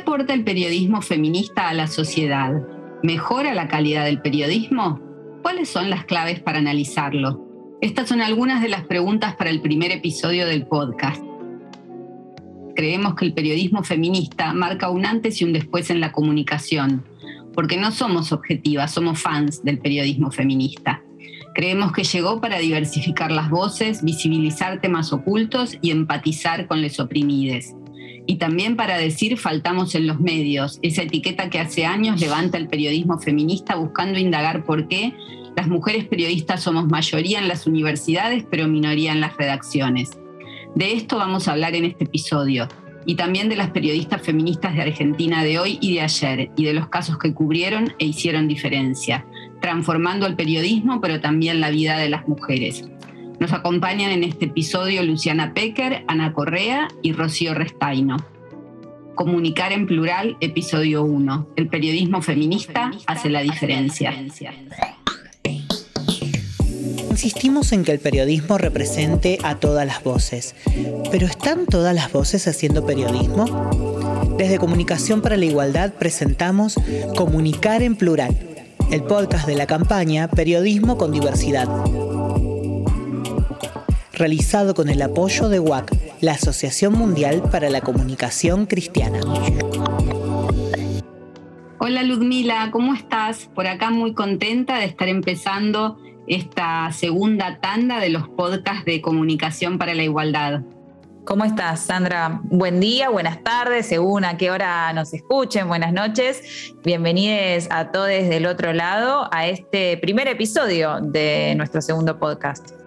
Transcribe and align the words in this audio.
aporta 0.00 0.32
el 0.32 0.44
periodismo 0.44 1.02
feminista 1.02 1.68
a 1.68 1.74
la 1.74 1.86
sociedad? 1.86 2.62
¿Mejora 3.02 3.52
la 3.54 3.68
calidad 3.68 4.06
del 4.06 4.22
periodismo? 4.22 4.98
¿Cuáles 5.42 5.68
son 5.68 5.90
las 5.90 6.06
claves 6.06 6.40
para 6.40 6.58
analizarlo? 6.58 7.46
Estas 7.82 8.08
son 8.08 8.22
algunas 8.22 8.62
de 8.62 8.68
las 8.68 8.84
preguntas 8.84 9.36
para 9.36 9.50
el 9.50 9.60
primer 9.60 9.92
episodio 9.92 10.46
del 10.46 10.66
podcast. 10.66 11.22
Creemos 12.74 13.14
que 13.14 13.26
el 13.26 13.34
periodismo 13.34 13.82
feminista 13.84 14.54
marca 14.54 14.88
un 14.88 15.04
antes 15.04 15.40
y 15.40 15.44
un 15.44 15.52
después 15.52 15.90
en 15.90 16.00
la 16.00 16.12
comunicación, 16.12 17.04
porque 17.52 17.76
no 17.76 17.92
somos 17.92 18.32
objetivas, 18.32 18.92
somos 18.92 19.20
fans 19.20 19.62
del 19.62 19.78
periodismo 19.78 20.30
feminista. 20.30 21.02
Creemos 21.54 21.92
que 21.92 22.04
llegó 22.04 22.40
para 22.40 22.58
diversificar 22.58 23.30
las 23.32 23.50
voces, 23.50 24.02
visibilizar 24.02 24.80
temas 24.80 25.12
ocultos 25.12 25.76
y 25.82 25.90
empatizar 25.90 26.66
con 26.66 26.80
los 26.80 26.98
oprimides. 27.00 27.74
Y 28.30 28.36
también 28.36 28.76
para 28.76 28.96
decir 28.96 29.38
faltamos 29.38 29.96
en 29.96 30.06
los 30.06 30.20
medios, 30.20 30.78
esa 30.82 31.02
etiqueta 31.02 31.50
que 31.50 31.58
hace 31.58 31.84
años 31.84 32.20
levanta 32.20 32.58
el 32.58 32.68
periodismo 32.68 33.18
feminista 33.18 33.74
buscando 33.74 34.20
indagar 34.20 34.64
por 34.64 34.86
qué 34.86 35.14
las 35.56 35.66
mujeres 35.66 36.04
periodistas 36.04 36.62
somos 36.62 36.86
mayoría 36.86 37.40
en 37.40 37.48
las 37.48 37.66
universidades, 37.66 38.44
pero 38.48 38.68
minoría 38.68 39.10
en 39.10 39.20
las 39.20 39.36
redacciones. 39.36 40.10
De 40.76 40.92
esto 40.92 41.16
vamos 41.16 41.48
a 41.48 41.52
hablar 41.54 41.74
en 41.74 41.86
este 41.86 42.04
episodio 42.04 42.68
y 43.04 43.16
también 43.16 43.48
de 43.48 43.56
las 43.56 43.72
periodistas 43.72 44.22
feministas 44.22 44.76
de 44.76 44.82
Argentina 44.82 45.42
de 45.42 45.58
hoy 45.58 45.78
y 45.80 45.94
de 45.94 46.02
ayer 46.02 46.52
y 46.56 46.62
de 46.66 46.74
los 46.74 46.88
casos 46.88 47.18
que 47.18 47.34
cubrieron 47.34 47.94
e 47.98 48.04
hicieron 48.04 48.46
diferencia, 48.46 49.26
transformando 49.60 50.28
el 50.28 50.36
periodismo 50.36 51.00
pero 51.00 51.20
también 51.20 51.60
la 51.60 51.70
vida 51.70 51.98
de 51.98 52.10
las 52.10 52.28
mujeres. 52.28 52.84
Nos 53.40 53.54
acompañan 53.54 54.10
en 54.10 54.22
este 54.22 54.44
episodio 54.44 55.02
Luciana 55.02 55.54
Pecker, 55.54 56.04
Ana 56.08 56.34
Correa 56.34 56.88
y 57.00 57.14
Rocío 57.14 57.54
Restaino. 57.54 58.18
Comunicar 59.14 59.72
en 59.72 59.86
plural, 59.86 60.36
episodio 60.40 61.04
1. 61.04 61.48
El 61.56 61.68
periodismo 61.68 62.20
feminista, 62.20 62.90
hace 63.06 63.30
la 63.30 63.40
diferencia. 63.40 64.14
Insistimos 67.10 67.72
en 67.72 67.82
que 67.82 67.92
el 67.92 67.98
periodismo 67.98 68.58
represente 68.58 69.38
a 69.42 69.54
todas 69.54 69.86
las 69.86 70.04
voces, 70.04 70.54
pero 71.10 71.26
¿están 71.26 71.64
todas 71.64 71.94
las 71.94 72.12
voces 72.12 72.46
haciendo 72.46 72.84
periodismo? 72.84 74.36
Desde 74.36 74.58
Comunicación 74.58 75.22
para 75.22 75.38
la 75.38 75.46
Igualdad 75.46 75.94
presentamos 75.94 76.76
Comunicar 77.16 77.82
en 77.82 77.96
Plural, 77.96 78.36
el 78.90 79.02
podcast 79.02 79.46
de 79.46 79.54
la 79.54 79.66
campaña 79.66 80.28
Periodismo 80.28 80.98
con 80.98 81.10
Diversidad, 81.10 81.68
realizado 84.12 84.74
con 84.74 84.88
el 84.88 85.00
apoyo 85.02 85.48
de 85.48 85.60
WAC, 85.60 85.92
la 86.20 86.32
Asociación 86.32 86.92
Mundial 86.92 87.42
para 87.50 87.70
la 87.70 87.80
Comunicación 87.80 88.66
Cristiana. 88.66 89.20
Hola 91.78 92.02
Ludmila, 92.02 92.68
¿cómo 92.70 92.94
estás? 92.94 93.48
Por 93.54 93.66
acá 93.66 93.90
muy 93.90 94.12
contenta 94.12 94.78
de 94.78 94.84
estar 94.84 95.08
empezando 95.08 95.98
esta 96.26 96.92
segunda 96.92 97.58
tanda 97.60 97.98
de 97.98 98.10
los 98.10 98.28
podcasts 98.28 98.84
de 98.84 99.00
Comunicación 99.00 99.78
para 99.78 99.94
la 99.94 100.02
Igualdad. 100.02 100.60
¿Cómo 101.24 101.44
estás, 101.44 101.80
Sandra? 101.80 102.40
Buen 102.44 102.80
día, 102.80 103.08
buenas 103.08 103.42
tardes, 103.42 103.86
según 103.86 104.24
a 104.24 104.36
qué 104.36 104.50
hora 104.50 104.92
nos 104.92 105.14
escuchen, 105.14 105.68
buenas 105.68 105.92
noches. 105.92 106.74
Bienvenidos 106.84 107.68
a 107.70 107.90
todos 107.90 108.08
del 108.08 108.46
otro 108.46 108.72
lado 108.72 109.28
a 109.32 109.46
este 109.46 109.96
primer 109.98 110.28
episodio 110.28 111.00
de 111.00 111.54
nuestro 111.56 111.80
segundo 111.80 112.18
podcast. 112.18 112.79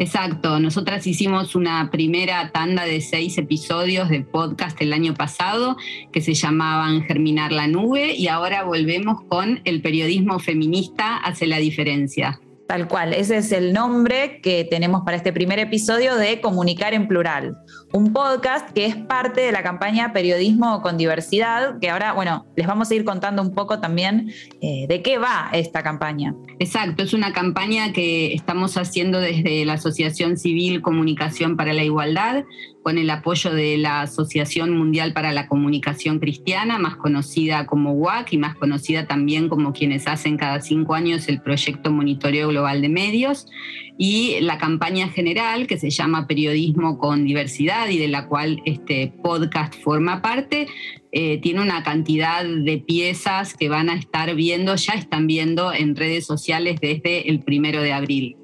Exacto, 0.00 0.58
nosotras 0.60 1.06
hicimos 1.06 1.54
una 1.54 1.90
primera 1.90 2.52
tanda 2.52 2.86
de 2.86 3.02
seis 3.02 3.36
episodios 3.36 4.08
de 4.08 4.22
podcast 4.22 4.80
el 4.80 4.94
año 4.94 5.12
pasado 5.12 5.76
que 6.10 6.22
se 6.22 6.32
llamaban 6.32 7.02
Germinar 7.02 7.52
la 7.52 7.66
Nube 7.66 8.14
y 8.14 8.28
ahora 8.28 8.64
volvemos 8.64 9.20
con 9.28 9.60
El 9.64 9.82
periodismo 9.82 10.38
feminista 10.38 11.18
hace 11.18 11.46
la 11.46 11.58
diferencia. 11.58 12.40
Tal 12.70 12.86
cual, 12.86 13.14
ese 13.14 13.38
es 13.38 13.50
el 13.50 13.72
nombre 13.72 14.38
que 14.44 14.64
tenemos 14.64 15.02
para 15.04 15.16
este 15.16 15.32
primer 15.32 15.58
episodio 15.58 16.14
de 16.14 16.40
Comunicar 16.40 16.94
en 16.94 17.08
Plural, 17.08 17.56
un 17.92 18.12
podcast 18.12 18.70
que 18.70 18.86
es 18.86 18.94
parte 18.94 19.40
de 19.40 19.50
la 19.50 19.64
campaña 19.64 20.12
Periodismo 20.12 20.80
con 20.80 20.96
Diversidad, 20.96 21.80
que 21.80 21.90
ahora, 21.90 22.12
bueno, 22.12 22.46
les 22.54 22.68
vamos 22.68 22.88
a 22.88 22.94
ir 22.94 23.04
contando 23.04 23.42
un 23.42 23.54
poco 23.54 23.80
también 23.80 24.30
eh, 24.60 24.86
de 24.88 25.02
qué 25.02 25.18
va 25.18 25.50
esta 25.52 25.82
campaña. 25.82 26.32
Exacto, 26.60 27.02
es 27.02 27.12
una 27.12 27.32
campaña 27.32 27.92
que 27.92 28.34
estamos 28.34 28.76
haciendo 28.76 29.18
desde 29.18 29.64
la 29.64 29.72
Asociación 29.72 30.36
Civil 30.36 30.80
Comunicación 30.80 31.56
para 31.56 31.72
la 31.72 31.82
Igualdad, 31.82 32.44
con 32.82 32.98
el 32.98 33.10
apoyo 33.10 33.52
de 33.52 33.76
la 33.76 34.02
Asociación 34.02 34.70
Mundial 34.70 35.12
para 35.12 35.32
la 35.32 35.48
Comunicación 35.48 36.18
Cristiana, 36.18 36.78
más 36.78 36.96
conocida 36.96 37.66
como 37.66 37.92
WAC 37.92 38.32
y 38.32 38.38
más 38.38 38.56
conocida 38.56 39.06
también 39.06 39.48
como 39.48 39.72
quienes 39.72 40.06
hacen 40.06 40.36
cada 40.36 40.60
cinco 40.60 40.94
años 40.94 41.28
el 41.28 41.40
proyecto 41.42 41.90
Monitoreo 41.90 42.48
Global 42.48 42.80
de 42.80 42.88
Medios, 42.88 43.46
y 43.98 44.40
la 44.40 44.56
campaña 44.56 45.08
general 45.08 45.66
que 45.66 45.78
se 45.78 45.90
llama 45.90 46.26
Periodismo 46.26 46.96
con 46.96 47.26
Diversidad 47.26 47.88
y 47.90 47.98
de 47.98 48.08
la 48.08 48.26
cual 48.28 48.62
este 48.64 49.12
podcast 49.22 49.74
forma 49.74 50.22
parte, 50.22 50.68
eh, 51.12 51.38
tiene 51.42 51.60
una 51.60 51.82
cantidad 51.82 52.44
de 52.44 52.78
piezas 52.78 53.54
que 53.54 53.68
van 53.68 53.90
a 53.90 53.96
estar 53.96 54.34
viendo, 54.34 54.74
ya 54.76 54.94
están 54.94 55.26
viendo 55.26 55.72
en 55.72 55.96
redes 55.96 56.24
sociales 56.24 56.80
desde 56.80 57.28
el 57.28 57.40
primero 57.40 57.82
de 57.82 57.92
abril. 57.92 58.36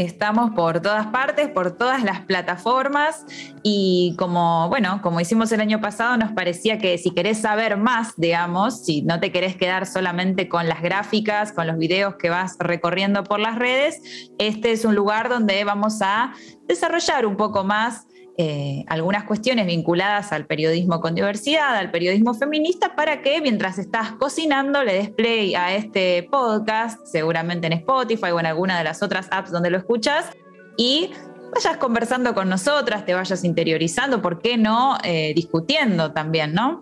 Estamos 0.00 0.52
por 0.52 0.80
todas 0.80 1.08
partes, 1.08 1.50
por 1.50 1.72
todas 1.72 2.02
las 2.02 2.22
plataformas 2.22 3.26
y 3.62 4.14
como, 4.16 4.66
bueno, 4.70 5.02
como 5.02 5.20
hicimos 5.20 5.52
el 5.52 5.60
año 5.60 5.82
pasado, 5.82 6.16
nos 6.16 6.32
parecía 6.32 6.78
que 6.78 6.96
si 6.96 7.10
querés 7.10 7.42
saber 7.42 7.76
más, 7.76 8.14
digamos, 8.16 8.82
si 8.82 9.02
no 9.02 9.20
te 9.20 9.30
querés 9.30 9.56
quedar 9.56 9.84
solamente 9.84 10.48
con 10.48 10.70
las 10.70 10.80
gráficas, 10.80 11.52
con 11.52 11.66
los 11.66 11.76
videos 11.76 12.14
que 12.14 12.30
vas 12.30 12.56
recorriendo 12.58 13.24
por 13.24 13.40
las 13.40 13.56
redes, 13.58 14.00
este 14.38 14.72
es 14.72 14.86
un 14.86 14.94
lugar 14.94 15.28
donde 15.28 15.62
vamos 15.64 16.00
a 16.00 16.32
desarrollar 16.66 17.26
un 17.26 17.36
poco 17.36 17.62
más 17.62 18.06
eh, 18.42 18.86
algunas 18.86 19.24
cuestiones 19.24 19.66
vinculadas 19.66 20.32
al 20.32 20.46
periodismo 20.46 20.98
con 21.02 21.14
diversidad, 21.14 21.76
al 21.76 21.90
periodismo 21.90 22.32
feminista, 22.32 22.96
para 22.96 23.20
que 23.20 23.38
mientras 23.42 23.78
estás 23.78 24.12
cocinando 24.12 24.82
le 24.82 24.94
des 24.94 25.10
play 25.10 25.54
a 25.54 25.74
este 25.74 26.22
podcast, 26.22 27.04
seguramente 27.04 27.66
en 27.66 27.74
Spotify 27.74 28.30
o 28.30 28.40
en 28.40 28.46
alguna 28.46 28.78
de 28.78 28.84
las 28.84 29.02
otras 29.02 29.28
apps 29.30 29.50
donde 29.50 29.68
lo 29.68 29.76
escuchas, 29.76 30.30
y 30.78 31.10
vayas 31.54 31.76
conversando 31.76 32.32
con 32.32 32.48
nosotras, 32.48 33.04
te 33.04 33.12
vayas 33.12 33.44
interiorizando, 33.44 34.22
¿por 34.22 34.40
qué 34.40 34.56
no? 34.56 34.96
Eh, 35.04 35.34
discutiendo 35.34 36.12
también, 36.12 36.54
¿no? 36.54 36.80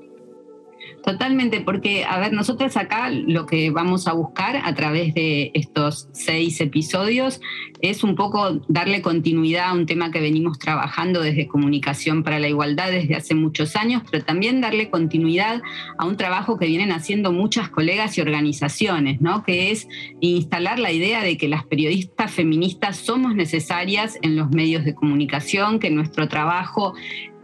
Totalmente, 1.05 1.61
porque, 1.61 2.05
a 2.05 2.19
ver, 2.19 2.33
nosotros 2.33 2.77
acá 2.77 3.09
lo 3.11 3.47
que 3.47 3.71
vamos 3.71 4.07
a 4.09 4.13
buscar 4.13 4.61
a 4.63 4.75
través 4.75 5.15
de 5.15 5.53
estos 5.55 6.09
seis 6.13 6.61
episodios 6.61 7.41
es 7.81 8.03
un 8.03 8.15
poco 8.15 8.61
darle 8.69 9.01
continuidad 9.01 9.71
a 9.71 9.73
un 9.73 9.87
tema 9.87 10.11
que 10.11 10.21
venimos 10.21 10.59
trabajando 10.59 11.23
desde 11.23 11.47
Comunicación 11.47 12.25
para 12.25 12.39
la 12.39 12.49
Igualdad 12.49 12.91
desde 12.91 13.15
hace 13.15 13.35
muchos 13.35 13.77
años, 13.77 14.03
pero 14.11 14.25
también 14.25 14.61
darle 14.61 14.91
continuidad 14.91 15.63
a 15.97 16.05
un 16.05 16.17
trabajo 16.17 16.59
que 16.59 16.67
vienen 16.67 16.93
haciendo 16.93 17.33
muchas 17.33 17.69
colegas 17.69 18.19
y 18.19 18.21
organizaciones, 18.21 19.21
¿no? 19.21 19.45
Que 19.45 19.71
es 19.71 19.89
instalar 20.21 20.79
la 20.79 20.93
idea 20.93 21.23
de 21.23 21.37
que 21.37 21.49
las 21.49 21.65
periodistas 21.65 22.33
feministas 22.33 22.97
somos 22.97 23.35
necesarias 23.35 24.19
en 24.23 24.37
los 24.37 24.51
medios 24.51 24.85
de 24.85 24.95
comunicación, 24.95 25.79
que 25.79 25.91
nuestro 25.91 26.29
trabajo 26.29 26.95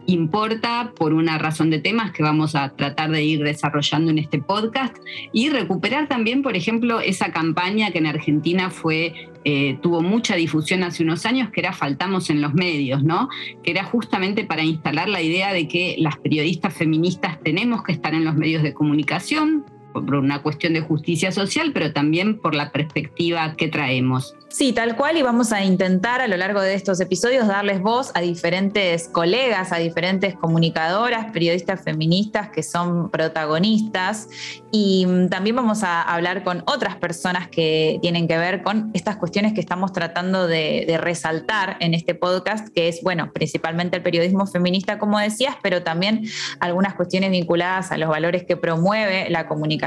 importa 0.07 0.93
por 0.95 1.13
una 1.13 1.37
razón 1.37 1.69
de 1.69 1.79
temas 1.79 2.11
que 2.11 2.23
vamos 2.23 2.55
a 2.55 2.75
tratar 2.75 3.11
de 3.11 3.23
ir 3.23 3.43
desarrollando 3.43 4.11
en 4.11 4.19
este 4.19 4.39
podcast 4.39 4.95
y 5.31 5.49
recuperar 5.49 6.07
también, 6.07 6.41
por 6.41 6.55
ejemplo, 6.55 6.99
esa 6.99 7.31
campaña 7.31 7.91
que 7.91 7.99
en 7.99 8.07
Argentina 8.07 8.69
fue 8.69 9.13
eh, 9.47 9.77
tuvo 9.83 10.01
mucha 10.01 10.35
difusión 10.35 10.81
hace 10.81 11.03
unos 11.03 11.25
años, 11.27 11.51
que 11.51 11.61
era 11.61 11.71
Faltamos 11.71 12.31
en 12.31 12.41
los 12.41 12.55
medios, 12.55 13.03
¿no? 13.03 13.29
Que 13.63 13.71
era 13.71 13.83
justamente 13.83 14.43
para 14.43 14.63
instalar 14.63 15.07
la 15.07 15.21
idea 15.21 15.53
de 15.53 15.67
que 15.67 15.95
las 15.99 16.17
periodistas 16.17 16.73
feministas 16.73 17.39
tenemos 17.43 17.83
que 17.83 17.91
estar 17.91 18.15
en 18.15 18.25
los 18.25 18.35
medios 18.35 18.63
de 18.63 18.73
comunicación 18.73 19.63
por 20.03 20.15
una 20.15 20.41
cuestión 20.41 20.73
de 20.73 20.81
justicia 20.81 21.31
social, 21.31 21.71
pero 21.73 21.93
también 21.93 22.37
por 22.39 22.53
la 22.53 22.71
perspectiva 22.71 23.55
que 23.55 23.69
traemos. 23.69 24.35
Sí, 24.49 24.73
tal 24.73 24.95
cual, 24.95 25.17
y 25.17 25.21
vamos 25.21 25.51
a 25.51 25.63
intentar 25.63 26.21
a 26.21 26.27
lo 26.27 26.37
largo 26.37 26.61
de 26.61 26.75
estos 26.75 26.99
episodios 27.01 27.47
darles 27.47 27.81
voz 27.81 28.11
a 28.13 28.21
diferentes 28.21 29.09
colegas, 29.09 29.71
a 29.71 29.77
diferentes 29.77 30.35
comunicadoras, 30.35 31.31
periodistas 31.31 31.81
feministas 31.83 32.49
que 32.49 32.63
son 32.63 33.09
protagonistas, 33.09 34.29
y 34.71 35.07
también 35.29 35.55
vamos 35.55 35.83
a 35.83 36.01
hablar 36.01 36.43
con 36.43 36.63
otras 36.67 36.95
personas 36.97 37.47
que 37.47 37.99
tienen 38.01 38.27
que 38.27 38.37
ver 38.37 38.63
con 38.63 38.91
estas 38.93 39.15
cuestiones 39.15 39.53
que 39.53 39.61
estamos 39.61 39.93
tratando 39.93 40.47
de, 40.47 40.85
de 40.87 40.97
resaltar 40.97 41.77
en 41.79 41.93
este 41.93 42.15
podcast, 42.15 42.67
que 42.73 42.89
es, 42.89 43.01
bueno, 43.01 43.31
principalmente 43.33 43.97
el 43.97 44.03
periodismo 44.03 44.45
feminista, 44.45 44.99
como 44.99 45.19
decías, 45.19 45.55
pero 45.61 45.83
también 45.83 46.25
algunas 46.59 46.93
cuestiones 46.95 47.31
vinculadas 47.31 47.91
a 47.91 47.97
los 47.97 48.09
valores 48.09 48.43
que 48.45 48.57
promueve 48.57 49.29
la 49.29 49.47
comunicación 49.47 49.84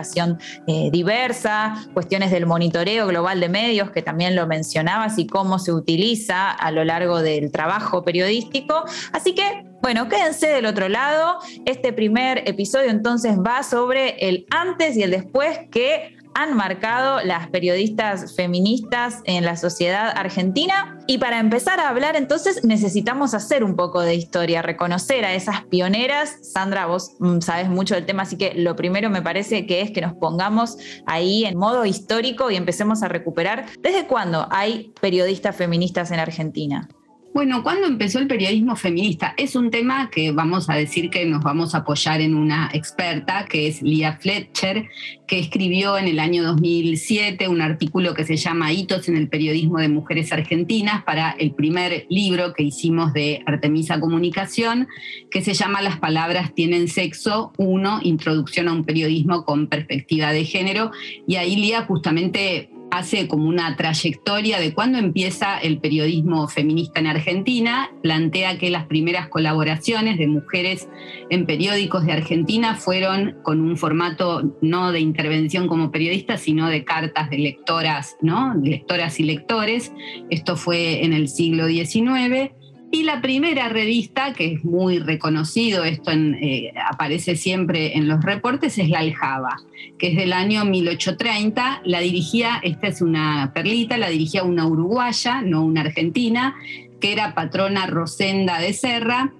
eh, 0.67 0.91
diversa, 0.93 1.75
cuestiones 1.95 2.31
del 2.31 2.47
monitoreo 2.47 3.07
global 3.07 3.41
de 3.41 3.49
medios, 3.49 3.91
que 3.91 4.03
también 4.03 4.35
lo 4.35 4.47
mencionabas, 4.47 5.19
y 5.19 5.27
cómo 5.27 5.59
se 5.59 5.73
utiliza 5.73 6.51
a 6.51 6.71
lo 6.71 6.85
largo 6.85 7.21
del 7.23 7.51
trabajo 7.53 8.05
periodístico. 8.05 8.85
Así 9.13 9.35
que 9.35 9.65
bueno, 9.81 10.09
quédense 10.09 10.49
del 10.49 10.67
otro 10.67 10.89
lado. 10.89 11.39
Este 11.65 11.93
primer 11.93 12.43
episodio 12.49 12.91
entonces 12.91 13.39
va 13.39 13.63
sobre 13.63 14.29
el 14.29 14.45
antes 14.51 14.97
y 14.97 15.03
el 15.03 15.13
después 15.13 15.61
que 15.71 16.18
han 16.39 16.57
marcado 16.57 17.21
las 17.25 17.49
periodistas 17.49 18.37
feministas 18.37 19.23
en 19.25 19.45
la 19.45 19.57
sociedad 19.57 20.13
argentina. 20.17 20.97
Y 21.09 21.19
para 21.19 21.41
empezar 21.41 21.81
a 21.81 21.89
hablar 21.89 22.15
entonces 22.15 22.63
necesitamos 22.63 23.35
hacer 23.35 23.65
un 23.65 23.75
poco 23.75 24.03
de 24.03 24.15
historia, 24.15 24.63
reconocer 24.63 25.25
a 25.25 25.35
esas 25.35 25.65
pioneras. 25.65 26.39
Sandra, 26.43 26.87
vos 26.87 27.17
mm, 27.19 27.41
sabes 27.41 27.69
mucho 27.69 27.97
del 27.97 28.07
tema, 28.07 28.23
así 28.23 28.39
que 28.39 28.55
lo 28.55 28.77
primero 28.77 29.11
me 29.11 29.21
parece 29.21 29.67
que 29.67 29.81
es 29.81 29.91
que 29.91 30.01
nos 30.01 30.15
pongamos 30.15 30.77
ahí 31.07 31.45
en 31.45 31.59
modo 31.59 31.85
histórico 31.85 32.53
y 32.53 32.57
empecemos 32.57 33.03
a 33.03 33.09
recuperar 33.09 33.67
desde 33.81 34.07
cuándo 34.07 34.47
hay 34.53 34.93
periodistas 35.01 35.57
feministas 35.57 36.13
en 36.13 36.21
Argentina. 36.21 36.89
Bueno, 37.35 37.63
¿cuándo 37.63 37.87
empezó 37.87 38.19
el 38.19 38.27
periodismo 38.27 38.75
feminista? 38.75 39.35
Es 39.37 39.55
un 39.55 39.71
tema 39.71 40.11
que 40.11 40.33
vamos 40.33 40.69
a 40.71 40.75
decir 40.75 41.11
que 41.11 41.25
nos 41.27 41.43
vamos 41.43 41.75
a 41.75 41.79
apoyar 41.79 42.21
en 42.21 42.35
una 42.35 42.71
experta, 42.73 43.47
que 43.49 43.69
es 43.69 43.83
Lia 43.83 44.19
Fletcher, 44.19 44.89
que 45.27 45.39
escribió 45.39 45.99
en 45.99 46.09
el 46.09 46.19
año 46.19 46.43
2007 46.43 47.47
un 47.47 47.61
artículo 47.61 48.15
que 48.15 48.25
se 48.25 48.37
llama 48.37 48.73
Hitos 48.73 49.09
en 49.09 49.17
el 49.17 49.29
periodismo 49.29 49.79
de 49.79 49.89
mujeres 49.89 50.33
argentinas 50.33 51.05
para 51.05 51.31
el 51.33 51.53
primer 51.53 52.07
libro 52.09 52.55
que 52.55 52.65
hicimos 52.65 53.13
de 53.13 53.43
Artemisa 53.47 54.01
Comunicación, 54.01 54.89
que 55.31 55.43
se 55.43 55.55
llama 55.55 55.83
Las 55.83 55.99
palabras 55.99 56.55
tienen 56.55 56.89
sexo, 56.89 57.53
uno, 57.59 58.01
introducción 58.03 58.69
a 58.69 58.73
un 58.73 58.85
periodismo 58.85 59.45
con 59.45 59.69
perspectiva 59.69 60.33
de 60.33 60.45
género. 60.45 60.91
Y 61.27 61.37
ahí 61.37 61.57
Lía 61.57 61.83
justamente 61.83 62.71
hace 62.91 63.29
como 63.29 63.49
una 63.49 63.77
trayectoria 63.77 64.59
de 64.59 64.73
cuándo 64.73 64.99
empieza 64.99 65.59
el 65.59 65.79
periodismo 65.79 66.49
feminista 66.49 67.01
en 67.01 67.07
Argentina, 67.07 67.91
plantea 68.03 68.59
que 68.59 68.71
las 68.71 68.87
primeras 68.87 69.29
colaboraciones 69.29 70.19
de 70.19 70.27
mujeres 70.27 70.89
en 71.31 71.47
periódicos 71.47 72.05
de 72.07 72.13
Argentina 72.13 72.75
fueron 72.75 73.37
con 73.43 73.61
un 73.61 73.77
formato 73.77 74.57
no 74.61 74.93
de 74.93 75.01
intervención 75.01 75.69
como 75.69 75.91
periodista, 75.91 76.39
sino 76.39 76.69
de 76.69 76.85
cartas 76.85 77.31
de 77.31 77.39
lectoras, 77.39 78.17
¿no? 78.21 78.55
lectoras 78.55 79.21
y 79.21 79.25
lectores. 79.25 79.93
Esto 80.31 80.57
fue 80.57 81.05
en 81.05 81.13
el 81.13 81.29
siglo 81.29 81.67
XIX 81.67 82.53
y 82.91 83.03
la 83.03 83.21
primera 83.21 83.69
revista, 83.69 84.33
que 84.33 84.55
es 84.55 84.65
muy 84.65 84.99
reconocido, 84.99 85.85
esto 85.85 86.11
eh, 86.11 86.73
aparece 86.91 87.37
siempre 87.37 87.97
en 87.97 88.09
los 88.09 88.23
reportes, 88.23 88.79
es 88.79 88.89
La 88.89 89.01
Aljaba, 89.01 89.61
que 89.99 90.09
es 90.09 90.17
del 90.17 90.33
año 90.33 90.65
1830. 90.65 91.83
La 91.85 92.01
dirigía, 92.01 92.61
esta 92.63 92.87
es 92.87 93.03
una 93.03 93.53
perlita, 93.55 93.99
la 93.99 94.09
dirigía 94.09 94.43
una 94.43 94.67
uruguaya, 94.67 95.43
no 95.43 95.65
una 95.65 95.83
argentina, 95.83 96.57
que 96.99 97.13
era 97.13 97.35
patrona 97.35 97.87
Rosenda 97.87 98.59
de 98.59 98.73
Serra, 98.73 99.35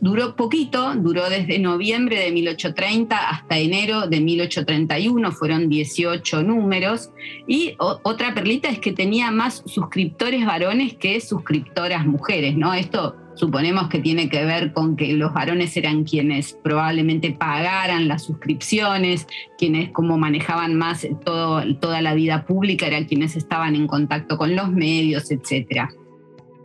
Duró 0.00 0.36
poquito, 0.36 0.94
duró 0.94 1.28
desde 1.28 1.58
noviembre 1.58 2.20
de 2.20 2.30
1830 2.30 3.16
hasta 3.16 3.58
enero 3.58 4.06
de 4.06 4.20
1831, 4.20 5.32
fueron 5.32 5.68
18 5.68 6.42
números. 6.44 7.10
Y 7.48 7.74
otra 7.78 8.32
perlita 8.34 8.68
es 8.68 8.78
que 8.78 8.92
tenía 8.92 9.30
más 9.30 9.62
suscriptores 9.66 10.46
varones 10.46 10.94
que 10.94 11.20
suscriptoras 11.20 12.06
mujeres, 12.06 12.56
¿no? 12.56 12.74
Esto 12.74 13.16
suponemos 13.34 13.88
que 13.88 14.00
tiene 14.00 14.28
que 14.28 14.44
ver 14.44 14.72
con 14.72 14.96
que 14.96 15.12
los 15.14 15.32
varones 15.32 15.76
eran 15.76 16.04
quienes 16.04 16.58
probablemente 16.62 17.32
pagaran 17.32 18.08
las 18.08 18.24
suscripciones, 18.24 19.26
quienes 19.56 19.90
como 19.90 20.18
manejaban 20.18 20.74
más 20.76 21.06
todo, 21.24 21.62
toda 21.76 22.02
la 22.02 22.14
vida 22.14 22.44
pública, 22.46 22.86
eran 22.86 23.04
quienes 23.04 23.36
estaban 23.36 23.74
en 23.74 23.86
contacto 23.86 24.36
con 24.36 24.54
los 24.54 24.70
medios, 24.70 25.30
etc. 25.30 25.88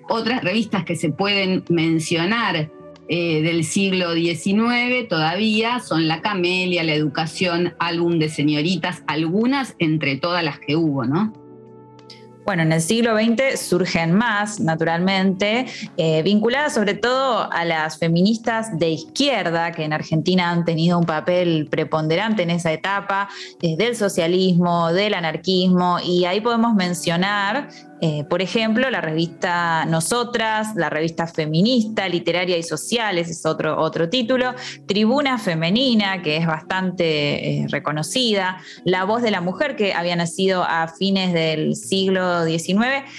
Otras 0.09 0.43
revistas 0.43 0.83
que 0.83 0.95
se 0.95 1.09
pueden 1.09 1.63
mencionar 1.69 2.69
eh, 3.09 3.41
del 3.41 3.63
siglo 3.63 4.13
XIX 4.13 5.07
todavía 5.09 5.79
son 5.79 6.07
La 6.07 6.21
Camelia, 6.21 6.83
La 6.83 6.93
Educación, 6.93 7.73
álbum 7.79 8.19
de 8.19 8.29
señoritas, 8.29 9.03
algunas 9.07 9.75
entre 9.79 10.17
todas 10.17 10.43
las 10.43 10.59
que 10.59 10.75
hubo, 10.75 11.05
¿no? 11.05 11.33
Bueno, 12.45 12.63
en 12.63 12.73
el 12.73 12.81
siglo 12.81 13.15
XX 13.15 13.57
surgen 13.57 14.13
más, 14.13 14.59
naturalmente, 14.59 15.65
eh, 15.95 16.21
vinculadas 16.23 16.73
sobre 16.73 16.93
todo 16.93 17.49
a 17.49 17.63
las 17.63 17.97
feministas 17.97 18.77
de 18.77 18.89
izquierda, 18.89 19.71
que 19.71 19.85
en 19.85 19.93
Argentina 19.93 20.49
han 20.51 20.65
tenido 20.65 20.99
un 20.99 21.05
papel 21.05 21.67
preponderante 21.71 22.43
en 22.43 22.49
esa 22.49 22.73
etapa, 22.73 23.29
eh, 23.61 23.77
del 23.77 23.95
socialismo, 23.95 24.91
del 24.91 25.13
anarquismo, 25.13 25.99
y 26.03 26.25
ahí 26.25 26.41
podemos 26.41 26.73
mencionar 26.75 27.69
eh, 28.05 28.25
por 28.25 28.41
ejemplo, 28.41 28.89
la 28.89 28.99
revista 28.99 29.85
Nosotras, 29.85 30.75
la 30.75 30.89
revista 30.89 31.25
feminista, 31.25 32.09
literaria 32.09 32.57
y 32.57 32.63
social, 32.63 33.17
ese 33.17 33.31
es 33.31 33.45
otro, 33.45 33.79
otro 33.79 34.09
título, 34.09 34.55
Tribuna 34.85 35.37
Femenina, 35.37 36.21
que 36.21 36.35
es 36.35 36.45
bastante 36.45 37.61
eh, 37.61 37.67
reconocida, 37.69 38.57
La 38.83 39.05
Voz 39.05 39.21
de 39.21 39.31
la 39.31 39.39
Mujer, 39.39 39.77
que 39.77 39.93
había 39.93 40.17
nacido 40.17 40.65
a 40.67 40.89
fines 40.89 41.31
del 41.31 41.77
siglo 41.77 42.43
XIX, 42.43 43.09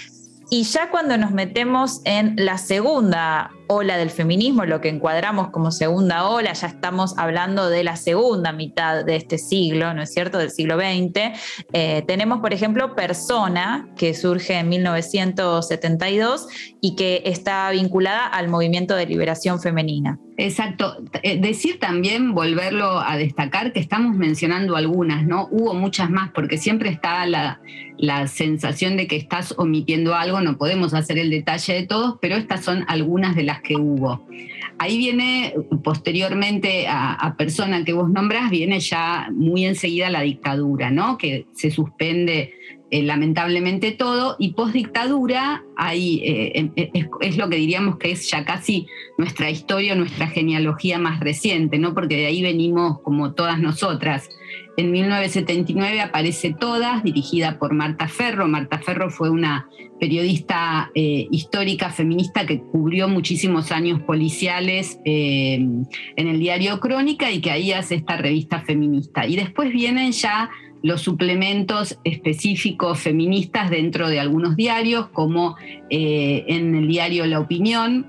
y 0.51 0.61
ya 0.61 0.91
cuando 0.91 1.17
nos 1.17 1.31
metemos 1.31 2.01
en 2.05 2.35
la 2.37 2.59
segunda 2.59 3.49
ola 3.67 3.97
del 3.97 4.09
feminismo, 4.09 4.65
lo 4.65 4.81
que 4.81 4.89
encuadramos 4.89 5.49
como 5.49 5.71
segunda 5.71 6.27
ola, 6.27 6.53
ya 6.53 6.67
estamos 6.67 7.17
hablando 7.17 7.69
de 7.69 7.83
la 7.83 7.95
segunda 7.95 8.51
mitad 8.51 9.05
de 9.05 9.15
este 9.15 9.37
siglo, 9.37 9.93
¿no 9.93 10.01
es 10.01 10.13
cierto?, 10.13 10.37
del 10.37 10.51
siglo 10.51 10.77
XX. 10.77 11.37
Eh, 11.73 12.03
tenemos, 12.07 12.39
por 12.39 12.53
ejemplo, 12.53 12.95
Persona, 12.95 13.89
que 13.97 14.13
surge 14.13 14.53
en 14.59 14.69
1972 14.69 16.47
y 16.81 16.95
que 16.95 17.23
está 17.25 17.69
vinculada 17.71 18.25
al 18.25 18.47
movimiento 18.47 18.95
de 18.95 19.05
liberación 19.05 19.61
femenina. 19.61 20.19
Exacto. 20.37 20.97
Eh, 21.23 21.39
decir 21.39 21.79
también, 21.79 22.33
volverlo 22.33 22.99
a 22.99 23.17
destacar, 23.17 23.71
que 23.71 23.79
estamos 23.79 24.15
mencionando 24.17 24.75
algunas, 24.75 25.25
¿no? 25.25 25.47
Hubo 25.49 25.73
muchas 25.73 26.09
más, 26.09 26.31
porque 26.31 26.57
siempre 26.57 26.89
está 26.89 27.25
la, 27.25 27.61
la 27.97 28.27
sensación 28.27 28.97
de 28.97 29.07
que 29.07 29.15
estás 29.15 29.53
omitiendo 29.57 30.15
algo, 30.15 30.41
no 30.41 30.57
podemos 30.57 30.93
hacer 30.93 31.17
el 31.17 31.29
detalle 31.29 31.73
de 31.73 31.87
todos, 31.87 32.15
pero 32.21 32.35
estas 32.35 32.63
son 32.63 32.83
algunas 32.87 33.35
de 33.35 33.43
las 33.43 33.54
que 33.61 33.75
hubo. 33.75 34.25
Ahí 34.77 34.97
viene, 34.97 35.53
posteriormente 35.83 36.85
a, 36.87 37.35
persona 37.37 37.83
que 37.85 37.93
vos 37.93 38.09
nombrás, 38.09 38.49
viene 38.49 38.79
ya 38.79 39.29
muy 39.33 39.65
enseguida 39.65 40.09
la 40.09 40.21
dictadura, 40.21 40.91
¿no? 40.91 41.17
Que 41.17 41.45
se 41.53 41.71
suspende 41.71 42.53
eh, 42.91 43.03
lamentablemente 43.03 43.91
todo, 43.91 44.35
y 44.37 44.53
post-dictadura 44.53 45.63
ahí 45.75 46.21
eh, 46.23 46.71
es, 46.93 47.05
es, 47.21 47.37
lo 47.37 47.49
que 47.49 47.55
diríamos 47.55 47.97
que 47.97 48.11
es 48.11 48.29
ya 48.29 48.45
casi 48.45 48.87
nuestra 49.17 49.49
historia, 49.49 49.95
nuestra 49.95 50.27
genealogía 50.27 50.99
más 50.99 51.19
reciente, 51.19 51.79
¿no? 51.79 51.93
Porque 51.93 52.17
de 52.17 52.27
ahí 52.27 52.41
venimos 52.41 52.99
como 53.01 53.33
todas 53.33 53.59
nosotras. 53.59 54.29
En 54.77 54.91
1979 54.91 56.01
aparece 56.01 56.53
Todas, 56.53 57.03
dirigida 57.03 57.57
por 57.59 57.73
Marta 57.73 58.09
Ferro. 58.09 58.47
Marta 58.47 58.79
Ferro 58.79 59.09
fue 59.09 59.29
una 59.29 59.69
periodista 59.99 60.91
eh, 60.93 61.27
histórica 61.31 61.91
feminista 61.91 62.45
que 62.45 62.59
cubrió 62.59 63.07
muchísimos 63.07 63.71
años 63.71 64.01
policiales 64.01 64.99
eh, 65.05 65.55
en 65.55 66.27
el 66.27 66.39
diario 66.39 66.81
Crónica 66.81 67.31
y 67.31 67.39
que 67.39 67.51
ahí 67.51 67.71
hace 67.71 67.95
esta 67.95 68.17
revista 68.17 68.59
feminista. 68.61 69.25
Y 69.25 69.37
después 69.37 69.71
vienen 69.71 70.11
ya 70.11 70.49
los 70.83 71.01
suplementos 71.01 71.97
específicos 72.03 72.99
feministas 72.99 73.69
dentro 73.69 74.09
de 74.09 74.19
algunos 74.19 74.57
diarios, 74.57 75.07
como 75.07 75.55
eh, 75.89 76.43
en 76.47 76.75
el 76.75 76.87
diario 76.89 77.25
La 77.25 77.39
Opinión, 77.39 78.07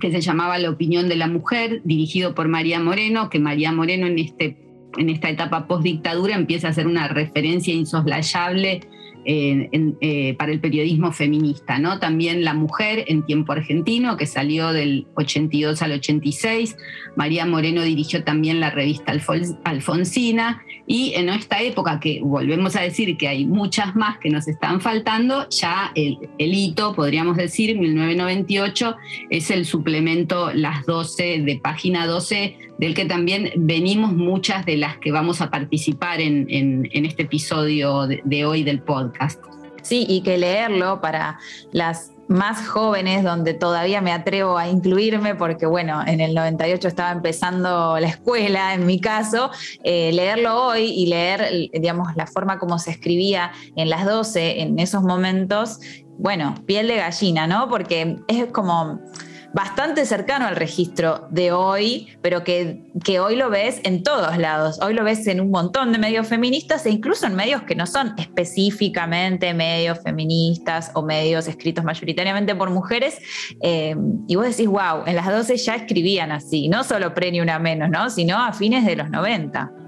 que 0.00 0.10
se 0.10 0.20
llamaba 0.20 0.58
La 0.58 0.70
Opinión 0.70 1.08
de 1.08 1.16
la 1.16 1.28
Mujer, 1.28 1.80
dirigido 1.84 2.34
por 2.34 2.48
María 2.48 2.80
Moreno, 2.80 3.30
que 3.30 3.38
María 3.38 3.70
Moreno 3.70 4.08
en 4.08 4.18
este 4.18 4.69
en 4.98 5.10
esta 5.10 5.30
etapa 5.30 5.66
post-dictadura 5.66 6.34
empieza 6.34 6.68
a 6.68 6.72
ser 6.72 6.86
una 6.86 7.08
referencia 7.08 7.74
insoslayable 7.74 8.80
eh, 9.26 10.34
para 10.38 10.50
el 10.50 10.60
periodismo 10.60 11.12
feminista, 11.12 11.78
¿no? 11.78 11.98
También 11.98 12.42
La 12.42 12.54
Mujer 12.54 13.04
en 13.06 13.26
tiempo 13.26 13.52
argentino, 13.52 14.16
que 14.16 14.26
salió 14.26 14.72
del 14.72 15.06
82 15.14 15.82
al 15.82 15.92
86. 15.92 16.76
María 17.16 17.44
Moreno 17.44 17.82
dirigió 17.82 18.24
también 18.24 18.60
la 18.60 18.70
revista 18.70 19.12
Alfonsina. 19.64 20.62
Y 20.92 21.14
en 21.14 21.28
esta 21.28 21.62
época, 21.62 22.00
que 22.00 22.20
volvemos 22.20 22.74
a 22.74 22.80
decir 22.80 23.16
que 23.16 23.28
hay 23.28 23.46
muchas 23.46 23.94
más 23.94 24.18
que 24.18 24.28
nos 24.28 24.48
están 24.48 24.80
faltando, 24.80 25.48
ya 25.48 25.92
el, 25.94 26.18
hito, 26.36 26.96
podríamos 26.96 27.36
decir, 27.36 27.78
1998, 27.78 28.96
es 29.30 29.52
el 29.52 29.66
suplemento 29.66 30.52
Las 30.52 30.84
12 30.86 31.42
de 31.42 31.60
página 31.62 32.08
12 32.08 32.56
del 32.78 32.94
que 32.94 33.04
también 33.04 33.52
venimos 33.54 34.12
muchas 34.14 34.66
de 34.66 34.78
las 34.78 34.98
que 34.98 35.12
vamos 35.12 35.40
a 35.40 35.48
participar 35.48 36.20
en, 36.20 36.88
este 36.92 37.22
episodio 37.22 38.08
de, 38.08 38.44
hoy 38.44 38.64
del 38.64 38.80
podcast. 38.80 39.40
Sí, 39.82 40.06
y 40.08 40.22
que 40.22 40.38
leerlo 40.38 41.00
para 41.00 41.38
las 41.70 42.10
más 42.30 42.68
jóvenes, 42.68 43.24
donde 43.24 43.54
todavía 43.54 44.00
me 44.00 44.12
atrevo 44.12 44.56
a 44.56 44.68
incluirme, 44.68 45.34
porque 45.34 45.66
bueno, 45.66 46.00
en 46.06 46.20
el 46.20 46.32
98 46.32 46.86
estaba 46.86 47.10
empezando 47.10 47.98
la 47.98 48.06
escuela, 48.06 48.72
en 48.72 48.86
mi 48.86 49.00
caso, 49.00 49.50
eh, 49.82 50.12
leerlo 50.12 50.66
hoy 50.66 50.84
y 50.84 51.06
leer, 51.06 51.70
digamos, 51.72 52.14
la 52.14 52.28
forma 52.28 52.60
como 52.60 52.78
se 52.78 52.92
escribía 52.92 53.50
en 53.74 53.90
las 53.90 54.06
12 54.06 54.60
en 54.60 54.78
esos 54.78 55.02
momentos, 55.02 55.80
bueno, 56.18 56.54
piel 56.66 56.86
de 56.86 56.98
gallina, 56.98 57.48
¿no? 57.48 57.68
Porque 57.68 58.18
es 58.28 58.46
como 58.52 59.00
bastante 59.52 60.06
cercano 60.06 60.46
al 60.46 60.56
registro 60.56 61.26
de 61.30 61.52
hoy, 61.52 62.08
pero 62.22 62.44
que, 62.44 62.84
que, 63.04 63.20
hoy 63.20 63.36
lo 63.36 63.50
ves 63.50 63.80
en 63.84 64.02
todos 64.02 64.38
lados. 64.38 64.80
Hoy 64.80 64.94
lo 64.94 65.04
ves 65.04 65.26
en 65.26 65.40
un 65.40 65.50
montón 65.50 65.92
de 65.92 65.98
medios 65.98 66.28
feministas 66.28 66.86
e 66.86 66.90
incluso 66.90 67.26
en 67.26 67.34
medios 67.34 67.62
que 67.62 67.74
no 67.74 67.86
son 67.86 68.14
específicamente 68.18 69.52
medios 69.54 70.00
feministas 70.02 70.90
o 70.94 71.02
medios 71.02 71.48
escritos 71.48 71.84
mayoritariamente 71.84 72.54
por 72.54 72.70
mujeres. 72.70 73.18
Eh, 73.62 73.96
y 74.28 74.36
vos 74.36 74.44
decís, 74.44 74.66
wow, 74.66 75.04
en 75.06 75.16
las 75.16 75.26
12 75.26 75.56
ya 75.56 75.74
escribían 75.74 76.32
así, 76.32 76.68
no 76.68 76.84
solo 76.84 77.14
pre 77.14 77.32
ni 77.32 77.40
una 77.40 77.58
menos, 77.58 77.90
¿no? 77.90 78.10
sino 78.10 78.38
a 78.38 78.52
fines 78.52 78.84
de 78.84 78.96
los 78.96 79.10
90. 79.10 79.79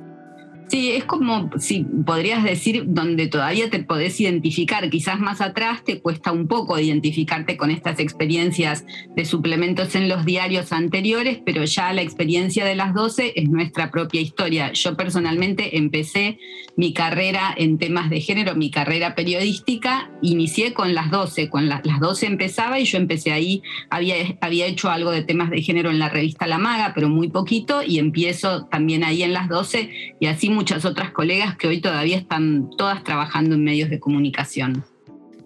Sí, 0.73 0.93
es 0.93 1.05
como 1.05 1.50
si 1.59 1.85
podrías 2.07 2.43
decir 2.43 2.85
donde 2.87 3.26
todavía 3.26 3.69
te 3.69 3.81
podés 3.81 4.19
identificar, 4.23 4.88
quizás 4.88 5.21
más 5.21 5.43
atrás 5.43 5.85
te 5.85 6.00
cuesta 6.00 6.33
un 6.33 6.49
poco 6.49 6.79
identificarte 6.79 7.59
con 7.59 7.71
estas 7.71 8.00
experiencias 8.00 8.87
de 9.14 9.26
suplementos 9.26 9.95
en 9.97 10.09
los 10.09 10.25
diarios 10.25 10.73
anteriores, 10.73 11.41
pero 11.45 11.67
ya 11.67 11.93
la 11.93 12.00
experiencia 12.00 12.64
de 12.64 12.75
las 12.75 12.95
12 12.95 13.35
es 13.37 13.50
nuestra 13.50 13.91
propia 13.91 14.23
historia. 14.23 14.73
Yo 14.73 14.97
personalmente 14.97 15.76
empecé 15.76 16.38
mi 16.75 16.95
carrera 16.95 17.55
en 17.55 17.76
temas 17.76 18.09
de 18.09 18.23
género, 18.23 18.55
mi 18.55 18.71
carrera 18.71 19.14
periodística, 19.14 20.11
inicié 20.23 20.73
con 20.73 20.95
las 20.95 21.11
12, 21.11 21.50
con 21.50 21.69
las 21.69 21.83
12 21.83 22.25
empezaba 22.25 22.81
y 22.81 22.87
yo 22.87 22.97
empecé 22.97 23.33
ahí, 23.33 23.62
había, 23.91 24.14
había 24.41 24.64
hecho 24.64 24.88
algo 24.88 25.11
de 25.11 25.23
temas 25.23 25.50
de 25.50 25.61
género 25.61 25.91
en 25.91 25.99
la 25.99 26.09
revista 26.09 26.47
La 26.47 26.57
Maga, 26.57 26.93
pero 26.95 27.11
muy 27.11 27.29
poquito, 27.29 27.83
y 27.83 27.99
empiezo 27.99 28.64
también 28.71 29.05
ahí 29.05 29.23
en 29.23 29.35
las 29.35 29.50
12 29.50 30.17
y 30.19 30.26
así 30.29 30.49
muchas 30.62 30.85
otras 30.85 31.11
colegas 31.11 31.57
que 31.57 31.66
hoy 31.66 31.81
todavía 31.81 32.16
están 32.16 32.71
todas 32.78 33.02
trabajando 33.02 33.57
en 33.57 33.64
medios 33.64 33.90
de 33.90 33.99
comunicación. 33.99 34.85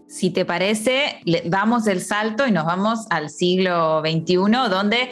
Si 0.07 0.29
te 0.29 0.45
parece, 0.45 1.21
damos 1.47 1.87
el 1.87 2.03
salto 2.03 2.47
y 2.47 2.51
nos 2.51 2.67
vamos 2.67 3.07
al 3.09 3.31
siglo 3.31 4.03
XXI, 4.03 4.35
donde 4.69 5.09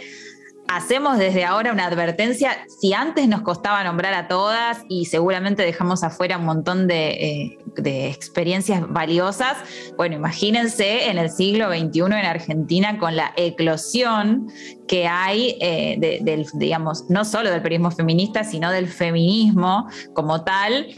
hacemos 0.68 1.18
desde 1.18 1.44
ahora 1.44 1.72
una 1.72 1.86
advertencia. 1.86 2.66
Si 2.80 2.92
antes 2.92 3.28
nos 3.28 3.42
costaba 3.42 3.84
nombrar 3.84 4.14
a 4.14 4.28
todas 4.28 4.82
y 4.88 5.06
seguramente 5.06 5.62
dejamos 5.62 6.02
afuera 6.02 6.38
un 6.38 6.44
montón 6.44 6.86
de, 6.86 7.10
eh, 7.10 7.58
de, 7.76 8.08
experiencias 8.08 8.82
valiosas, 8.88 9.56
bueno, 9.96 10.16
imagínense 10.16 11.08
en 11.08 11.18
el 11.18 11.30
siglo 11.30 11.68
XXI 11.68 12.00
en 12.00 12.12
Argentina 12.12 12.98
con 12.98 13.16
la 13.16 13.32
eclosión 13.36 14.48
que 14.88 15.06
hay 15.06 15.56
eh, 15.60 16.20
del, 16.22 16.46
digamos, 16.54 17.10
no 17.10 17.24
solo 17.24 17.50
del 17.50 17.62
periodismo 17.62 17.90
feminista, 17.90 18.44
sino 18.44 18.70
del 18.70 18.88
feminismo 18.88 19.88
como 20.14 20.44
tal. 20.44 20.88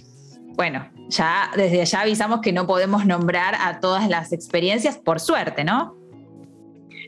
Bueno, 0.54 0.88
ya 1.08 1.50
desde 1.56 1.82
allá 1.82 2.00
avisamos 2.00 2.40
que 2.40 2.52
no 2.52 2.66
podemos 2.66 3.04
nombrar 3.06 3.54
a 3.60 3.80
todas 3.80 4.08
las 4.08 4.32
experiencias, 4.32 4.96
por 4.98 5.20
suerte, 5.20 5.64
¿no? 5.64 6.05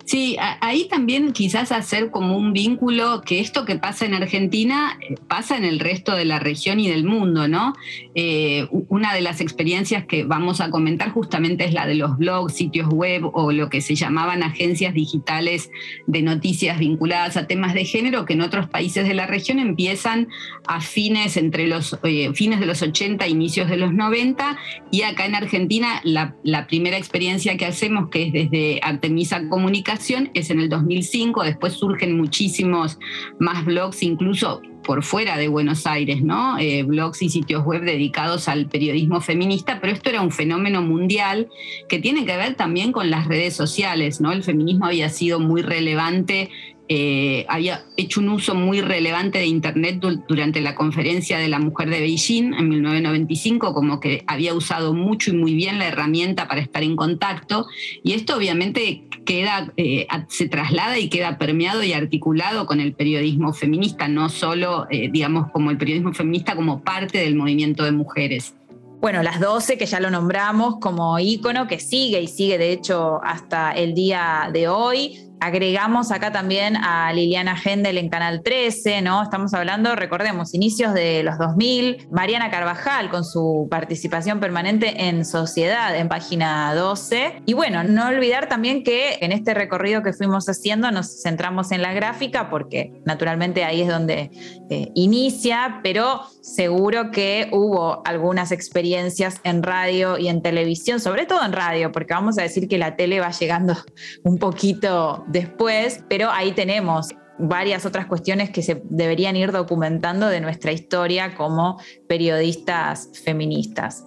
Sí, 0.09 0.39
ahí 0.63 0.89
también 0.89 1.35
quizás 1.35 1.71
hacer 1.71 2.11
como 2.11 2.35
un 2.35 2.55
vínculo 2.55 3.21
que 3.21 3.41
esto 3.41 3.67
que 3.67 3.77
pasa 3.77 4.07
en 4.07 4.15
Argentina 4.15 4.99
eh, 5.03 5.17
pasa 5.29 5.59
en 5.59 5.67
el 5.67 5.81
resto 5.81 6.17
de 6.17 6.25
la 6.25 6.39
región 6.39 6.81
y 6.81 6.89
del 6.89 7.05
mundo, 7.05 7.47
¿no? 7.47 7.75
Eh, 8.15 8.67
una 8.71 9.13
de 9.13 9.21
las 9.21 9.43
experiencias 9.43 10.07
que 10.07 10.25
vamos 10.25 10.63
a 10.63 10.71
comentar 10.71 11.11
justamente 11.11 11.67
es 11.67 11.75
la 11.75 11.87
de 11.87 11.95
los 11.95 12.17
blogs, 12.17 12.55
sitios 12.55 12.89
web 12.89 13.29
o 13.35 13.53
lo 13.53 13.69
que 13.69 13.83
se 13.83 13.97
llamaban 13.97 14.43
agencias 14.43 14.95
digitales 14.95 15.71
de 16.07 16.23
noticias 16.23 16.79
vinculadas 16.79 17.37
a 17.37 17.47
temas 17.47 17.75
de 17.75 17.85
género 17.85 18.25
que 18.25 18.33
en 18.33 18.41
otros 18.41 18.67
países 18.67 19.07
de 19.07 19.13
la 19.13 19.27
región 19.27 19.59
empiezan 19.59 20.29
a 20.67 20.81
fines 20.81 21.37
entre 21.37 21.67
los 21.67 21.99
eh, 22.05 22.33
fines 22.33 22.61
de 22.61 22.67
los 22.67 22.81
80 22.81 23.29
inicios 23.29 23.69
de 23.69 23.77
los 23.77 23.93
90 23.93 24.57
y 24.91 25.03
acá 25.03 25.27
en 25.27 25.35
Argentina 25.35 26.01
la, 26.03 26.35
la 26.45 26.67
primera 26.67 26.97
experiencia 26.97 27.59
que 27.59 27.67
hacemos 27.67 28.09
que 28.09 28.29
es 28.29 28.33
desde 28.33 28.81
Artemisa 28.83 29.47
Comunicación 29.51 29.98
es 30.35 30.51
en 30.51 30.61
el 30.61 30.69
2005, 30.69 31.43
después 31.43 31.75
surgen 31.75 32.17
muchísimos 32.17 32.99
más 33.39 33.65
blogs, 33.65 34.03
incluso 34.03 34.63
por 34.85 35.03
fuera 35.03 35.37
de 35.37 35.49
Buenos 35.49 35.87
Aires, 35.87 36.23
¿no? 36.23 36.59
Eh, 36.59 36.83
blogs 36.83 37.21
y 37.21 37.29
sitios 37.29 37.65
web 37.65 37.83
dedicados 37.83 38.49
al 38.49 38.67
periodismo 38.67 39.21
feminista, 39.21 39.81
pero 39.81 39.93
esto 39.93 40.09
era 40.09 40.23
un 40.23 40.31
fenómeno 40.31 40.81
mundial 40.81 41.49
que 41.89 41.99
tiene 41.99 42.25
que 42.25 42.37
ver 42.37 42.55
también 42.55 42.93
con 42.93 43.11
las 43.11 43.27
redes 43.27 43.55
sociales, 43.55 44.21
¿no? 44.21 44.33
El 44.33 44.43
feminismo 44.43 44.87
había 44.87 45.11
sido 45.11 45.41
muy 45.41 45.63
relevante 45.63 46.51
eh, 46.89 47.45
había 47.49 47.85
hecho 47.97 48.21
un 48.21 48.31
uso 48.31 48.55
muy 48.55 48.81
relevante 48.81 49.39
de 49.39 49.47
Internet 49.47 50.01
durante 50.27 50.61
la 50.63 50.75
conferencia 50.75 51.39
de 51.39 51.49
la 51.49 51.59
mujer 51.59 51.91
de 51.91 52.01
Beijing 52.01 52.55
en 52.55 52.69
1995, 52.69 53.75
como 53.75 54.01
que 54.01 54.25
había 54.27 54.55
usado 54.55 54.95
mucho 54.95 55.31
y 55.31 55.37
muy 55.37 55.55
bien 55.55 55.79
la 55.79 55.87
herramienta 55.87 56.49
para 56.49 56.61
estar 56.61 56.83
en 56.83 56.97
contacto, 56.97 57.67
y 58.03 58.13
esto 58.13 58.37
obviamente 58.37 59.05
queda, 59.27 59.71
eh, 59.77 60.07
se 60.29 60.49
traslada 60.49 60.99
y 60.99 61.11
queda 61.11 61.37
permeado 61.37 61.83
y 61.83 61.93
articulado 61.93 62.65
con 62.65 62.81
el 62.81 62.95
periodismo 62.95 63.53
feminista, 63.53 64.09
no 64.09 64.31
solo, 64.31 64.87
eh, 64.91 65.11
digamos, 65.13 65.51
como 65.53 65.71
el 65.71 65.77
periodismo 65.77 66.15
feminista 66.15 66.57
como 66.57 66.83
parte 66.83 67.19
del 67.19 67.37
movimiento 67.37 67.85
de 67.85 67.93
mujeres. 67.93 68.55
Bueno, 69.01 69.23
las 69.23 69.39
12, 69.39 69.79
que 69.79 69.87
ya 69.87 70.01
lo 70.01 70.11
nombramos 70.11 70.79
como 70.81 71.19
ícono, 71.19 71.69
que 71.69 71.79
sigue 71.79 72.21
y 72.21 72.27
sigue 72.27 72.59
de 72.59 72.73
hecho 72.73 73.21
hasta 73.23 73.73
el 73.73 73.95
día 73.95 74.51
de 74.53 74.69
hoy. 74.69 75.28
Agregamos 75.41 76.11
acá 76.11 76.33
también 76.33 76.77
a 76.77 77.13
Liliana 77.13 77.57
Gendel 77.57 77.97
en 77.99 78.09
Canal 78.09 78.43
13, 78.43 79.03
¿no? 79.03 79.23
Estamos 79.23 79.55
hablando, 79.55 79.95
recordemos, 79.95 80.53
inicios 80.53 80.95
de 80.95 81.23
los 81.23 81.39
2000. 81.39 82.09
Mariana 82.11 82.51
Carvajal 82.51 83.09
con 83.09 83.25
su 83.25 83.69
participación 83.71 84.41
permanente 84.41 85.09
en 85.09 85.25
Sociedad 85.25 85.97
en 85.97 86.09
página 86.09 86.75
12. 86.75 87.43
Y 87.47 87.55
bueno, 87.55 87.85
no 87.85 88.09
olvidar 88.09 88.49
también 88.49 88.83
que 88.83 89.19
en 89.21 89.31
este 89.31 89.55
recorrido 89.55 90.03
que 90.03 90.13
fuimos 90.13 90.49
haciendo 90.49 90.91
nos 90.91 91.23
centramos 91.23 91.71
en 91.71 91.83
la 91.83 91.93
gráfica 91.93 92.51
porque 92.51 93.01
naturalmente 93.05 93.65
ahí 93.65 93.83
es 93.83 93.89
donde 93.89 94.31
eh, 94.71 94.91
inicia, 94.95 95.81
pero 95.85 96.23
seguro 96.41 97.11
que 97.13 97.49
hubo 97.53 98.03
algunas 98.05 98.51
experiencias 98.51 99.41
en 99.45 99.63
radio 99.63 100.19
y 100.19 100.29
en 100.29 100.43
televisión, 100.43 100.99
sobre 100.99 101.27
todo 101.27 101.45
en 101.45 101.53
radio, 101.53 101.93
porque 101.93 102.15
vamos 102.15 102.39
a 102.39 102.43
decir 102.43 102.67
que 102.67 102.79
la 102.79 102.97
tele 102.97 103.21
va 103.21 103.31
llegando 103.31 103.77
un 104.25 104.39
poquito 104.39 105.25
después, 105.29 106.05
pero 106.09 106.31
ahí 106.31 106.53
tenemos 106.53 107.09
varias 107.39 107.87
otras 107.87 108.07
cuestiones 108.07 108.51
que 108.51 108.63
se 108.63 108.83
deberían 108.85 109.37
ir 109.37 109.53
documentando 109.53 110.29
de 110.29 110.41
nuestra 110.41 110.73
historia 110.73 111.37
como 111.37 111.81
periodistas 112.09 113.11
feministas. 113.25 114.05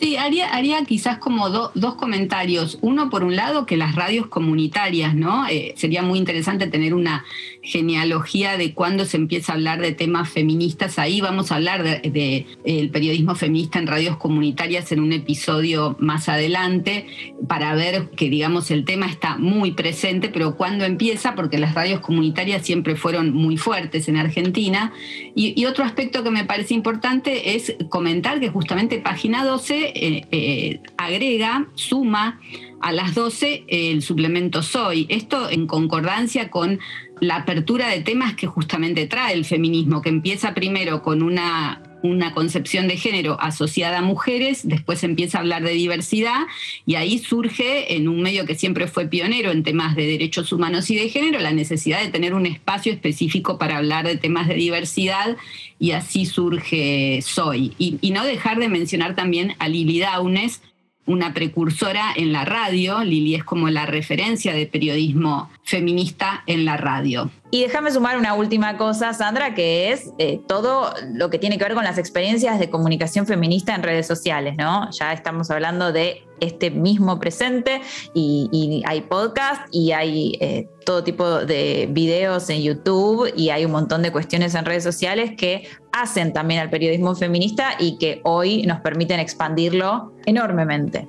Sí, 0.00 0.16
haría, 0.16 0.48
haría 0.48 0.82
quizás 0.86 1.18
como 1.18 1.50
dos 1.50 1.94
comentarios. 1.96 2.78
Uno, 2.80 3.10
por 3.10 3.22
un 3.22 3.36
lado, 3.36 3.66
que 3.66 3.76
las 3.76 3.96
radios 3.96 4.28
comunitarias, 4.28 5.14
¿no? 5.14 5.46
Eh, 5.46 5.74
sería 5.76 6.00
muy 6.00 6.18
interesante 6.18 6.68
tener 6.68 6.94
una 6.94 7.26
genealogía 7.62 8.56
de 8.56 8.72
cuándo 8.72 9.04
se 9.04 9.18
empieza 9.18 9.52
a 9.52 9.56
hablar 9.56 9.82
de 9.82 9.92
temas 9.92 10.30
feministas. 10.30 10.98
Ahí 10.98 11.20
vamos 11.20 11.52
a 11.52 11.56
hablar 11.56 11.82
del 11.82 12.12
de, 12.12 12.46
el 12.64 12.88
periodismo 12.88 13.34
feminista 13.34 13.78
en 13.78 13.86
radios 13.86 14.16
comunitarias 14.16 14.90
en 14.90 15.00
un 15.00 15.12
episodio 15.12 15.96
más 16.00 16.30
adelante 16.30 17.06
para 17.46 17.74
ver 17.74 18.08
que, 18.16 18.30
digamos, 18.30 18.70
el 18.70 18.86
tema 18.86 19.04
está 19.04 19.36
muy 19.36 19.72
presente, 19.72 20.30
pero 20.30 20.56
cuándo 20.56 20.86
empieza, 20.86 21.34
porque 21.34 21.58
las 21.58 21.74
radios 21.74 22.00
comunitarias 22.00 22.64
siempre 22.64 22.96
fueron 22.96 23.34
muy 23.34 23.58
fuertes 23.58 24.08
en 24.08 24.16
Argentina. 24.16 24.94
Y 25.34 25.64
otro 25.66 25.84
aspecto 25.84 26.22
que 26.22 26.30
me 26.30 26.44
parece 26.44 26.74
importante 26.74 27.54
es 27.54 27.74
comentar 27.88 28.40
que 28.40 28.48
justamente 28.48 28.98
Página 28.98 29.44
12 29.44 29.89
eh, 29.94 30.26
eh, 30.30 30.80
agrega, 30.96 31.68
suma 31.74 32.40
a 32.80 32.92
las 32.92 33.14
12 33.14 33.64
el 33.68 34.02
suplemento 34.02 34.62
Soy. 34.62 35.06
Esto 35.08 35.50
en 35.50 35.66
concordancia 35.66 36.50
con 36.50 36.80
la 37.20 37.36
apertura 37.36 37.88
de 37.88 38.00
temas 38.00 38.34
que 38.34 38.46
justamente 38.46 39.06
trae 39.06 39.34
el 39.34 39.44
feminismo, 39.44 40.00
que 40.00 40.08
empieza 40.08 40.54
primero 40.54 41.02
con 41.02 41.22
una, 41.22 41.82
una 42.02 42.32
concepción 42.34 42.88
de 42.88 42.96
género 42.96 43.36
asociada 43.40 43.98
a 43.98 44.02
mujeres, 44.02 44.66
después 44.66 45.02
empieza 45.04 45.38
a 45.38 45.40
hablar 45.40 45.62
de 45.62 45.72
diversidad 45.72 46.46
y 46.86 46.94
ahí 46.94 47.18
surge 47.18 47.94
en 47.94 48.08
un 48.08 48.22
medio 48.22 48.46
que 48.46 48.54
siempre 48.54 48.86
fue 48.86 49.06
pionero 49.06 49.50
en 49.50 49.62
temas 49.62 49.96
de 49.96 50.06
derechos 50.06 50.52
humanos 50.52 50.90
y 50.90 50.96
de 50.96 51.08
género 51.08 51.40
la 51.40 51.52
necesidad 51.52 52.00
de 52.00 52.08
tener 52.08 52.34
un 52.34 52.46
espacio 52.46 52.92
específico 52.92 53.58
para 53.58 53.78
hablar 53.78 54.06
de 54.06 54.16
temas 54.16 54.48
de 54.48 54.54
diversidad 54.54 55.36
y 55.78 55.92
así 55.92 56.26
surge 56.26 57.20
Soy. 57.22 57.72
Y, 57.78 58.10
no 58.10 58.24
dejar 58.24 58.58
de 58.58 58.68
mencionar 58.68 59.14
también 59.14 59.54
a 59.58 59.68
Lili 59.68 60.00
Daunes, 60.00 60.62
una 61.06 61.32
precursora 61.32 62.12
en 62.14 62.32
la 62.32 62.44
radio. 62.44 63.02
Lili 63.04 63.34
es 63.34 63.44
como 63.44 63.70
la 63.70 63.86
referencia 63.86 64.52
de 64.52 64.66
periodismo 64.66 65.50
feminista 65.64 66.42
en 66.46 66.64
la 66.64 66.76
radio. 66.76 67.30
Y 67.52 67.62
déjame 67.62 67.90
sumar 67.90 68.16
una 68.16 68.34
última 68.34 68.76
cosa, 68.76 69.12
Sandra, 69.12 69.54
que 69.54 69.90
es 69.90 70.12
eh, 70.18 70.40
todo 70.46 70.94
lo 71.12 71.30
que 71.30 71.38
tiene 71.38 71.58
que 71.58 71.64
ver 71.64 71.74
con 71.74 71.82
las 71.82 71.98
experiencias 71.98 72.60
de 72.60 72.70
comunicación 72.70 73.26
feminista 73.26 73.74
en 73.74 73.82
redes 73.82 74.06
sociales, 74.06 74.54
¿no? 74.56 74.88
Ya 74.92 75.12
estamos 75.12 75.50
hablando 75.50 75.92
de 75.92 76.22
este 76.38 76.70
mismo 76.70 77.18
presente 77.18 77.82
y, 78.14 78.82
hay 78.86 79.00
podcast 79.02 79.66
y 79.72 79.90
hay 79.90 80.38
eh, 80.40 80.68
todo 80.86 81.02
tipo 81.02 81.44
de 81.44 81.88
videos 81.90 82.48
en 82.50 82.62
YouTube 82.62 83.32
y 83.36 83.50
hay 83.50 83.64
un 83.64 83.72
montón 83.72 84.02
de 84.02 84.12
cuestiones 84.12 84.54
en 84.54 84.64
redes 84.64 84.84
sociales 84.84 85.32
que 85.36 85.68
hacen 85.92 86.32
también 86.32 86.60
al 86.60 86.70
periodismo 86.70 87.16
feminista 87.16 87.72
y 87.80 87.98
que 87.98 88.20
hoy 88.22 88.62
nos 88.62 88.80
permiten 88.80 89.18
expandirlo 89.18 90.12
enormemente. 90.24 91.08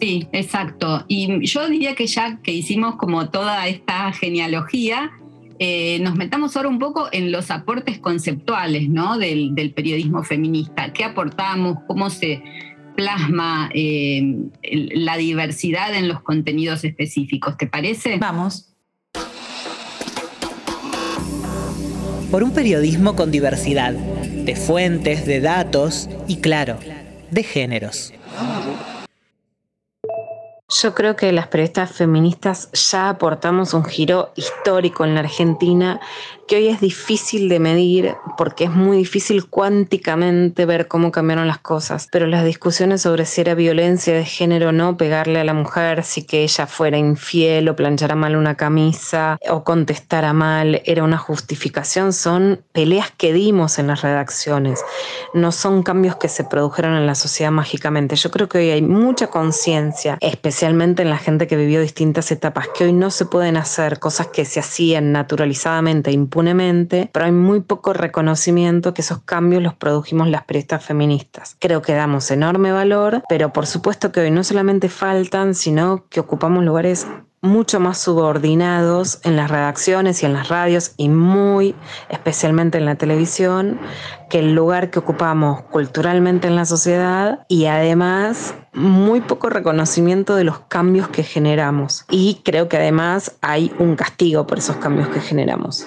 Sí, 0.00 0.28
exacto. 0.32 1.04
Y 1.08 1.44
yo 1.46 1.68
diría 1.68 1.94
que 1.94 2.06
ya 2.06 2.38
que 2.42 2.52
hicimos 2.52 2.96
como 2.96 3.30
toda 3.30 3.66
esta 3.66 4.12
genealogía, 4.12 5.10
eh, 5.58 5.98
nos 6.00 6.14
metamos 6.14 6.56
ahora 6.56 6.68
un 6.68 6.78
poco 6.78 7.08
en 7.10 7.32
los 7.32 7.50
aportes 7.50 7.98
conceptuales 7.98 8.88
del, 9.18 9.72
periodismo 9.74 10.22
feminista. 10.22 10.92
¿Qué 10.92 11.04
aportamos? 11.04 11.78
¿Cómo 11.86 12.10
se 12.10 12.42
plasma 12.96 13.70
eh, 13.74 14.36
la 14.62 15.16
diversidad 15.16 15.94
en 15.94 16.08
los 16.08 16.22
contenidos 16.22 16.84
específicos? 16.84 17.56
¿Te 17.56 17.66
parece? 17.66 18.18
Vamos. 18.18 18.74
Por 22.30 22.42
un 22.42 22.52
periodismo 22.52 23.16
con 23.16 23.30
diversidad, 23.30 23.94
de 23.94 24.54
fuentes, 24.54 25.26
de 25.26 25.40
datos 25.40 26.08
y 26.28 26.36
claro, 26.36 26.78
de 27.30 27.42
géneros. 27.42 28.12
Yo 30.80 30.94
creo 30.94 31.16
que 31.16 31.32
las 31.32 31.48
periodistas 31.48 31.90
feministas 31.90 32.70
ya 32.72 33.08
aportamos 33.08 33.74
un 33.74 33.84
giro 33.84 34.30
histórico 34.36 35.04
en 35.04 35.14
la 35.14 35.20
Argentina 35.20 36.00
que 36.48 36.56
hoy 36.56 36.68
es 36.68 36.80
difícil 36.80 37.48
de 37.48 37.60
medir 37.60 38.16
porque 38.36 38.64
es 38.64 38.70
muy 38.70 38.96
difícil 38.96 39.46
cuánticamente 39.46 40.64
ver 40.64 40.88
cómo 40.88 41.12
cambiaron 41.12 41.46
las 41.46 41.58
cosas, 41.58 42.08
pero 42.10 42.26
las 42.26 42.44
discusiones 42.44 43.02
sobre 43.02 43.26
si 43.26 43.42
era 43.42 43.54
violencia 43.54 44.14
de 44.14 44.24
género 44.24 44.70
o 44.70 44.72
no 44.72 44.96
pegarle 44.96 45.38
a 45.38 45.44
la 45.44 45.52
mujer, 45.52 46.02
si 46.04 46.24
que 46.24 46.42
ella 46.42 46.66
fuera 46.66 46.96
infiel 46.96 47.68
o 47.68 47.76
planchara 47.76 48.14
mal 48.14 48.34
una 48.34 48.56
camisa 48.56 49.38
o 49.50 49.62
contestara 49.62 50.32
mal 50.32 50.80
era 50.86 51.04
una 51.04 51.18
justificación, 51.18 52.12
son 52.12 52.62
peleas 52.72 53.12
que 53.16 53.32
dimos 53.32 53.78
en 53.78 53.88
las 53.88 54.00
redacciones, 54.00 54.80
no 55.34 55.52
son 55.52 55.82
cambios 55.82 56.16
que 56.16 56.28
se 56.28 56.44
produjeron 56.44 56.94
en 56.94 57.06
la 57.06 57.14
sociedad 57.14 57.50
mágicamente. 57.50 58.16
Yo 58.16 58.30
creo 58.30 58.48
que 58.48 58.58
hoy 58.58 58.70
hay 58.70 58.82
mucha 58.82 59.26
conciencia, 59.26 60.16
especialmente 60.20 61.02
en 61.02 61.10
la 61.10 61.18
gente 61.18 61.46
que 61.46 61.56
vivió 61.56 61.82
distintas 61.82 62.32
etapas, 62.32 62.68
que 62.68 62.84
hoy 62.84 62.94
no 62.94 63.10
se 63.10 63.26
pueden 63.26 63.58
hacer 63.58 63.98
cosas 63.98 64.28
que 64.28 64.46
se 64.46 64.60
hacían 64.60 65.12
naturalizadamente, 65.12 66.10
pero 67.12 67.26
hay 67.26 67.32
muy 67.32 67.60
poco 67.60 67.92
reconocimiento 67.92 68.94
que 68.94 69.02
esos 69.02 69.22
cambios 69.22 69.62
los 69.62 69.74
produjimos 69.74 70.28
las 70.28 70.44
periodistas 70.44 70.84
feministas. 70.84 71.56
Creo 71.58 71.82
que 71.82 71.94
damos 71.94 72.30
enorme 72.30 72.72
valor, 72.72 73.22
pero 73.28 73.52
por 73.52 73.66
supuesto 73.66 74.12
que 74.12 74.20
hoy 74.20 74.30
no 74.30 74.44
solamente 74.44 74.88
faltan, 74.88 75.54
sino 75.54 76.04
que 76.08 76.20
ocupamos 76.20 76.64
lugares 76.64 77.06
mucho 77.40 77.78
más 77.78 77.98
subordinados 77.98 79.20
en 79.22 79.36
las 79.36 79.50
redacciones 79.50 80.22
y 80.22 80.26
en 80.26 80.32
las 80.32 80.48
radios 80.48 80.92
y 80.96 81.08
muy 81.08 81.74
especialmente 82.08 82.78
en 82.78 82.84
la 82.84 82.96
televisión 82.96 83.78
que 84.28 84.40
el 84.40 84.54
lugar 84.54 84.90
que 84.90 84.98
ocupamos 84.98 85.62
culturalmente 85.62 86.48
en 86.48 86.56
la 86.56 86.64
sociedad 86.64 87.46
y 87.48 87.66
además 87.66 88.54
muy 88.72 89.20
poco 89.20 89.50
reconocimiento 89.50 90.34
de 90.34 90.44
los 90.44 90.60
cambios 90.60 91.08
que 91.08 91.22
generamos 91.22 92.04
y 92.10 92.40
creo 92.44 92.68
que 92.68 92.76
además 92.76 93.36
hay 93.40 93.72
un 93.78 93.94
castigo 93.94 94.46
por 94.46 94.58
esos 94.58 94.76
cambios 94.76 95.08
que 95.08 95.20
generamos. 95.20 95.86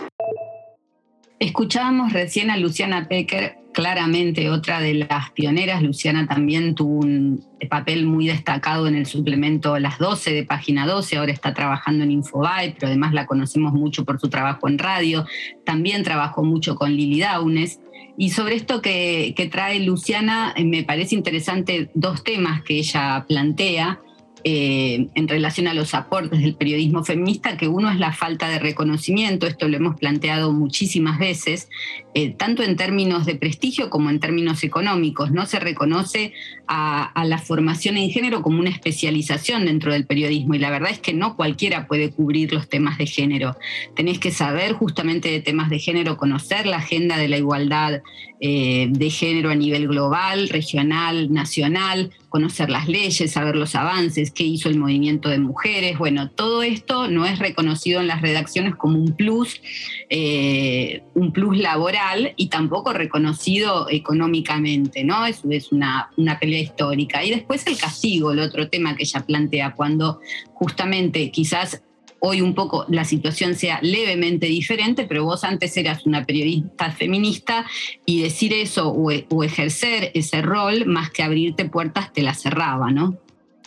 Escuchábamos 1.41 2.13
recién 2.13 2.51
a 2.51 2.57
Luciana 2.57 3.07
Pecker, 3.07 3.57
claramente 3.74 4.51
otra 4.51 4.79
de 4.79 4.93
las 4.93 5.31
pioneras. 5.31 5.81
Luciana 5.81 6.27
también 6.27 6.75
tuvo 6.75 7.00
un 7.00 7.43
papel 7.67 8.05
muy 8.05 8.27
destacado 8.27 8.88
en 8.88 8.93
el 8.93 9.07
suplemento 9.07 9.79
Las 9.79 9.98
12 9.98 10.33
de 10.33 10.43
Página 10.43 10.86
12, 10.86 11.17
ahora 11.17 11.31
está 11.31 11.55
trabajando 11.55 12.03
en 12.03 12.12
Infobae, 12.12 12.75
pero 12.75 12.89
además 12.89 13.13
la 13.13 13.25
conocemos 13.25 13.74
mucho 13.74 14.05
por 14.05 14.19
su 14.19 14.29
trabajo 14.29 14.69
en 14.69 14.77
radio. 14.77 15.25
También 15.65 16.03
trabajó 16.03 16.43
mucho 16.43 16.75
con 16.75 16.91
Lili 16.91 17.21
Daunes. 17.21 17.79
Y 18.19 18.29
sobre 18.29 18.53
esto 18.53 18.83
que, 18.83 19.33
que 19.36 19.48
trae 19.48 19.79
Luciana, 19.79 20.53
eh, 20.55 20.63
me 20.63 20.83
parece 20.83 21.15
interesante 21.15 21.89
dos 21.95 22.24
temas 22.24 22.62
que 22.62 22.77
ella 22.77 23.25
plantea. 23.27 24.00
Eh, 24.43 25.07
en 25.13 25.27
relación 25.27 25.67
a 25.67 25.74
los 25.75 25.93
aportes 25.93 26.41
del 26.41 26.55
periodismo 26.55 27.03
feminista, 27.03 27.57
que 27.57 27.67
uno 27.67 27.91
es 27.91 28.00
la 28.00 28.12
falta 28.12 28.50
de 28.50 28.57
reconocimiento, 28.57 29.45
esto 29.45 29.67
lo 29.67 29.77
hemos 29.77 30.00
planteado 30.00 30.51
muchísimas 30.51 31.19
veces, 31.19 31.69
eh, 32.15 32.31
tanto 32.31 32.63
en 32.63 32.75
términos 32.75 33.25
de 33.27 33.36
prestigio 33.36 33.91
como 33.91 34.09
en 34.09 34.20
términos 34.20 34.63
económicos. 34.63 35.31
No 35.31 35.46
se 35.46 35.59
reconoce 35.59 36.33
a, 36.68 37.11
la 37.25 37.37
formación 37.37 37.98
en 37.98 38.09
género 38.09 38.42
como 38.42 38.59
una 38.59 38.70
especialización 38.70 39.66
dentro 39.66 39.94
del 39.94 40.05
periodismo 40.05 40.55
y 40.55 40.59
la 40.59 40.72
verdad 40.72 40.92
es 40.92 41.00
que 41.00 41.13
no 41.13 41.35
cualquiera 41.35 41.85
puede 41.87 42.09
cubrir 42.09 42.51
los 42.51 42.68
temas 42.68 42.98
de 42.98 43.05
género. 43.05 43.57
Tenés 43.96 44.20
que 44.20 44.31
saber 44.31 44.74
justamente 44.74 45.29
de 45.29 45.42
temas 45.42 45.70
de 45.70 45.79
género, 45.79 46.18
conocer 46.18 46.66
la 46.66 46.77
agenda 46.77 47.18
de 47.18 47.27
la 47.27 47.37
igualdad 47.37 48.01
eh, 48.39 48.87
de 48.89 49.09
género 49.11 49.51
a 49.51 49.55
nivel 49.55 49.87
global, 49.87 50.50
regional, 50.50 51.31
nacional, 51.31 52.11
conocer 52.31 52.70
las 52.70 52.87
leyes, 52.87 53.29
saber 53.29 53.57
los 53.57 53.75
avances, 53.75 54.31
qué 54.31 54.44
hizo 54.44 54.70
el 54.70 54.79
movimiento 54.79 55.27
de 55.27 55.37
mujeres. 55.37 55.98
Bueno, 55.98 56.29
todo 56.31 56.63
esto 56.63 57.09
no 57.09 57.25
es 57.25 57.39
reconocido 57.39 58.00
en 58.00 58.07
las 58.07 58.22
redacciones 58.22 58.75
como 58.77 58.98
un 58.98 59.17
plus, 59.17 59.61
eh, 60.09 61.03
un 61.13 61.33
plus 61.33 61.57
laboral 61.57 62.33
y 62.37 62.48
tampoco 62.48 62.94
reconocido 62.94 63.87
económicamente, 63.89 65.03
¿no? 65.03 65.25
Eso 65.25 65.51
es 65.51 65.74
una, 65.74 66.09
una 66.15 66.39
pelea 66.39 66.61
histórica. 66.61 67.22
Y 67.24 67.31
después 67.31 67.67
el 67.67 67.77
castigo, 67.77 68.31
el 68.31 68.39
otro 68.39 68.70
tema 68.70 68.96
que 68.96 69.03
ella 69.03 69.25
plantea, 69.25 69.74
cuando 69.74 70.22
justamente 70.53 71.31
quizás 71.31 71.83
hoy 72.22 72.42
un 72.42 72.53
poco 72.53 72.86
la 72.88 73.03
situación 73.03 73.55
sea 73.55 73.79
levemente 73.81 74.46
diferente, 74.46 75.05
pero 75.05 75.25
vos 75.25 75.44
antes 75.44 75.75
eras 75.75 76.05
una 76.05 76.24
periodista 76.24 76.92
feminista 76.92 77.66
y 78.05 78.22
decir 78.22 78.53
eso 78.53 78.90
o, 78.90 79.44
ejercer 79.44 80.12
ese 80.14 80.42
rol, 80.42 80.86
más 80.86 81.10
que 81.10 81.24
abrirte 81.24 81.66
puertas, 81.66 82.14
te 82.14 82.22
la 82.22 82.34
cerraba, 82.34 82.92
¿no? 82.92 83.18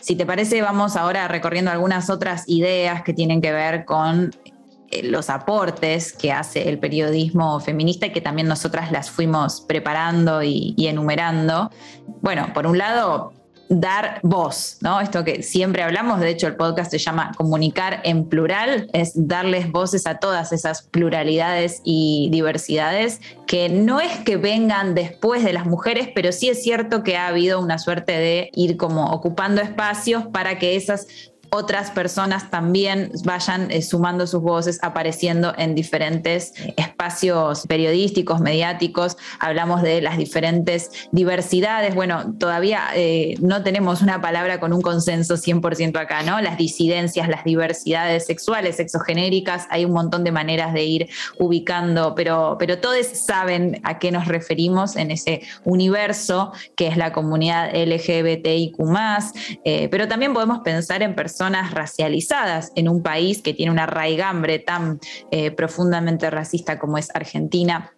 Si 0.01 0.15
te 0.15 0.25
parece, 0.25 0.61
vamos 0.61 0.95
ahora 0.95 1.27
recorriendo 1.27 1.69
algunas 1.69 2.09
otras 2.09 2.47
ideas 2.47 3.03
que 3.03 3.13
tienen 3.13 3.41
que 3.41 3.51
ver 3.51 3.85
con 3.85 4.31
eh, 4.89 5.03
los 5.03 5.29
aportes 5.29 6.13
que 6.13 6.31
hace 6.31 6.69
el 6.69 6.79
periodismo 6.79 7.59
feminista 7.59 8.05
y 8.05 8.11
que 8.11 8.21
también 8.21 8.47
nosotras 8.47 8.91
las 8.91 9.09
fuimos 9.09 9.61
preparando 9.61 10.43
y 10.43 10.75
enumerando. 10.77 11.71
Bueno, 12.21 12.53
por 12.53 12.67
un 12.67 12.77
lado, 12.77 13.33
dar 13.69 14.19
voz, 14.23 14.77
¿no? 14.81 15.01
Esto 15.01 15.23
que 15.23 15.43
siempre 15.43 15.83
hablamos, 15.83 16.19
de 16.19 16.29
hecho 16.29 16.47
el 16.47 16.55
podcast 16.55 16.91
se 16.91 16.97
llama 16.97 17.31
Comunicar 17.35 18.01
en 18.03 18.25
plural, 18.25 18.89
es 18.93 19.11
darles 19.15 19.71
voces 19.71 20.05
a 20.07 20.19
todas 20.19 20.51
esas 20.51 20.83
pluralidades 20.83 21.81
y 21.83 22.29
diversidades 22.31 23.21
que 23.47 23.69
no 23.69 23.99
es 24.01 24.11
que 24.19 24.37
vengan 24.37 24.95
después 24.95 25.43
de 25.43 25.53
las 25.53 25.65
mujeres, 25.65 26.09
pero 26.13 26.31
sí 26.31 26.49
es 26.49 26.63
cierto 26.63 27.03
que 27.03 27.17
ha 27.17 27.27
habido 27.27 27.59
una 27.59 27.77
suerte 27.77 28.13
de 28.13 28.49
ir 28.53 28.77
como 28.77 29.11
ocupando 29.11 29.61
espacios 29.61 30.25
para 30.27 30.57
que 30.57 30.75
esas 30.75 31.07
otras 31.55 31.91
personas 31.91 32.51
también 32.51 33.11
vayan 33.23 33.71
eh, 33.71 33.81
sumando 33.81 34.27
sus 34.27 34.41
voces, 34.41 34.79
apareciendo 34.81 35.53
en 35.57 35.73
diferentes 35.73 36.53
espacios 36.75 37.65
periodísticos, 37.67 38.41
mediáticos. 38.41 39.17
Hablamos 39.39 39.81
de 39.81 40.01
las 40.01 40.17
diferentes 40.17 40.89
diversidades. 41.11 41.95
Bueno, 41.95 42.35
todavía 42.37 42.83
eh, 42.93 43.35
no 43.39 43.63
tenemos 43.63 44.01
una 44.01 44.21
palabra 44.21 44.59
con 44.59 44.73
un 44.73 44.81
consenso 44.81 45.35
100% 45.35 45.97
acá, 45.97 46.23
¿no? 46.23 46.41
Las 46.41 46.57
disidencias, 46.57 47.29
las 47.29 47.43
diversidades 47.43 48.25
sexuales, 48.25 48.75
sexogenéricas, 48.75 49.67
hay 49.69 49.85
un 49.85 49.93
montón 49.93 50.23
de 50.23 50.31
maneras 50.31 50.73
de 50.73 50.83
ir 50.83 51.09
ubicando, 51.39 52.15
pero, 52.15 52.57
pero 52.59 52.79
todos 52.79 53.05
saben 53.05 53.79
a 53.83 53.99
qué 53.99 54.11
nos 54.11 54.27
referimos 54.27 54.95
en 54.95 55.11
ese 55.11 55.41
universo 55.63 56.51
que 56.75 56.87
es 56.87 56.97
la 56.97 57.13
comunidad 57.13 57.71
LGBTIQ. 57.73 58.75
Eh, 59.63 59.87
pero 59.89 60.07
también 60.07 60.33
podemos 60.33 60.59
pensar 60.59 61.01
en 61.01 61.15
personas 61.15 61.44
personas 61.45 61.75
racializadas 61.75 62.71
en 62.75 62.89
un 62.89 63.03
país 63.03 63.43
que 63.43 63.53
tiene 63.53 63.71
una 63.71 63.85
raigambre 63.85 64.57
tan 64.57 64.99
eh, 65.29 65.51
profundamente 65.51 66.31
racista 66.31 66.79
como 66.79 66.97
es 66.97 67.13
Argentina 67.13 67.94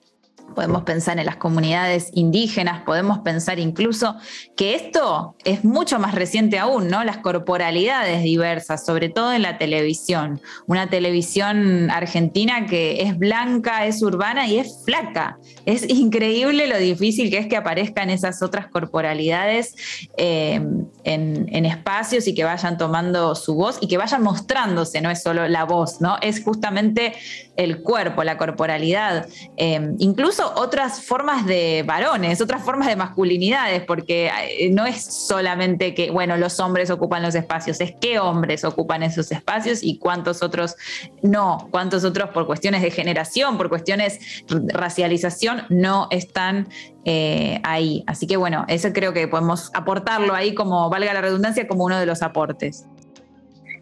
podemos 0.55 0.83
pensar 0.83 1.19
en 1.19 1.25
las 1.25 1.37
comunidades 1.37 2.09
indígenas, 2.13 2.81
podemos 2.83 3.19
pensar 3.19 3.59
incluso 3.59 4.15
que 4.55 4.75
esto 4.75 5.35
es 5.43 5.63
mucho 5.63 5.99
más 5.99 6.15
reciente 6.15 6.57
aún, 6.57 6.87
¿no? 6.87 7.03
Las 7.03 7.17
corporalidades 7.17 8.23
diversas, 8.23 8.85
sobre 8.85 9.09
todo 9.09 9.33
en 9.33 9.41
la 9.41 9.57
televisión. 9.57 10.41
Una 10.65 10.89
televisión 10.89 11.91
argentina 11.91 12.65
que 12.65 13.03
es 13.03 13.17
blanca, 13.17 13.85
es 13.85 14.01
urbana 14.01 14.47
y 14.47 14.57
es 14.59 14.83
flaca. 14.85 15.37
Es 15.65 15.87
increíble 15.89 16.67
lo 16.67 16.77
difícil 16.77 17.29
que 17.29 17.37
es 17.37 17.47
que 17.47 17.57
aparezcan 17.57 18.09
esas 18.09 18.41
otras 18.41 18.67
corporalidades 18.67 19.75
eh, 20.17 20.61
en, 21.03 21.65
espacios 21.67 22.27
y 22.27 22.33
que 22.33 22.45
vayan 22.45 22.77
tomando 22.77 23.35
su 23.35 23.55
voz 23.55 23.77
y 23.81 23.87
que 23.87 23.97
vayan 23.97 24.23
mostrándose, 24.23 25.01
no 25.01 25.09
es 25.11 25.21
solo 25.21 25.47
la 25.47 25.65
voz, 25.65 25.99
¿no? 25.99 26.17
Es 26.21 26.41
justamente 26.41 27.13
el 27.57 27.81
cuerpo, 27.81 28.23
la 28.23 28.37
corporalidad. 28.37 29.27
Eh, 29.57 29.95
incluso 29.99 30.36
otras 30.39 31.01
formas 31.01 31.45
de 31.45 31.83
varones, 31.85 32.41
otras 32.41 32.63
formas 32.63 32.87
de 32.87 32.95
masculinidades, 32.95 33.83
porque 33.83 34.31
eh, 34.49 34.69
no 34.71 34.85
es 34.85 35.03
solamente 35.03 35.93
que, 35.93 36.11
bueno, 36.11 36.37
los 36.37 36.59
hombres 36.59 36.89
ocupan 36.89 37.23
los 37.23 37.35
espacios, 37.35 37.81
es 37.81 37.93
qué 37.99 38.19
hombres 38.19 38.63
ocupan 38.63 39.03
esos 39.03 39.31
espacios 39.31 39.83
y 39.83 39.97
cuántos 39.97 40.43
otros 40.43 40.75
no, 41.21 41.67
cuántos 41.71 42.03
otros 42.03 42.29
por 42.29 42.45
cuestiones 42.45 42.81
de 42.81 42.91
generación, 42.91 43.57
por 43.57 43.69
cuestiones 43.69 44.19
de 44.47 44.73
racialización, 44.73 45.63
no 45.69 46.07
están 46.11 46.67
eh, 47.05 47.59
ahí. 47.63 48.03
Así 48.07 48.27
que 48.27 48.37
bueno, 48.37 48.65
eso 48.67 48.91
creo 48.93 49.13
que 49.13 49.27
podemos 49.27 49.71
aportarlo 49.73 50.33
ahí 50.33 50.53
como, 50.53 50.89
valga 50.89 51.13
la 51.13 51.21
redundancia, 51.21 51.67
como 51.67 51.85
uno 51.85 51.99
de 51.99 52.05
los 52.05 52.21
aportes. 52.21 52.85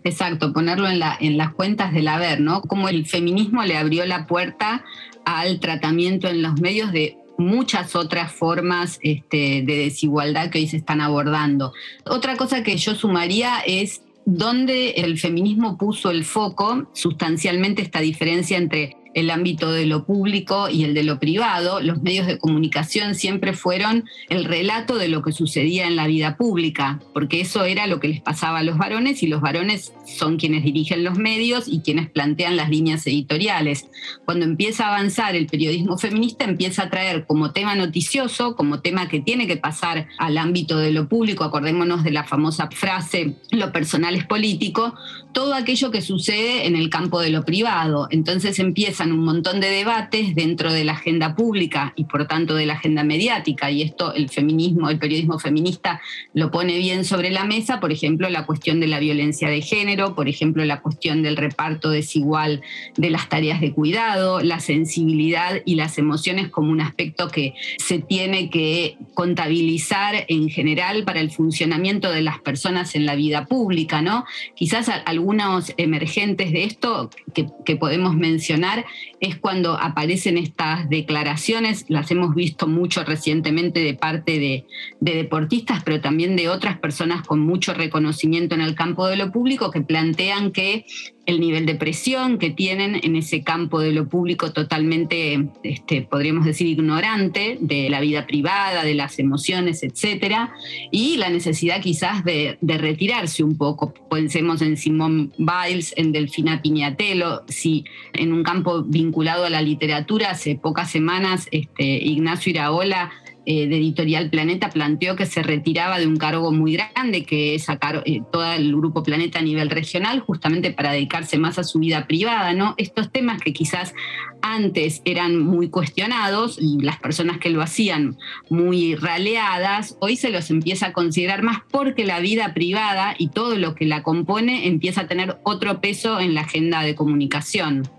Exacto, 0.05 0.53
ponerlo 0.53 0.87
en, 0.87 0.99
la, 0.99 1.17
en 1.19 1.35
las 1.35 1.51
cuentas 1.55 1.91
del 1.91 2.07
haber, 2.07 2.39
¿no? 2.39 2.61
Como 2.61 2.89
el 2.89 3.07
feminismo 3.07 3.63
le 3.63 3.75
abrió 3.75 4.05
la 4.05 4.27
puerta 4.27 4.85
al 5.25 5.59
tratamiento 5.59 6.27
en 6.27 6.43
los 6.43 6.61
medios 6.61 6.91
de 6.91 7.17
muchas 7.39 7.95
otras 7.95 8.31
formas 8.31 8.99
este, 9.01 9.63
de 9.65 9.77
desigualdad 9.77 10.51
que 10.51 10.59
hoy 10.59 10.67
se 10.67 10.77
están 10.77 11.01
abordando. 11.01 11.73
Otra 12.05 12.37
cosa 12.37 12.61
que 12.61 12.77
yo 12.77 12.93
sumaría 12.93 13.61
es 13.65 14.03
dónde 14.25 14.91
el 14.91 15.17
feminismo 15.17 15.75
puso 15.75 16.11
el 16.11 16.23
foco, 16.23 16.87
sustancialmente 16.93 17.81
esta 17.81 17.99
diferencia 17.99 18.59
entre 18.59 18.95
el 19.15 19.31
ámbito 19.31 19.71
de 19.71 19.85
lo 19.87 20.05
público 20.05 20.69
y 20.69 20.83
el 20.83 20.93
de 20.93 21.03
lo 21.03 21.19
privado. 21.19 21.79
Los 21.79 22.03
medios 22.03 22.27
de 22.27 22.37
comunicación 22.37 23.15
siempre 23.15 23.53
fueron 23.53 24.03
el 24.29 24.43
relato 24.43 24.97
de 24.97 25.07
lo 25.07 25.23
que 25.23 25.31
sucedía 25.31 25.87
en 25.87 25.95
la 25.95 26.05
vida 26.05 26.35
pública, 26.35 26.99
porque 27.13 27.41
eso 27.41 27.63
era 27.63 27.87
lo 27.87 27.99
que 27.99 28.09
les 28.09 28.21
pasaba 28.21 28.59
a 28.59 28.63
los 28.63 28.77
varones 28.77 29.23
y 29.23 29.27
los 29.27 29.41
varones 29.41 29.93
son 30.05 30.37
quienes 30.37 30.63
dirigen 30.63 31.03
los 31.03 31.17
medios 31.17 31.67
y 31.67 31.79
quienes 31.79 32.09
plantean 32.09 32.57
las 32.57 32.69
líneas 32.69 33.07
editoriales. 33.07 33.87
Cuando 34.25 34.45
empieza 34.45 34.85
a 34.85 34.95
avanzar 34.95 35.35
el 35.35 35.47
periodismo 35.47 35.97
feminista, 35.97 36.43
empieza 36.43 36.83
a 36.83 36.89
traer 36.89 37.25
como 37.25 37.51
tema 37.51 37.73
noticioso, 37.75 38.55
como 38.57 38.81
tema 38.81 39.07
que 39.07 39.21
tiene 39.21 39.47
que 39.47 39.57
pasar 39.57 40.09
al 40.17 40.37
ámbito 40.37 40.77
de 40.77 40.91
lo 40.91 41.07
público, 41.07 41.45
acordémonos 41.45 42.03
de 42.03 42.11
la 42.11 42.25
famosa 42.25 42.69
frase, 42.69 43.35
lo 43.51 43.71
personal 43.71 44.15
es 44.15 44.25
político, 44.25 44.93
todo 45.31 45.53
aquello 45.53 45.89
que 45.89 46.01
sucede 46.01 46.67
en 46.67 46.75
el 46.75 46.89
campo 46.89 47.21
de 47.21 47.29
lo 47.29 47.45
privado. 47.45 48.07
Entonces 48.11 48.59
empieza 48.59 49.04
un 49.11 49.25
montón 49.25 49.59
de 49.59 49.69
debates 49.69 50.35
dentro 50.35 50.71
de 50.71 50.83
la 50.83 50.93
agenda 50.93 51.35
pública 51.35 51.93
y 51.95 52.05
por 52.05 52.27
tanto 52.27 52.55
de 52.55 52.65
la 52.65 52.73
agenda 52.73 53.03
mediática, 53.03 53.71
y 53.71 53.81
esto 53.81 54.13
el 54.13 54.29
feminismo, 54.29 54.89
el 54.89 54.99
periodismo 54.99 55.39
feminista 55.39 56.01
lo 56.33 56.51
pone 56.51 56.77
bien 56.77 57.05
sobre 57.05 57.29
la 57.31 57.45
mesa, 57.45 57.79
por 57.79 57.91
ejemplo, 57.91 58.29
la 58.29 58.45
cuestión 58.45 58.79
de 58.79 58.87
la 58.87 58.99
violencia 58.99 59.49
de 59.49 59.61
género, 59.61 60.15
por 60.15 60.27
ejemplo, 60.27 60.63
la 60.65 60.81
cuestión 60.81 61.23
del 61.23 61.37
reparto 61.37 61.89
desigual 61.89 62.61
de 62.97 63.09
las 63.09 63.29
tareas 63.29 63.61
de 63.61 63.71
cuidado, 63.71 64.41
la 64.41 64.59
sensibilidad 64.59 65.61
y 65.65 65.75
las 65.75 65.97
emociones 65.97 66.49
como 66.49 66.71
un 66.71 66.81
aspecto 66.81 67.29
que 67.29 67.53
se 67.77 67.99
tiene 67.99 68.49
que 68.49 68.97
contabilizar 69.13 70.25
en 70.27 70.49
general 70.49 71.03
para 71.03 71.19
el 71.19 71.31
funcionamiento 71.31 72.11
de 72.11 72.21
las 72.21 72.39
personas 72.39 72.95
en 72.95 73.05
la 73.05 73.15
vida 73.15 73.45
pública, 73.45 74.01
¿no? 74.01 74.25
Quizás 74.55 74.89
algunos 75.05 75.73
emergentes 75.77 76.51
de 76.51 76.63
esto 76.63 77.09
que, 77.33 77.47
que 77.65 77.75
podemos 77.75 78.15
mencionar 78.15 78.85
es 79.19 79.37
cuando 79.37 79.77
aparecen 79.79 80.37
estas 80.37 80.89
declaraciones, 80.89 81.85
las 81.87 82.11
hemos 82.11 82.35
visto 82.35 82.67
mucho 82.67 83.03
recientemente 83.03 83.79
de 83.81 83.93
parte 83.93 84.39
de, 84.39 84.65
deportistas, 84.99 85.83
pero 85.83 86.01
también 86.01 86.35
de 86.35 86.49
otras 86.49 86.79
personas 86.79 87.25
con 87.25 87.39
mucho 87.39 87.73
reconocimiento 87.73 88.55
en 88.55 88.61
el 88.61 88.75
campo 88.75 89.07
de 89.07 89.15
lo 89.15 89.31
público 89.31 89.71
que 89.71 89.81
plantean 89.81 90.51
que 90.51 90.85
el 91.25 91.39
nivel 91.39 91.65
de 91.65 91.75
presión 91.75 92.37
que 92.37 92.51
tienen 92.51 92.99
en 93.03 93.15
ese 93.15 93.43
campo 93.43 93.79
de 93.79 93.91
lo 93.91 94.07
público 94.07 94.51
totalmente, 94.51 95.49
este, 95.63 96.01
podríamos 96.03 96.45
decir, 96.45 96.67
ignorante 96.67 97.57
de 97.59 97.89
la 97.89 97.99
vida 97.99 98.27
privada, 98.27 98.83
de 98.83 98.93
las 98.93 99.19
emociones, 99.19 99.83
etcétera, 99.83 100.53
y 100.91 101.17
la 101.17 101.29
necesidad 101.29 101.81
quizás 101.81 102.23
de, 102.23 102.57
retirarse 102.61 103.43
un 103.43 103.57
poco. 103.57 103.93
Pensemos 104.09 104.61
en 104.61 104.77
Simón 104.77 105.33
Biles, 105.37 105.93
en 105.97 106.11
Delfina 106.11 106.61
Piñatelo, 106.61 107.43
si 107.47 107.85
en 108.13 108.33
un 108.33 108.43
campo 108.43 108.83
vinculado 108.83 109.45
a 109.45 109.49
la 109.49 109.61
literatura, 109.61 110.31
hace 110.31 110.55
pocas 110.55 110.91
semanas 110.91 111.47
este, 111.51 111.83
Ignacio 111.83 112.51
Iraola 112.51 113.11
eh, 113.45 113.67
de 113.67 113.77
Editorial 113.77 114.29
Planeta 114.29 114.69
planteó 114.69 115.15
que 115.15 115.25
se 115.25 115.43
retiraba 115.43 115.99
de 115.99 116.07
un 116.07 116.17
cargo 116.17 116.51
muy 116.51 116.73
grande, 116.73 117.23
que 117.23 117.55
es 117.55 117.65
sacar 117.65 118.01
eh, 118.05 118.21
todo 118.31 118.51
el 118.53 118.75
grupo 118.75 119.03
Planeta 119.03 119.39
a 119.39 119.43
nivel 119.43 119.69
regional, 119.69 120.19
justamente 120.19 120.71
para 120.71 120.91
dedicarse 120.91 121.37
más 121.37 121.59
a 121.59 121.63
su 121.63 121.79
vida 121.79 122.07
privada, 122.07 122.53
¿no? 122.53 122.73
Estos 122.77 123.11
temas 123.11 123.41
que 123.41 123.53
quizás 123.53 123.93
antes 124.41 125.01
eran 125.05 125.39
muy 125.39 125.69
cuestionados 125.69 126.57
y 126.59 126.79
las 126.81 126.99
personas 126.99 127.37
que 127.39 127.49
lo 127.49 127.61
hacían 127.61 128.17
muy 128.49 128.95
raleadas, 128.95 129.97
hoy 130.01 130.15
se 130.15 130.29
los 130.29 130.49
empieza 130.49 130.87
a 130.87 130.93
considerar 130.93 131.43
más 131.43 131.59
porque 131.71 132.05
la 132.05 132.19
vida 132.19 132.53
privada 132.53 133.15
y 133.17 133.29
todo 133.29 133.57
lo 133.57 133.75
que 133.75 133.85
la 133.85 134.03
compone 134.03 134.67
empieza 134.67 135.01
a 135.01 135.07
tener 135.07 135.37
otro 135.43 135.81
peso 135.81 136.19
en 136.19 136.33
la 136.33 136.41
agenda 136.41 136.81
de 136.81 136.95
comunicación. 136.95 137.89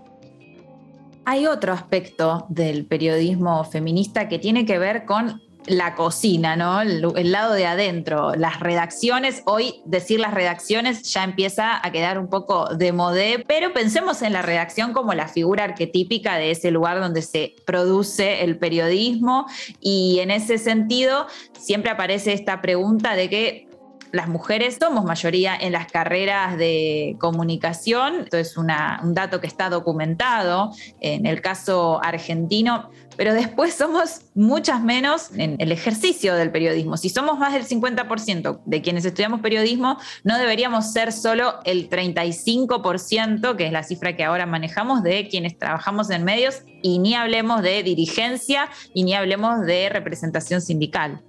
Hay 1.29 1.45
otro 1.45 1.73
aspecto 1.73 2.45
del 2.47 2.85
periodismo 2.85 3.65
feminista 3.65 4.29
que 4.29 4.39
tiene 4.39 4.65
que 4.65 4.79
ver 4.79 5.03
con 5.03 5.41
la 5.65 5.93
cocina, 5.93 6.55
¿no? 6.55 6.79
El, 6.79 7.31
lado 7.33 7.53
de 7.53 7.65
adentro, 7.65 8.33
las 8.35 8.61
redacciones. 8.61 9.43
Hoy 9.45 9.81
decir 9.83 10.21
las 10.21 10.33
redacciones 10.33 11.03
ya 11.11 11.25
empieza 11.25 11.85
a 11.85 11.91
quedar 11.91 12.17
un 12.17 12.29
poco 12.29 12.73
de 12.73 12.93
modé, 12.93 13.43
pero 13.45 13.73
pensemos 13.73 14.21
en 14.21 14.31
la 14.31 14.41
redacción 14.41 14.93
como 14.93 15.13
la 15.15 15.27
figura 15.27 15.65
arquetípica 15.65 16.37
de 16.37 16.51
ese 16.51 16.71
lugar 16.71 17.01
donde 17.01 17.21
se 17.21 17.55
produce 17.65 18.45
el 18.45 18.57
periodismo 18.57 19.47
y 19.81 20.19
en 20.19 20.31
ese 20.31 20.57
sentido 20.57 21.27
siempre 21.59 21.91
aparece 21.91 22.31
esta 22.31 22.61
pregunta 22.61 23.17
de 23.17 23.29
que 23.29 23.67
las 24.11 24.27
mujeres 24.27 24.77
somos 24.79 25.05
mayoría 25.05 25.55
en 25.55 25.71
las 25.71 25.91
carreras 25.91 26.57
de 26.57 27.15
comunicación, 27.19 28.21
esto 28.21 28.37
es 28.37 28.57
un 28.57 28.67
dato 29.13 29.41
que 29.41 29.47
está 29.47 29.69
documentado 29.69 30.71
en 30.99 31.25
el 31.25 31.41
caso 31.41 31.99
argentino, 32.03 32.89
pero 33.15 33.33
después 33.33 33.73
somos 33.73 34.21
muchas 34.35 34.81
menos 34.83 35.31
en 35.35 35.55
el 35.59 35.71
ejercicio 35.71 36.35
del 36.35 36.51
periodismo. 36.51 36.97
Si 36.97 37.09
somos 37.09 37.39
más 37.39 37.51
del 37.53 37.65
50% 37.65 38.59
de 38.63 38.81
quienes 38.81 39.05
estudiamos 39.05 39.41
periodismo, 39.41 39.97
no 40.23 40.37
deberíamos 40.37 40.91
ser 40.93 41.11
solo 41.11 41.55
el 41.63 41.89
35%, 41.89 43.55
que 43.55 43.65
es 43.65 43.71
la 43.71 43.83
cifra 43.83 44.15
que 44.15 44.23
ahora 44.23 44.45
manejamos, 44.45 45.01
de 45.01 45.27
quienes 45.27 45.57
trabajamos 45.57 46.09
en 46.11 46.23
medios, 46.23 46.61
y 46.83 46.99
ni 46.99 47.15
hablemos 47.15 47.63
de 47.63 47.81
dirigencia 47.81 48.69
y 48.93 49.03
ni 49.03 49.15
hablemos 49.15 49.65
de 49.65 49.89
representación 49.89 50.61
sindical. 50.61 51.23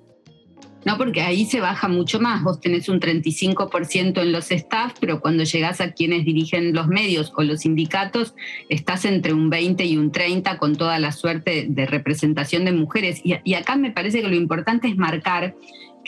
No, 0.84 0.96
porque 0.96 1.20
ahí 1.22 1.44
se 1.44 1.60
baja 1.60 1.88
mucho 1.88 2.20
más. 2.20 2.42
Vos 2.42 2.60
tenés 2.60 2.88
un 2.88 3.00
35% 3.00 4.22
en 4.22 4.32
los 4.32 4.50
staff, 4.50 4.94
pero 5.00 5.20
cuando 5.20 5.44
llegás 5.44 5.80
a 5.80 5.92
quienes 5.92 6.24
dirigen 6.24 6.72
los 6.72 6.88
medios 6.88 7.32
o 7.36 7.42
los 7.42 7.60
sindicatos, 7.60 8.34
estás 8.68 9.04
entre 9.04 9.32
un 9.32 9.50
20 9.50 9.84
y 9.84 9.96
un 9.96 10.12
30 10.12 10.58
con 10.58 10.76
toda 10.76 10.98
la 10.98 11.12
suerte 11.12 11.66
de 11.68 11.86
representación 11.86 12.64
de 12.64 12.72
mujeres. 12.72 13.20
Y, 13.24 13.34
y 13.44 13.54
acá 13.54 13.76
me 13.76 13.90
parece 13.90 14.22
que 14.22 14.28
lo 14.28 14.36
importante 14.36 14.88
es 14.88 14.96
marcar 14.96 15.54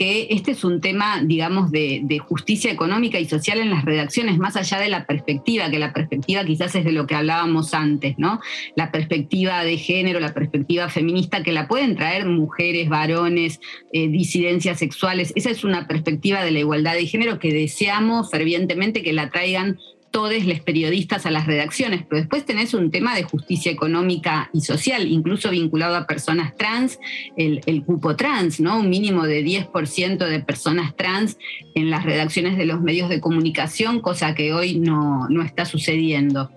que 0.00 0.28
este 0.30 0.52
es 0.52 0.64
un 0.64 0.80
tema, 0.80 1.20
digamos, 1.22 1.70
de, 1.70 2.18
justicia 2.26 2.72
económica 2.72 3.20
y 3.20 3.26
social 3.26 3.58
en 3.58 3.68
las 3.68 3.84
redacciones, 3.84 4.38
más 4.38 4.56
allá 4.56 4.78
de 4.78 4.88
la 4.88 5.04
perspectiva, 5.04 5.70
que 5.70 5.78
la 5.78 5.92
perspectiva 5.92 6.42
quizás 6.42 6.74
es 6.74 6.86
de 6.86 6.92
lo 6.92 7.06
que 7.06 7.14
hablábamos 7.14 7.74
antes, 7.74 8.14
¿no? 8.16 8.40
La 8.76 8.92
perspectiva 8.92 9.62
de 9.62 9.76
género, 9.76 10.18
la 10.18 10.32
perspectiva 10.32 10.88
feminista, 10.88 11.42
que 11.42 11.52
la 11.52 11.68
pueden 11.68 11.96
traer 11.96 12.24
mujeres, 12.24 12.88
varones, 12.88 13.60
eh, 13.92 14.08
disidencias 14.08 14.78
sexuales. 14.78 15.34
Esa 15.36 15.50
es 15.50 15.64
una 15.64 15.86
perspectiva 15.86 16.42
de 16.42 16.52
la 16.52 16.60
igualdad 16.60 16.94
de 16.94 17.06
género 17.06 17.38
que 17.38 17.52
deseamos 17.52 18.30
fervientemente 18.30 19.02
que 19.02 19.12
la 19.12 19.28
traigan 19.28 19.78
todos 20.11 20.44
los 20.44 20.61
periodistas 20.61 21.25
a 21.27 21.31
las 21.31 21.46
redacciones, 21.46 22.03
pero 22.09 22.20
después 22.20 22.44
tenés 22.44 22.75
un 22.75 22.90
tema 22.90 23.14
de 23.14 23.23
justicia 23.23 23.70
económica 23.70 24.51
y 24.53 24.61
social, 24.61 25.07
incluso 25.07 25.51
vinculado 25.51 25.96
a 25.96 26.07
personas 26.07 26.57
trans, 26.57 26.99
el, 27.37 27.85
cupo 27.85 28.16
trans, 28.16 28.61
¿no? 28.61 28.81
Un 28.81 28.90
mínimo 28.90 29.27
de 29.27 29.44
10% 29.44 30.18
de 30.18 30.40
personas 30.40 30.96
trans 30.96 31.38
en 31.75 31.90
las 31.90 32.05
redacciones 32.05 32.59
de 32.59 32.66
los 32.66 32.81
medios 32.81 33.09
de 33.09 33.20
comunicación, 33.20 34.01
cosa 34.01 34.35
que 34.35 34.53
hoy 34.53 34.79
no, 34.79 35.29
está 35.44 35.64
sucediendo. 35.64 36.51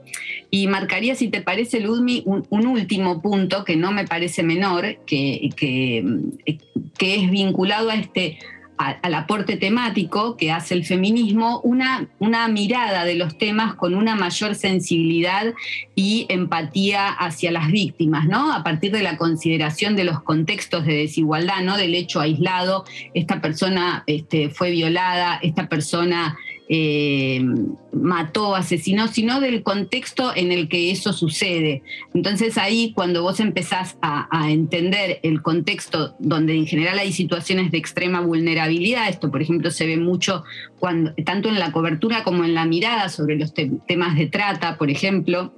Y 0.50 0.68
marcaría, 0.68 1.16
si 1.16 1.30
te 1.30 1.42
parece, 1.42 1.80
Ludmi, 1.80 2.24
un, 2.26 2.68
último 2.68 3.22
punto 3.22 3.63
que 3.63 3.76
no 3.76 3.92
me 3.92 4.06
parece 4.06 4.44
menor, 4.44 4.98
que, 5.06 5.50
que 5.56 7.16
es 7.16 7.32
vinculado 7.32 7.89
a 7.89 7.96
este 7.96 8.39
al 8.77 9.13
aporte 9.13 9.57
temático 9.57 10.36
que 10.36 10.51
hace 10.51 10.73
el 10.73 10.86
feminismo, 10.86 11.62
una, 11.63 12.07
una 12.19 12.47
mirada 12.47 13.05
de 13.05 13.15
los 13.15 13.38
temas 13.38 13.75
con 13.75 13.95
una 13.95 14.15
mayor 14.15 14.55
sensibilidad 14.55 15.53
y 15.95 16.25
empatía 16.29 17.07
hacia 17.07 17.51
las 17.51 17.67
víctimas, 17.71 18.27
¿no? 18.27 18.51
A 18.51 18.63
partir 18.63 18.91
de 18.91 19.03
la 19.03 19.17
consideración 19.17 19.95
de 19.95 20.03
los 20.03 20.21
contextos 20.21 20.86
de 20.86 20.95
desigualdad, 20.95 21.62
no 21.62 21.77
del 21.77 21.95
hecho 21.95 22.19
aislado, 22.19 22.86
esta 23.13 23.41
persona 23.41 24.03
este, 24.07 24.49
fue 24.49 24.71
violada, 24.71 25.39
esta 25.41 25.69
persona 25.69 26.38
eh, 26.69 27.43
mató, 27.91 28.56
asesinó, 28.56 29.08
sino 29.08 29.39
del 29.41 29.63
contexto 29.63 30.32
en 30.36 30.52
el 30.52 30.69
que 30.69 30.91
eso 30.91 31.13
sucede. 31.13 31.84
Entonces 32.13 32.58
ahí 32.58 32.93
cuando 32.93 33.21
vos 33.21 33.39
empezás 33.39 33.97
a, 34.02 34.28
entender 34.49 35.19
el 35.23 35.41
contexto 35.41 36.15
donde 36.19 36.56
en 36.56 36.67
general 36.67 36.99
hay 36.99 37.12
situaciones 37.12 37.71
de 37.71 37.78
extrema 37.78 38.21
vulnerabilidad, 38.21 39.10
esto 39.10 39.32
por 39.32 39.41
ejemplo 39.41 39.71
se 39.71 39.86
ve 39.86 39.97
mucho 39.97 40.43
cuando, 40.80 41.13
tanto 41.26 41.49
en 41.49 41.60
la 41.60 41.71
cobertura 41.71 42.23
como 42.23 42.43
en 42.43 42.54
la 42.54 42.65
mirada 42.65 43.10
sobre 43.10 43.38
los 43.38 43.54
temas 43.54 44.15
de 44.15 44.28
trata, 44.28 44.78
por 44.78 44.89
ejemplo, 44.89 45.54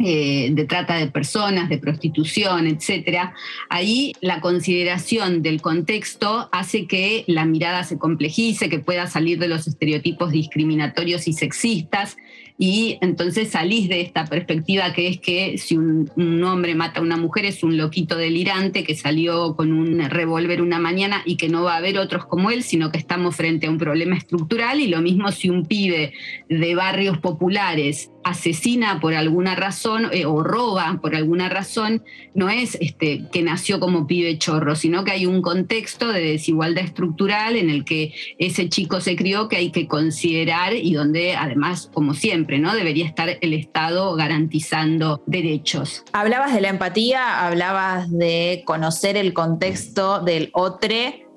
eh, 0.00 0.48
de 0.52 0.64
trata 0.64 0.96
de 0.96 1.06
personas, 1.06 1.68
de 1.68 1.78
prostitución, 1.78 2.66
etcétera, 2.66 3.34
ahí 3.68 4.12
la 4.20 4.40
consideración 4.40 5.42
del 5.42 5.60
contexto 5.62 6.48
hace 6.52 6.86
que 6.86 7.24
la 7.26 7.44
mirada 7.44 7.84
se 7.84 7.98
complejice, 7.98 8.68
que 8.68 8.80
pueda 8.80 9.06
salir 9.06 9.38
de 9.38 9.48
los 9.48 9.66
estereotipos 9.68 10.32
discriminatorios 10.32 11.28
y 11.28 11.32
sexistas 11.32 12.16
y 12.56 12.98
entonces 13.00 13.50
salís 13.50 13.88
de 13.88 14.00
esta 14.00 14.26
perspectiva 14.26 14.92
que 14.92 15.08
es 15.08 15.18
que 15.18 15.58
si 15.58 15.76
un, 15.76 16.08
hombre 16.44 16.76
mata 16.76 17.00
a 17.00 17.02
una 17.02 17.16
mujer 17.16 17.46
es 17.46 17.64
un 17.64 17.76
loquito 17.76 18.16
delirante 18.16 18.84
que 18.84 18.94
salió 18.94 19.56
con 19.56 19.72
un 19.72 19.98
revólver 20.08 20.62
una 20.62 20.78
mañana 20.78 21.22
y 21.24 21.36
que 21.36 21.48
no 21.48 21.64
va 21.64 21.74
a 21.74 21.78
haber 21.78 21.98
otros 21.98 22.26
como 22.26 22.50
él, 22.50 22.62
sino 22.62 22.92
que 22.92 22.98
estamos 22.98 23.34
frente 23.34 23.66
a 23.66 23.70
un 23.70 23.78
problema 23.78 24.16
estructural 24.16 24.78
y 24.80 24.86
lo 24.86 25.00
mismo 25.00 25.32
si 25.32 25.50
un 25.50 25.66
pibe 25.66 26.12
de 26.48 26.74
barrios 26.76 27.18
populares 27.18 28.10
asesina 28.22 29.00
por 29.00 29.14
alguna 29.14 29.54
razón 29.54 30.08
eh, 30.12 30.24
o 30.24 30.42
roba 30.42 30.98
por 31.02 31.14
alguna 31.14 31.48
razón, 31.48 32.02
no 32.34 32.48
es 32.48 32.76
este, 32.80 33.24
que 33.32 33.42
nació 33.42 33.80
como 33.80 34.06
pibe 34.06 34.38
chorro, 34.38 34.76
sino 34.76 35.04
que 35.04 35.12
hay 35.12 35.26
un 35.26 35.42
contexto 35.42 36.10
de 36.10 36.20
desigualdad 36.20 36.84
estructural 36.84 37.56
en 37.56 37.68
el 37.68 37.84
que 37.84 38.14
ese 38.38 38.68
chico 38.68 39.00
se 39.00 39.16
crió 39.16 39.48
que 39.48 39.56
hay 39.56 39.70
que 39.70 39.86
considerar 39.86 40.74
y 40.74 40.94
donde 40.94 41.34
además, 41.34 41.90
como 41.92 42.14
siempre, 42.14 42.43
¿no? 42.58 42.74
Debería 42.74 43.06
estar 43.06 43.28
el 43.40 43.52
Estado 43.54 44.14
garantizando 44.14 45.22
derechos. 45.26 46.04
Hablabas 46.12 46.54
de 46.54 46.60
la 46.60 46.68
empatía, 46.68 47.46
hablabas 47.46 48.10
de 48.10 48.62
conocer 48.64 49.16
el 49.16 49.32
contexto 49.32 50.20
del 50.20 50.50
otro 50.52 50.84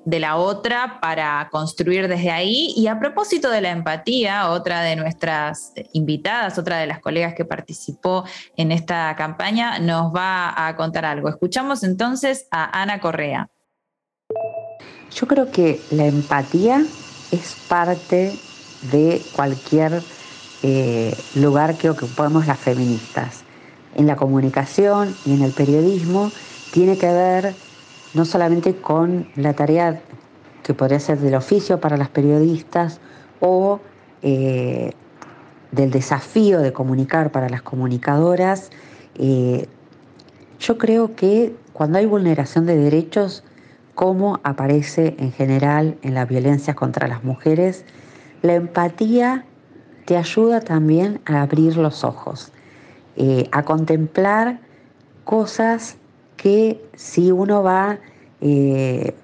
de 0.08 0.20
la 0.20 0.36
otra 0.36 1.00
para 1.00 1.48
construir 1.50 2.08
desde 2.08 2.30
ahí. 2.30 2.72
Y 2.76 2.86
a 2.86 2.98
propósito 2.98 3.50
de 3.50 3.60
la 3.60 3.70
empatía, 3.70 4.48
otra 4.48 4.80
de 4.80 4.96
nuestras 4.96 5.72
invitadas, 5.92 6.58
otra 6.58 6.78
de 6.78 6.86
las 6.86 7.00
colegas 7.00 7.34
que 7.34 7.44
participó 7.44 8.24
en 8.56 8.72
esta 8.72 9.14
campaña, 9.16 9.78
nos 9.78 10.14
va 10.14 10.66
a 10.66 10.76
contar 10.76 11.04
algo. 11.04 11.28
Escuchamos 11.28 11.82
entonces 11.82 12.46
a 12.50 12.80
Ana 12.80 13.00
Correa. 13.00 13.50
Yo 15.14 15.26
creo 15.26 15.50
que 15.50 15.80
la 15.90 16.06
empatía 16.06 16.82
es 17.30 17.56
parte 17.68 18.32
de 18.90 19.20
cualquier 19.34 20.02
eh, 20.62 21.14
lugar 21.34 21.76
que 21.76 21.90
ocupamos 21.90 22.46
las 22.46 22.58
feministas. 22.58 23.44
En 23.94 24.06
la 24.06 24.16
comunicación 24.16 25.14
y 25.24 25.34
en 25.34 25.42
el 25.42 25.52
periodismo 25.52 26.30
tiene 26.72 26.98
que 26.98 27.12
ver 27.12 27.54
no 28.14 28.24
solamente 28.24 28.76
con 28.76 29.28
la 29.36 29.54
tarea 29.54 30.00
que 30.62 30.74
podría 30.74 31.00
ser 31.00 31.18
del 31.18 31.34
oficio 31.34 31.80
para 31.80 31.96
las 31.96 32.08
periodistas 32.08 33.00
o 33.40 33.80
eh, 34.22 34.92
del 35.72 35.90
desafío 35.90 36.60
de 36.60 36.72
comunicar 36.72 37.30
para 37.30 37.48
las 37.48 37.62
comunicadoras. 37.62 38.70
Eh, 39.16 39.66
yo 40.58 40.78
creo 40.78 41.14
que 41.14 41.54
cuando 41.72 41.98
hay 41.98 42.06
vulneración 42.06 42.66
de 42.66 42.76
derechos, 42.76 43.44
como 43.94 44.40
aparece 44.42 45.14
en 45.18 45.32
general 45.32 45.96
en 46.02 46.14
las 46.14 46.28
violencias 46.28 46.76
contra 46.76 47.08
las 47.08 47.24
mujeres, 47.24 47.84
la 48.42 48.54
empatía 48.54 49.44
te 50.08 50.16
ayuda 50.16 50.62
también 50.62 51.20
a 51.26 51.42
abrir 51.42 51.76
los 51.76 52.02
ojos, 52.02 52.50
eh, 53.16 53.46
a 53.52 53.66
contemplar 53.66 54.58
cosas 55.24 55.98
que 56.38 56.82
si 56.96 57.30
uno 57.30 57.62
va, 57.62 57.98
eh, 58.40 59.14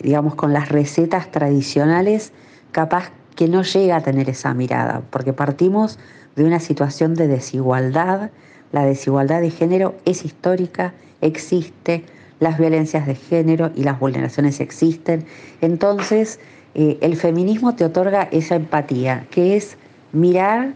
digamos, 0.00 0.34
con 0.34 0.52
las 0.52 0.68
recetas 0.68 1.30
tradicionales, 1.30 2.32
capaz 2.72 3.12
que 3.36 3.46
no 3.46 3.62
llega 3.62 3.94
a 3.94 4.00
tener 4.00 4.28
esa 4.28 4.52
mirada, 4.52 5.02
porque 5.10 5.32
partimos 5.32 6.00
de 6.34 6.44
una 6.44 6.58
situación 6.58 7.14
de 7.14 7.28
desigualdad. 7.28 8.32
La 8.72 8.84
desigualdad 8.84 9.42
de 9.42 9.50
género 9.50 9.94
es 10.06 10.24
histórica, 10.24 10.92
existe, 11.20 12.04
las 12.40 12.58
violencias 12.58 13.06
de 13.06 13.14
género 13.14 13.70
y 13.76 13.84
las 13.84 14.00
vulneraciones 14.00 14.58
existen. 14.58 15.24
Entonces, 15.60 16.40
eh, 16.74 16.98
el 17.00 17.14
feminismo 17.14 17.76
te 17.76 17.84
otorga 17.84 18.24
esa 18.32 18.56
empatía, 18.56 19.28
que 19.30 19.56
es 19.56 19.76
mirar 20.12 20.74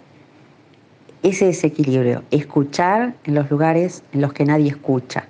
ese 1.22 1.46
desequilibrio, 1.46 2.22
escuchar 2.30 3.14
en 3.24 3.34
los 3.34 3.50
lugares 3.50 4.02
en 4.12 4.20
los 4.20 4.32
que 4.32 4.44
nadie 4.44 4.68
escucha, 4.68 5.24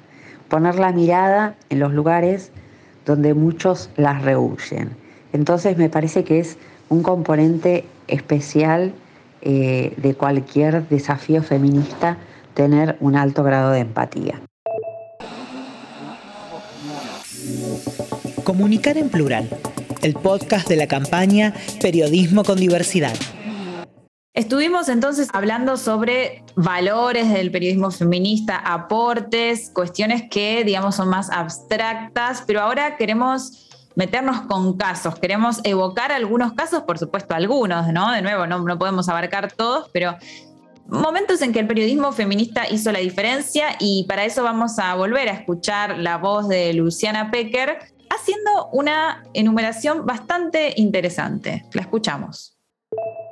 poner 0.49 0.79
la 0.79 0.93
mirada 0.93 1.57
en 1.71 1.81
los 1.81 1.93
lugares 1.93 2.51
donde 3.05 3.35
muchos 3.35 3.91
las 3.97 4.23
rehuyen. 4.23 4.91
Entonces 5.33 5.77
me 5.79 5.89
parece 5.89 6.25
que 6.25 6.41
es 6.41 6.59
un 6.89 7.03
componente 7.03 7.85
especial 8.09 8.93
eh, 9.43 9.95
de 9.97 10.15
cualquier 10.15 10.89
desafío 10.89 11.43
feminista 11.43 12.19
tener 12.55 12.97
un 13.01 13.17
alto 13.17 13.43
grado 13.43 13.71
de 13.71 13.81
empatía. 13.81 14.41
Comunicar 18.45 18.97
en 18.97 19.09
plural, 19.09 19.49
el 20.03 20.15
podcast 20.15 20.69
de 20.69 20.77
la 20.77 20.87
campaña 20.87 21.53
Periodismo 21.81 22.45
con 22.45 22.59
Diversidad. 22.59 23.15
Estuvimos 24.37 24.91
entonces 24.91 25.31
hablando 25.33 25.79
sobre 25.79 26.45
valores 26.57 27.33
del 27.33 27.51
periodismo 27.51 27.91
feminista, 27.91 28.59
aportes, 28.59 29.71
cuestiones 29.73 30.25
que, 30.31 30.63
digamos, 30.63 30.97
son 30.97 31.09
más 31.09 31.31
abstractas, 31.31 32.45
pero 32.47 32.61
ahora 32.61 32.99
queremos 32.99 33.71
meternos 33.95 34.43
con 34.43 34.77
casos, 34.77 35.19
queremos 35.19 35.61
evocar 35.65 36.13
algunos 36.13 36.53
casos, 36.53 36.83
por 36.83 36.99
supuesto 36.99 37.35
algunos, 37.35 37.87
¿no? 37.95 38.13
De 38.13 38.21
nuevo, 38.21 38.47
no, 38.47 38.59
no 38.59 38.79
podemos 38.79 39.09
abarcar 39.09 39.51
todos, 39.53 39.89
pero 39.91 40.15
momentos 40.87 41.41
en 41.41 41.55
que 41.55 41.61
el 41.61 41.67
periodismo 41.67 42.13
feminista 42.13 42.69
hizo 42.69 42.93
la 42.93 42.99
diferencia 42.99 43.69
y 43.81 44.05
para 44.07 44.27
eso 44.27 44.43
vamos 44.43 44.79
a 44.79 44.95
volver 44.97 45.31
a 45.31 45.33
escuchar 45.33 45.97
la 45.97 46.19
voz 46.19 46.47
de 46.47 46.75
Luciana 46.75 47.31
Pecker 47.31 47.79
haciendo 48.11 48.69
una 48.73 49.25
enumeración 49.33 50.05
bastante 50.05 50.75
interesante. 50.77 51.65
La 51.73 51.81
escuchamos. 51.81 52.56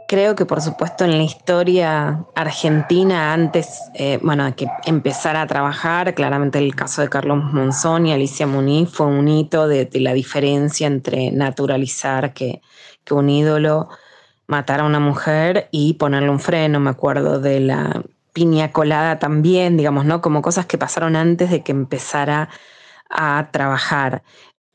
Creo 0.06 0.34
que 0.34 0.44
por 0.44 0.60
supuesto 0.60 1.04
en 1.04 1.16
la 1.16 1.22
historia 1.22 2.24
argentina, 2.34 3.32
antes, 3.32 3.80
eh, 3.94 4.18
bueno, 4.22 4.44
de 4.44 4.54
que 4.54 4.66
empezara 4.84 5.40
a 5.42 5.46
trabajar, 5.46 6.14
claramente 6.14 6.58
el 6.58 6.74
caso 6.74 7.00
de 7.00 7.08
Carlos 7.08 7.42
Monzón 7.42 8.06
y 8.06 8.12
Alicia 8.12 8.46
Muniz 8.46 8.90
fue 8.90 9.06
un 9.06 9.28
hito 9.28 9.66
de, 9.66 9.88
la 9.94 10.12
diferencia 10.12 10.86
entre 10.86 11.30
naturalizar 11.30 12.34
que, 12.34 12.60
que 13.04 13.14
un 13.14 13.30
ídolo 13.30 13.88
matara 14.46 14.82
a 14.82 14.86
una 14.86 15.00
mujer 15.00 15.68
y 15.70 15.94
ponerle 15.94 16.28
un 16.28 16.40
freno. 16.40 16.80
Me 16.80 16.90
acuerdo 16.90 17.40
de 17.40 17.60
la 17.60 18.02
piña 18.34 18.72
colada 18.72 19.18
también, 19.18 19.78
digamos, 19.78 20.04
¿no? 20.04 20.20
Como 20.20 20.42
cosas 20.42 20.66
que 20.66 20.76
pasaron 20.76 21.16
antes 21.16 21.50
de 21.50 21.62
que 21.62 21.72
empezara 21.72 22.50
a 23.08 23.48
trabajar. 23.52 24.22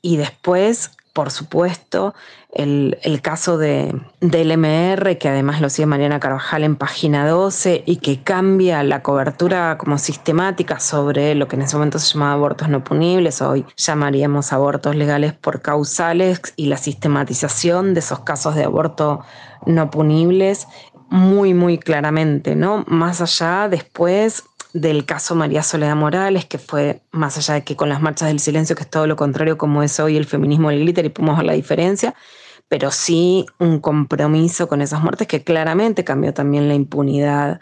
Y 0.01 0.17
después 0.17 0.91
por 1.13 1.31
supuesto, 1.31 2.13
el, 2.51 3.19
caso 3.21 3.57
de, 3.57 3.93
del 4.21 4.57
MR, 4.57 5.17
que 5.17 5.29
además 5.29 5.61
lo 5.61 5.69
sigue 5.69 5.85
Mariana 5.85 6.19
Carvajal 6.19 6.63
en 6.63 6.75
página 6.75 7.27
12 7.27 7.83
y 7.85 7.97
que 7.97 8.23
cambia 8.23 8.83
la 8.83 9.03
cobertura 9.03 9.77
como 9.77 9.97
sistemática 9.97 10.79
sobre 10.79 11.35
lo 11.35 11.47
que 11.47 11.55
en 11.55 11.63
ese 11.63 11.75
momento 11.75 11.99
se 11.99 12.13
llamaba 12.13 12.33
abortos 12.33 12.69
no 12.69 12.83
punibles, 12.83 13.41
hoy 13.41 13.65
llamaríamos 13.75 14.53
abortos 14.53 14.95
legales 14.95 15.33
por 15.33 15.61
causales 15.61 16.41
y 16.55 16.67
la 16.67 16.77
sistematización 16.77 17.93
de 17.93 17.99
esos 17.99 18.21
casos 18.21 18.55
de 18.55 18.63
aborto 18.63 19.21
no 19.65 19.91
punibles 19.91 20.67
muy, 21.09 21.53
muy 21.53 21.77
claramente, 21.79 22.55
¿no? 22.55 22.85
Más 22.87 23.21
allá 23.21 23.67
después 23.67 24.43
del 24.73 25.05
caso 25.05 25.35
María 25.35 25.63
Soledad 25.63 25.95
Morales, 25.95 26.45
que 26.45 26.57
fue 26.57 27.01
más 27.11 27.37
allá 27.37 27.55
de 27.55 27.63
que 27.63 27.75
con 27.75 27.89
las 27.89 28.01
marchas 28.01 28.27
del 28.27 28.39
silencio, 28.39 28.75
que 28.75 28.83
es 28.83 28.89
todo 28.89 29.07
lo 29.07 29.15
contrario 29.15 29.57
como 29.57 29.83
es 29.83 29.99
hoy 29.99 30.17
el 30.17 30.25
feminismo 30.25 30.69
del 30.69 30.81
glitter 30.81 31.05
y 31.05 31.09
podemos 31.09 31.37
ver 31.37 31.45
la 31.45 31.53
diferencia, 31.53 32.13
pero 32.67 32.91
sí 32.91 33.45
un 33.57 33.79
compromiso 33.79 34.67
con 34.67 34.81
esas 34.81 35.01
muertes 35.01 35.27
que 35.27 35.43
claramente 35.43 36.03
cambió 36.03 36.33
también 36.33 36.67
la 36.67 36.75
impunidad 36.75 37.59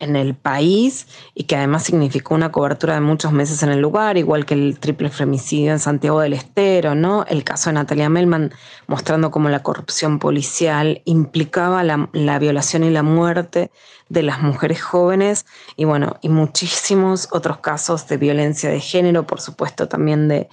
en 0.00 0.16
el 0.16 0.34
país 0.34 1.06
y 1.34 1.44
que 1.44 1.56
además 1.56 1.84
significó 1.84 2.34
una 2.34 2.50
cobertura 2.50 2.94
de 2.94 3.00
muchos 3.00 3.32
meses 3.32 3.62
en 3.62 3.70
el 3.70 3.80
lugar, 3.80 4.16
igual 4.18 4.44
que 4.44 4.54
el 4.54 4.78
triple 4.78 5.08
femicidio 5.08 5.72
en 5.72 5.78
Santiago 5.78 6.20
del 6.20 6.32
Estero, 6.32 6.94
¿no? 6.94 7.24
El 7.28 7.44
caso 7.44 7.70
de 7.70 7.74
Natalia 7.74 8.08
Melman 8.08 8.52
mostrando 8.86 9.30
cómo 9.30 9.48
la 9.48 9.62
corrupción 9.62 10.18
policial 10.18 11.02
implicaba 11.04 11.84
la, 11.84 12.08
la 12.12 12.38
violación 12.38 12.84
y 12.84 12.90
la 12.90 13.02
muerte 13.02 13.70
de 14.08 14.22
las 14.22 14.42
mujeres 14.42 14.82
jóvenes 14.82 15.46
y 15.76 15.84
bueno, 15.84 16.16
y 16.20 16.28
muchísimos 16.28 17.28
otros 17.30 17.58
casos 17.58 18.06
de 18.08 18.16
violencia 18.16 18.70
de 18.70 18.80
género, 18.80 19.26
por 19.26 19.40
supuesto 19.40 19.88
también 19.88 20.28
de 20.28 20.48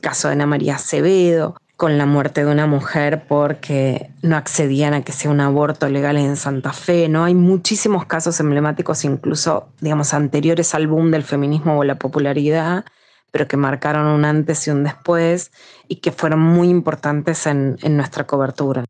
caso 0.00 0.28
de 0.28 0.34
Ana 0.34 0.46
María 0.46 0.76
Acevedo, 0.76 1.56
con 1.80 1.96
la 1.96 2.04
muerte 2.04 2.44
de 2.44 2.52
una 2.52 2.66
mujer 2.66 3.24
porque 3.26 4.10
no 4.20 4.36
accedían 4.36 4.92
a 4.92 5.02
que 5.02 5.12
sea 5.12 5.30
un 5.30 5.40
aborto 5.40 5.88
legal 5.88 6.18
en 6.18 6.36
Santa 6.36 6.74
Fe. 6.74 7.08
¿no? 7.08 7.24
Hay 7.24 7.34
muchísimos 7.34 8.04
casos 8.04 8.38
emblemáticos, 8.38 9.02
incluso, 9.06 9.70
digamos, 9.80 10.12
anteriores 10.12 10.74
al 10.74 10.88
boom 10.88 11.10
del 11.10 11.22
feminismo 11.22 11.78
o 11.78 11.84
la 11.84 11.94
popularidad, 11.94 12.84
pero 13.30 13.48
que 13.48 13.56
marcaron 13.56 14.08
un 14.08 14.26
antes 14.26 14.66
y 14.66 14.70
un 14.70 14.84
después 14.84 15.52
y 15.88 15.96
que 15.96 16.12
fueron 16.12 16.40
muy 16.40 16.68
importantes 16.68 17.46
en, 17.46 17.78
nuestra 17.96 18.26
cobertura. 18.26 18.84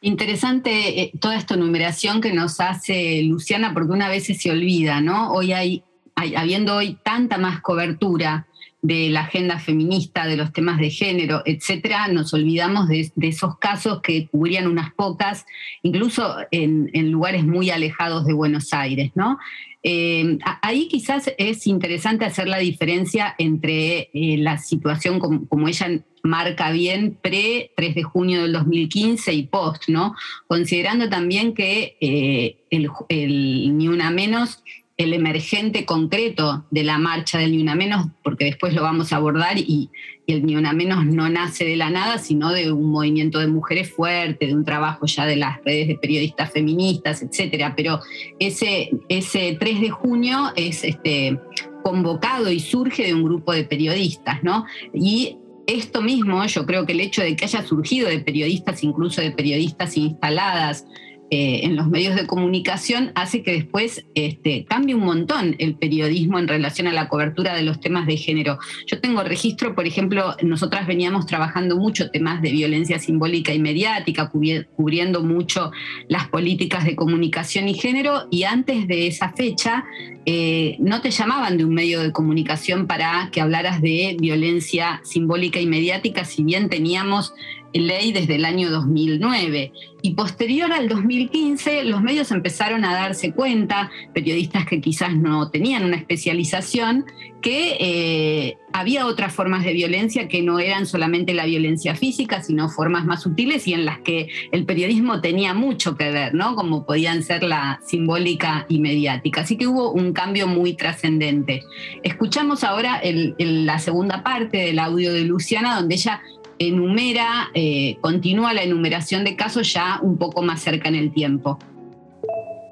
Interesante 0.00 1.00
eh, 1.00 1.12
toda 1.20 1.34
esta 1.34 1.56
numeración 1.56 2.20
que 2.20 2.32
nos 2.32 2.60
hace 2.60 3.20
Luciana, 3.24 3.74
porque 3.74 3.90
una 3.90 4.08
vez 4.08 4.26
se 4.26 4.50
olvida, 4.52 5.00
¿no? 5.00 5.32
Hoy 5.32 5.52
hay, 5.52 5.82
habiendo 6.14 6.76
hoy 6.76 7.00
tanta 7.02 7.36
más 7.36 7.60
cobertura 7.62 8.46
de 8.86 9.10
la 9.10 9.22
agenda 9.22 9.58
feminista, 9.58 10.26
de 10.26 10.36
los 10.36 10.52
temas 10.52 10.78
de 10.78 10.90
género, 10.90 11.42
etcétera, 11.44 12.06
nos 12.06 12.32
olvidamos 12.32 12.88
de, 12.88 13.10
esos 13.20 13.58
casos 13.58 14.00
que 14.00 14.28
cubrían 14.28 14.68
unas 14.68 14.92
pocas, 14.94 15.44
incluso 15.82 16.36
en, 16.52 17.10
lugares 17.10 17.44
muy 17.44 17.70
alejados 17.70 18.26
de 18.26 18.32
Buenos 18.32 18.72
Aires, 18.72 19.10
¿no? 19.16 19.38
Eh, 19.82 20.38
ahí 20.62 20.86
quizás 20.88 21.32
es 21.36 21.66
interesante 21.66 22.24
hacer 22.24 22.46
la 22.48 22.58
diferencia 22.58 23.34
entre 23.38 24.10
eh, 24.12 24.36
la 24.38 24.58
situación 24.58 25.18
como, 25.18 25.68
ella 25.68 25.88
marca 26.22 26.70
bien 26.70 27.18
pre 27.20 27.72
3 27.76 27.94
de 27.94 28.02
junio 28.02 28.42
del 28.42 28.52
2015 28.52 29.32
y 29.32 29.42
post, 29.44 29.88
¿no? 29.88 30.14
Considerando 30.46 31.08
también 31.08 31.54
que 31.54 31.96
eh, 32.00 32.58
el, 32.70 33.76
Ni 33.76 33.88
Una 33.88 34.10
Menos 34.10 34.62
el 34.96 35.12
emergente 35.12 35.84
concreto 35.84 36.64
de 36.70 36.82
la 36.82 36.98
marcha 36.98 37.38
del 37.38 37.52
Ni 37.52 37.62
Una 37.62 37.74
Menos, 37.74 38.06
porque 38.22 38.46
después 38.46 38.72
lo 38.72 38.82
vamos 38.82 39.12
a 39.12 39.16
abordar, 39.16 39.58
y, 39.58 39.90
el 40.26 40.44
Ni 40.44 40.56
Una 40.56 40.72
Menos 40.72 41.06
no 41.06 41.28
nace 41.28 41.64
de 41.64 41.76
la 41.76 41.90
nada, 41.90 42.18
sino 42.18 42.50
de 42.50 42.72
un 42.72 42.90
movimiento 42.90 43.38
de 43.38 43.46
mujeres 43.46 43.90
fuerte, 43.90 44.46
de 44.46 44.54
un 44.54 44.64
trabajo 44.64 45.06
ya 45.06 45.24
de 45.24 45.36
las 45.36 45.62
redes 45.64 45.86
de 45.86 45.94
periodistas 45.96 46.50
feministas, 46.50 47.22
etcétera. 47.22 47.74
Pero 47.76 48.00
ese, 48.40 48.90
ese 49.08 49.56
3 49.60 49.80
de 49.80 49.90
junio 49.90 50.52
es 50.56 50.82
este, 50.82 51.38
convocado 51.84 52.50
y 52.50 52.58
surge 52.58 53.04
de 53.04 53.14
un 53.14 53.22
grupo 53.22 53.52
de 53.52 53.62
periodistas, 53.62 54.42
¿no? 54.42 54.64
Y 54.92 55.36
esto 55.66 56.02
mismo, 56.02 56.44
yo 56.46 56.66
creo 56.66 56.86
que 56.86 56.92
el 56.92 57.00
hecho 57.00 57.22
de 57.22 57.36
que 57.36 57.44
haya 57.44 57.64
surgido 57.64 58.08
de 58.08 58.18
periodistas, 58.18 58.82
incluso 58.82 59.20
de 59.20 59.30
periodistas 59.30 59.96
instaladas, 59.96 60.86
eh, 61.30 61.62
en 61.64 61.74
los 61.74 61.88
medios 61.88 62.14
de 62.14 62.26
comunicación 62.26 63.10
hace 63.16 63.42
que 63.42 63.52
después 63.52 64.06
este, 64.14 64.64
cambie 64.64 64.94
un 64.94 65.04
montón 65.04 65.56
el 65.58 65.74
periodismo 65.74 66.38
en 66.38 66.46
relación 66.46 66.86
a 66.86 66.92
la 66.92 67.08
cobertura 67.08 67.54
de 67.54 67.62
los 67.62 67.80
temas 67.80 68.06
de 68.06 68.16
género. 68.16 68.58
Yo 68.86 69.00
tengo 69.00 69.24
registro, 69.24 69.74
por 69.74 69.86
ejemplo, 69.86 70.36
nosotras 70.42 70.86
veníamos 70.86 71.26
trabajando 71.26 71.76
mucho 71.76 72.10
temas 72.10 72.42
de 72.42 72.52
violencia 72.52 73.00
simbólica 73.00 73.52
y 73.52 73.58
mediática, 73.58 74.30
cubriendo 74.30 75.24
mucho 75.24 75.72
las 76.08 76.28
políticas 76.28 76.84
de 76.84 76.94
comunicación 76.94 77.68
y 77.68 77.74
género, 77.74 78.28
y 78.30 78.44
antes 78.44 78.86
de 78.86 79.08
esa 79.08 79.32
fecha 79.32 79.84
eh, 80.26 80.76
no 80.78 81.00
te 81.00 81.10
llamaban 81.10 81.58
de 81.58 81.64
un 81.64 81.74
medio 81.74 82.02
de 82.02 82.12
comunicación 82.12 82.86
para 82.86 83.30
que 83.32 83.40
hablaras 83.40 83.82
de 83.82 84.16
violencia 84.20 85.00
simbólica 85.02 85.60
y 85.60 85.66
mediática, 85.66 86.24
si 86.24 86.44
bien 86.44 86.68
teníamos 86.68 87.34
ley 87.78 88.12
desde 88.12 88.36
el 88.36 88.44
año 88.44 88.70
2009. 88.70 89.72
Y 90.02 90.14
posterior 90.14 90.72
al 90.72 90.88
2015, 90.88 91.84
los 91.84 92.02
medios 92.02 92.30
empezaron 92.30 92.84
a 92.84 92.94
darse 92.94 93.32
cuenta, 93.32 93.90
periodistas 94.14 94.66
que 94.66 94.80
quizás 94.80 95.16
no 95.16 95.50
tenían 95.50 95.84
una 95.84 95.96
especialización, 95.96 97.06
que 97.40 97.76
eh, 97.78 98.58
había 98.72 99.06
otras 99.06 99.32
formas 99.32 99.64
de 99.64 99.72
violencia 99.72 100.28
que 100.28 100.42
no 100.42 100.58
eran 100.58 100.86
solamente 100.86 101.32
la 101.32 101.46
violencia 101.46 101.94
física, 101.94 102.42
sino 102.42 102.68
formas 102.68 103.04
más 103.04 103.22
sutiles 103.22 103.66
y 103.68 103.74
en 103.74 103.84
las 103.84 104.00
que 104.00 104.28
el 104.52 104.64
periodismo 104.64 105.20
tenía 105.20 105.54
mucho 105.54 105.96
que 105.96 106.10
ver, 106.10 106.34
¿no? 106.34 106.56
Como 106.56 106.84
podían 106.84 107.22
ser 107.22 107.42
la 107.42 107.80
simbólica 107.84 108.66
y 108.68 108.80
mediática. 108.80 109.42
Así 109.42 109.56
que 109.56 109.66
hubo 109.66 109.92
un 109.92 110.12
cambio 110.12 110.46
muy 110.46 110.74
trascendente. 110.74 111.62
Escuchamos 112.02 112.64
ahora 112.64 113.00
la 113.38 113.78
segunda 113.78 114.22
parte 114.22 114.58
del 114.58 114.78
audio 114.78 115.12
de 115.12 115.22
Luciana, 115.22 115.76
donde 115.76 115.94
ella 115.94 116.20
enumera, 116.58 117.50
eh, 117.54 117.96
continúa 118.00 118.52
la 118.52 118.62
enumeración 118.62 119.24
de 119.24 119.36
casos 119.36 119.72
ya 119.72 119.98
un 120.02 120.16
poco 120.16 120.42
más 120.42 120.60
cerca 120.60 120.88
en 120.88 120.94
el 120.94 121.12
tiempo. 121.12 121.58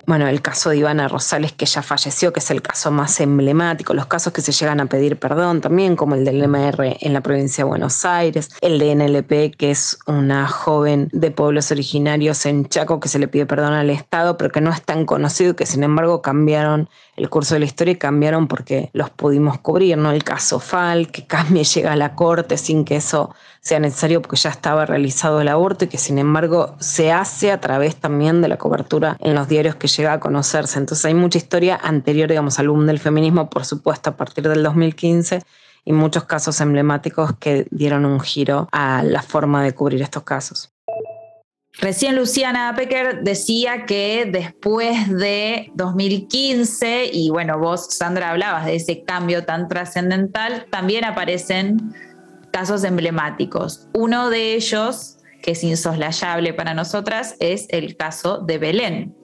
Bueno, 0.06 0.28
el 0.28 0.42
caso 0.42 0.68
de 0.68 0.76
Ivana 0.76 1.08
Rosales, 1.08 1.52
que 1.52 1.64
ya 1.64 1.80
falleció, 1.80 2.30
que 2.30 2.40
es 2.40 2.50
el 2.50 2.60
caso 2.60 2.90
más 2.90 3.20
emblemático, 3.20 3.94
los 3.94 4.04
casos 4.04 4.34
que 4.34 4.42
se 4.42 4.52
llegan 4.52 4.80
a 4.80 4.86
pedir 4.86 5.18
perdón 5.18 5.62
también, 5.62 5.96
como 5.96 6.14
el 6.14 6.26
del 6.26 6.46
MR 6.46 6.98
en 7.00 7.14
la 7.14 7.22
provincia 7.22 7.64
de 7.64 7.68
Buenos 7.70 8.04
Aires, 8.04 8.50
el 8.60 8.78
de 8.78 8.94
NLP, 8.94 9.56
que 9.56 9.70
es 9.70 9.98
una 10.06 10.46
joven 10.46 11.08
de 11.12 11.30
pueblos 11.30 11.70
originarios 11.70 12.44
en 12.44 12.68
Chaco 12.68 13.00
que 13.00 13.08
se 13.08 13.18
le 13.18 13.28
pide 13.28 13.46
perdón 13.46 13.72
al 13.72 13.88
Estado, 13.88 14.36
pero 14.36 14.50
que 14.50 14.60
no 14.60 14.70
es 14.70 14.82
tan 14.82 15.06
conocido, 15.06 15.56
que 15.56 15.64
sin 15.64 15.82
embargo 15.82 16.20
cambiaron 16.20 16.90
el 17.16 17.30
curso 17.30 17.54
de 17.54 17.60
la 17.60 17.66
historia 17.66 17.92
y 17.92 17.96
cambiaron 17.96 18.48
porque 18.48 18.90
los 18.92 19.10
pudimos 19.10 19.58
cubrir, 19.58 19.96
¿no? 19.96 20.10
El 20.10 20.24
caso 20.24 20.60
Fal, 20.60 21.10
que 21.10 21.26
cambie, 21.26 21.64
llega 21.74 21.92
a 21.92 21.96
la 21.96 22.14
corte 22.14 22.56
sin 22.56 22.84
que 22.84 22.96
eso 22.96 23.34
sea 23.60 23.78
necesario 23.78 24.20
porque 24.20 24.36
ya 24.36 24.50
estaba 24.50 24.84
realizado 24.84 25.40
el 25.40 25.48
aborto 25.48 25.84
y 25.84 25.88
que 25.88 25.98
sin 25.98 26.18
embargo 26.18 26.76
se 26.80 27.12
hace 27.12 27.50
a 27.50 27.60
través 27.60 27.96
también 27.96 28.42
de 28.42 28.48
la 28.48 28.58
cobertura 28.58 29.16
en 29.20 29.34
los 29.34 29.48
diarios 29.48 29.76
que 29.76 29.88
llega 29.88 30.12
a 30.12 30.20
conocerse. 30.20 30.78
Entonces 30.78 31.04
hay 31.06 31.14
mucha 31.14 31.38
historia 31.38 31.80
anterior, 31.82 32.28
digamos, 32.28 32.58
al 32.58 32.68
boom 32.68 32.86
del 32.86 32.98
feminismo, 32.98 33.48
por 33.48 33.64
supuesto, 33.64 34.10
a 34.10 34.16
partir 34.16 34.48
del 34.48 34.62
2015 34.62 35.42
y 35.84 35.92
muchos 35.92 36.24
casos 36.24 36.60
emblemáticos 36.60 37.36
que 37.38 37.66
dieron 37.70 38.04
un 38.04 38.20
giro 38.20 38.68
a 38.72 39.02
la 39.02 39.22
forma 39.22 39.62
de 39.62 39.74
cubrir 39.74 40.02
estos 40.02 40.24
casos. 40.24 40.73
Recién 41.78 42.14
Luciana 42.14 42.72
Pecker 42.76 43.22
decía 43.22 43.84
que 43.84 44.28
después 44.30 45.08
de 45.10 45.72
2015, 45.74 47.10
y 47.12 47.30
bueno, 47.30 47.58
vos, 47.58 47.88
Sandra, 47.90 48.30
hablabas 48.30 48.66
de 48.66 48.76
ese 48.76 49.02
cambio 49.02 49.44
tan 49.44 49.66
trascendental, 49.66 50.66
también 50.70 51.04
aparecen 51.04 51.92
casos 52.52 52.84
emblemáticos. 52.84 53.88
Uno 53.92 54.30
de 54.30 54.54
ellos, 54.54 55.18
que 55.42 55.50
es 55.52 55.64
insoslayable 55.64 56.54
para 56.54 56.74
nosotras, 56.74 57.34
es 57.40 57.66
el 57.70 57.96
caso 57.96 58.38
de 58.38 58.58
Belén 58.58 59.14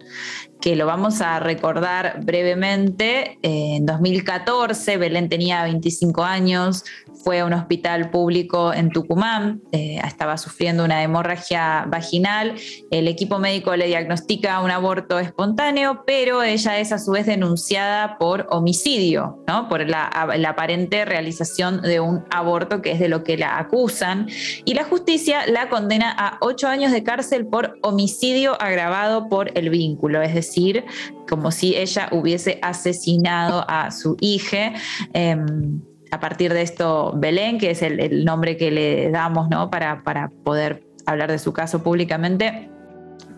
que 0.61 0.77
lo 0.77 0.87
vamos 0.87 1.21
a 1.21 1.41
recordar 1.41 2.21
brevemente. 2.25 3.39
En 3.43 3.87
2014, 3.87 4.97
Belén 4.99 5.29
tenía 5.29 5.63
25 5.65 6.23
años, 6.23 6.85
fue 7.23 7.41
a 7.41 7.45
un 7.45 7.53
hospital 7.53 8.11
público 8.11 8.73
en 8.73 8.91
Tucumán, 8.91 9.63
eh, 9.73 10.01
estaba 10.05 10.39
sufriendo 10.39 10.85
una 10.85 11.03
hemorragia 11.03 11.85
vaginal, 11.89 12.55
el 12.91 13.09
equipo 13.09 13.39
médico 13.39 13.77
le 13.77 13.87
diagnostica 13.87 14.61
un 14.61 14.71
aborto 14.71 15.19
espontáneo, 15.19 16.05
pero 16.07 16.43
ella 16.43 16.79
es 16.79 16.93
a 16.93 16.99
su 16.99 17.13
vez 17.13 17.27
denunciada 17.27 18.19
por 18.19 18.47
homicidio, 18.51 19.43
¿no? 19.47 19.69
por 19.69 19.89
la, 19.89 20.05
aparente 20.05 21.05
realización 21.05 21.83
de 21.83 22.01
un 22.01 22.25
aborto, 22.31 22.83
que 22.83 22.93
es 22.93 22.99
de 22.99 23.09
lo 23.09 23.23
que 23.23 23.37
la 23.37 23.59
acusan, 23.59 24.29
y 24.65 24.75
la 24.75 24.85
justicia 24.85 25.47
la 25.47 25.69
condena 25.69 26.15
a 26.17 26.39
ocho 26.41 26.69
años 26.69 26.93
de 26.93 27.03
cárcel 27.03 27.47
por 27.47 27.79
homicidio 27.83 28.61
agravado 28.61 29.29
por 29.29 29.57
el 29.57 29.71
vínculo, 29.71 30.23
es 30.23 30.35
decir, 30.35 30.85
como 31.29 31.51
si 31.51 31.77
ella 31.77 32.09
hubiese 32.11 32.59
asesinado 32.63 33.65
a 33.69 33.91
su 33.91 34.17
hija. 34.21 34.73
Em, 35.13 35.81
a 36.11 36.21
partir 36.21 36.53
de 36.53 36.63
esto 36.63 37.13
Belén, 37.17 37.59
que 37.59 37.71
es 37.71 37.83
el, 37.83 38.25
nombre 38.25 38.57
que 38.57 38.71
le 38.71 39.11
damos 39.11 39.49
¿no? 39.49 39.71
para, 39.71 40.03
para 40.03 40.31
poder 40.45 40.85
hablar 41.07 41.31
de 41.31 41.39
su 41.39 41.53
caso 41.53 41.83
públicamente, 41.83 42.71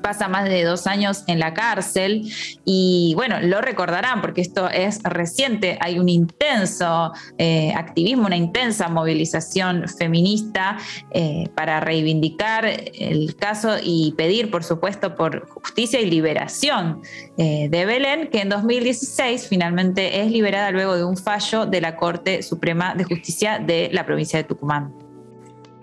pasa 0.03 0.29
más 0.29 0.45
de 0.45 0.65
dos 0.65 0.87
años 0.87 1.25
en 1.27 1.39
la 1.39 1.55
cárcel 1.55 2.31
y 2.65 3.15
bueno, 3.17 3.41
lo 3.41 3.61
recordarán 3.61 4.21
porque 4.21 4.41
esto 4.41 4.69
es 4.69 5.03
reciente, 5.03 5.79
hay 5.81 5.99
un 5.99 6.09
intenso 6.09 7.13
eh, 7.39 7.73
activismo, 7.75 8.27
una 8.27 8.37
intensa 8.37 8.89
movilización 8.89 9.89
feminista 9.89 10.77
eh, 11.13 11.49
para 11.55 11.81
reivindicar 11.81 12.67
el 12.67 13.37
caso 13.37 13.77
y 13.83 14.13
pedir, 14.17 14.51
por 14.51 14.65
supuesto, 14.65 15.15
por 15.15 15.49
justicia 15.49 16.01
y 16.01 16.11
liberación 16.11 17.01
eh, 17.39 17.69
de 17.71 17.87
Belén, 17.87 18.29
que 18.31 18.41
en 18.41 18.49
2016 18.49 19.49
finalmente 19.49 20.21
es 20.21 20.31
liberada 20.31 20.71
luego 20.71 20.97
de 20.97 21.05
un 21.05 21.17
fallo 21.17 21.67
de 21.67 21.81
la 21.81 21.97
Corte 21.97 22.43
Suprema 22.43 22.95
de 22.95 23.05
Justicia 23.05 23.59
de 23.59 23.91
la 23.93 24.05
provincia 24.05 24.39
de 24.39 24.45
Tucumán. 24.45 25.02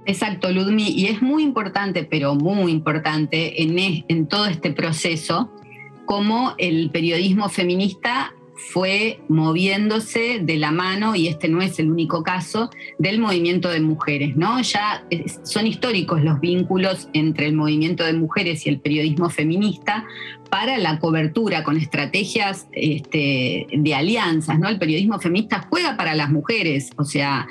Exacto, 0.09 0.51
Ludmi, 0.51 0.89
y 0.89 1.05
es 1.05 1.21
muy 1.21 1.43
importante, 1.43 2.03
pero 2.03 2.33
muy 2.33 2.71
importante 2.71 3.61
en, 3.61 4.25
todo 4.25 4.47
este 4.47 4.71
proceso, 4.71 5.51
cómo 6.07 6.55
el 6.57 6.89
periodismo 6.89 7.47
feminista 7.47 8.33
fue 8.55 9.19
moviéndose 9.29 10.39
de 10.41 10.57
la 10.57 10.71
mano, 10.71 11.15
y 11.15 11.27
este 11.27 11.47
no 11.47 11.61
es 11.61 11.77
el 11.77 11.91
único 11.91 12.23
caso, 12.23 12.71
del 12.97 13.19
movimiento 13.19 13.69
de 13.69 13.81
mujeres. 13.81 14.35
¿no? 14.35 14.59
Ya 14.63 15.05
son 15.43 15.67
históricos 15.67 16.23
los 16.23 16.39
vínculos 16.39 17.07
entre 17.13 17.45
el 17.45 17.53
movimiento 17.53 18.03
de 18.03 18.13
mujeres 18.13 18.65
y 18.65 18.69
el 18.69 18.79
periodismo 18.79 19.29
feminista 19.29 20.05
para 20.49 20.79
la 20.79 20.97
cobertura 20.97 21.63
con 21.63 21.77
estrategias 21.77 22.67
este, 22.71 23.67
de 23.71 23.93
alianzas. 23.93 24.57
¿no? 24.57 24.69
El 24.69 24.79
periodismo 24.79 25.19
feminista 25.19 25.67
juega 25.69 25.95
para 25.97 26.15
las 26.15 26.31
mujeres, 26.31 26.89
o 26.97 27.05
sea, 27.05 27.47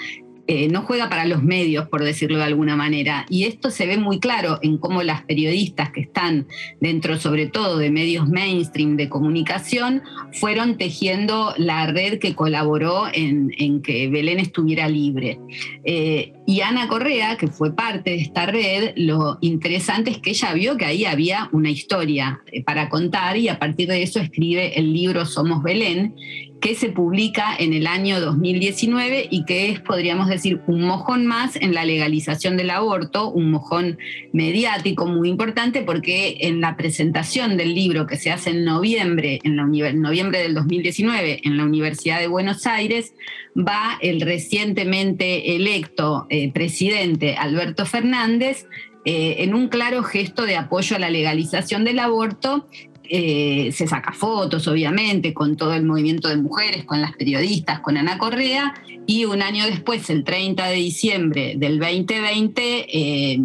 eh, 0.50 0.66
no 0.68 0.80
juega 0.80 1.10
para 1.10 1.26
los 1.26 1.42
medios, 1.42 1.88
por 1.88 2.02
decirlo 2.02 2.38
de 2.38 2.44
alguna 2.44 2.74
manera. 2.74 3.26
Y 3.28 3.44
esto 3.44 3.70
se 3.70 3.86
ve 3.86 3.98
muy 3.98 4.18
claro 4.18 4.58
en 4.62 4.78
cómo 4.78 5.02
las 5.02 5.22
periodistas 5.24 5.90
que 5.90 6.00
están 6.00 6.46
dentro, 6.80 7.18
sobre 7.18 7.46
todo, 7.46 7.76
de 7.76 7.90
medios 7.90 8.26
mainstream 8.26 8.96
de 8.96 9.10
comunicación, 9.10 10.02
fueron 10.32 10.78
tejiendo 10.78 11.52
la 11.58 11.86
red 11.88 12.18
que 12.18 12.34
colaboró 12.34 13.08
en, 13.12 13.82
que 13.82 14.08
Belén 14.08 14.38
estuviera 14.38 14.88
libre. 14.88 15.38
Eh, 15.84 16.32
y 16.46 16.62
Ana 16.62 16.88
Correa, 16.88 17.36
que 17.36 17.48
fue 17.48 17.76
parte 17.76 18.08
de 18.12 18.16
esta 18.16 18.46
red, 18.46 18.92
lo 18.96 19.36
interesante 19.42 20.10
es 20.10 20.16
que 20.16 20.30
ella 20.30 20.54
vio 20.54 20.78
que 20.78 20.86
ahí 20.86 21.04
había 21.04 21.50
una 21.52 21.68
historia 21.68 22.40
eh, 22.50 22.64
para 22.64 22.88
contar 22.88 23.36
y 23.36 23.50
a 23.50 23.58
partir 23.58 23.88
de 23.88 24.02
eso 24.02 24.18
escribe 24.18 24.78
el 24.78 24.94
libro 24.94 25.26
Somos 25.26 25.62
Belén, 25.62 26.14
que 26.60 26.74
se 26.74 26.88
publica 26.88 27.54
en 27.56 27.72
el 27.72 27.86
año 27.86 28.20
2019 28.20 29.28
y 29.30 29.44
que 29.44 29.70
es, 29.70 29.80
podríamos 29.80 30.28
decir, 30.28 30.60
un 30.66 30.82
mojón 30.82 31.26
más 31.26 31.56
en 31.56 31.72
la 31.72 31.84
legalización 31.84 32.56
del 32.56 32.70
aborto, 32.70 33.30
un 33.30 33.50
mojón 33.50 33.98
mediático 34.32 35.06
muy 35.06 35.28
importante 35.28 35.82
porque 35.82 36.38
en 36.40 36.60
la 36.60 36.76
presentación 36.76 37.56
del 37.56 37.74
libro 37.74 38.06
que 38.06 38.16
se 38.16 38.30
hace 38.30 38.50
en 38.50 38.64
noviembre, 38.64 39.38
en, 39.44 39.56
la, 39.56 39.64
noviembre 39.92 40.40
del 40.40 40.54
2019 40.54 41.42
en 41.44 41.56
la 41.56 41.64
Universidad 41.64 42.18
de 42.18 42.26
Buenos 42.26 42.66
Aires, 42.66 43.14
va 43.56 43.98
el 44.00 44.20
recientemente 44.20 45.54
electo 45.54 46.26
eh, 46.28 46.50
presidente 46.52 47.36
Alberto 47.36 47.86
Fernández 47.86 48.66
eh, 49.04 49.44
en 49.44 49.54
un 49.54 49.68
claro 49.68 50.02
gesto 50.02 50.44
de 50.44 50.56
apoyo 50.56 50.96
a 50.96 50.98
la 50.98 51.08
legalización 51.08 51.84
del 51.84 51.98
aborto 51.98 52.66
eh, 53.10 53.70
se 53.72 53.86
saca 53.86 54.12
fotos, 54.12 54.68
obviamente, 54.68 55.32
con 55.34 55.56
todo 55.56 55.72
el 55.74 55.84
movimiento 55.84 56.28
de 56.28 56.36
mujeres, 56.36 56.84
con 56.84 57.00
las 57.00 57.12
periodistas, 57.16 57.80
con 57.80 57.96
Ana 57.96 58.18
Correa, 58.18 58.74
y 59.06 59.24
un 59.24 59.42
año 59.42 59.64
después, 59.64 60.10
el 60.10 60.24
30 60.24 60.66
de 60.66 60.74
diciembre 60.74 61.54
del 61.56 61.78
2020, 61.78 62.86
eh, 62.92 63.40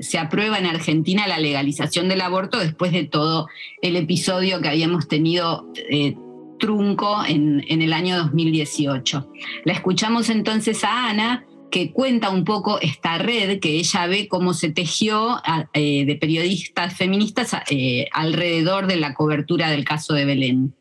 se 0.00 0.18
aprueba 0.18 0.58
en 0.58 0.66
Argentina 0.66 1.28
la 1.28 1.38
legalización 1.38 2.08
del 2.08 2.20
aborto 2.20 2.58
después 2.58 2.92
de 2.92 3.04
todo 3.04 3.48
el 3.82 3.96
episodio 3.96 4.60
que 4.60 4.68
habíamos 4.68 5.08
tenido. 5.08 5.70
Eh, 5.90 6.16
trunco 6.58 7.24
en, 7.24 7.64
en 7.68 7.82
el 7.82 7.92
año 7.92 8.18
2018. 8.18 9.30
La 9.64 9.72
escuchamos 9.72 10.28
entonces 10.28 10.82
a 10.82 11.08
Ana, 11.08 11.44
que 11.70 11.92
cuenta 11.92 12.30
un 12.30 12.44
poco 12.44 12.80
esta 12.80 13.18
red 13.18 13.60
que 13.60 13.76
ella 13.76 14.06
ve 14.06 14.28
cómo 14.28 14.54
se 14.54 14.70
tejió 14.70 15.40
eh, 15.72 16.04
de 16.04 16.16
periodistas 16.16 16.96
feministas 16.96 17.52
eh, 17.70 18.06
alrededor 18.12 18.86
de 18.86 18.96
la 18.96 19.14
cobertura 19.14 19.70
del 19.70 19.84
caso 19.84 20.14
de 20.14 20.24
Belén. 20.24 20.74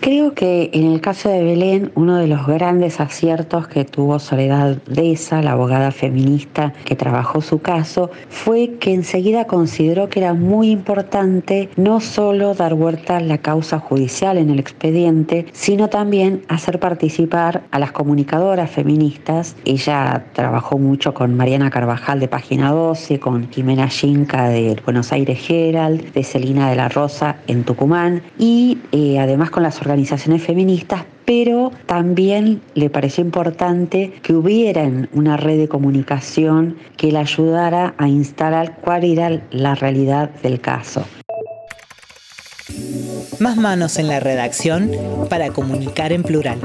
Creo 0.00 0.32
que 0.32 0.70
en 0.72 0.90
el 0.90 1.02
caso 1.02 1.28
de 1.28 1.44
Belén, 1.44 1.92
uno 1.94 2.16
de 2.16 2.26
los 2.26 2.46
grandes 2.46 3.00
aciertos 3.00 3.68
que 3.68 3.84
tuvo 3.84 4.18
Soledad 4.18 4.78
Deza, 4.86 5.42
la 5.42 5.52
abogada 5.52 5.90
feminista 5.90 6.72
que 6.86 6.96
trabajó 6.96 7.42
su 7.42 7.60
caso, 7.60 8.10
fue 8.30 8.78
que 8.80 8.94
enseguida 8.94 9.46
consideró 9.46 10.08
que 10.08 10.20
era 10.20 10.32
muy 10.32 10.70
importante 10.70 11.68
no 11.76 12.00
solo 12.00 12.54
dar 12.54 12.72
vuelta 12.72 13.18
a 13.18 13.20
la 13.20 13.36
causa 13.36 13.78
judicial 13.78 14.38
en 14.38 14.48
el 14.48 14.58
expediente, 14.58 15.44
sino 15.52 15.88
también 15.90 16.44
hacer 16.48 16.80
participar 16.80 17.64
a 17.70 17.78
las 17.78 17.92
comunicadoras 17.92 18.70
feministas. 18.70 19.54
Ella 19.66 20.24
trabajó 20.32 20.78
mucho 20.78 21.12
con 21.12 21.36
Mariana 21.36 21.68
Carvajal 21.68 22.20
de 22.20 22.28
Página 22.28 22.70
12, 22.70 23.20
con 23.20 23.50
Jimena 23.50 23.90
Yinca 23.90 24.48
de 24.48 24.80
Buenos 24.82 25.12
Aires 25.12 25.44
Herald, 25.50 26.14
de 26.14 26.24
Celina 26.24 26.70
de 26.70 26.76
la 26.76 26.88
Rosa 26.88 27.36
en 27.48 27.64
Tucumán 27.64 28.22
y 28.38 28.78
eh, 28.92 29.18
además 29.18 29.50
con 29.50 29.62
las 29.62 29.76
organizaciones 29.76 29.89
organizaciones 29.90 30.42
feministas, 30.42 31.04
pero 31.24 31.72
también 31.86 32.62
le 32.74 32.90
pareció 32.90 33.24
importante 33.24 34.12
que 34.22 34.34
hubiera 34.34 34.88
una 35.12 35.36
red 35.36 35.58
de 35.58 35.68
comunicación 35.68 36.76
que 36.96 37.10
le 37.10 37.18
ayudara 37.18 37.94
a 37.98 38.08
instalar 38.08 38.76
cuál 38.80 39.04
era 39.04 39.42
la 39.50 39.74
realidad 39.74 40.30
del 40.42 40.60
caso. 40.60 41.04
Más 43.40 43.56
manos 43.56 43.98
en 43.98 44.06
la 44.06 44.20
redacción 44.20 44.92
para 45.28 45.48
comunicar 45.50 46.12
en 46.12 46.22
plural. 46.22 46.58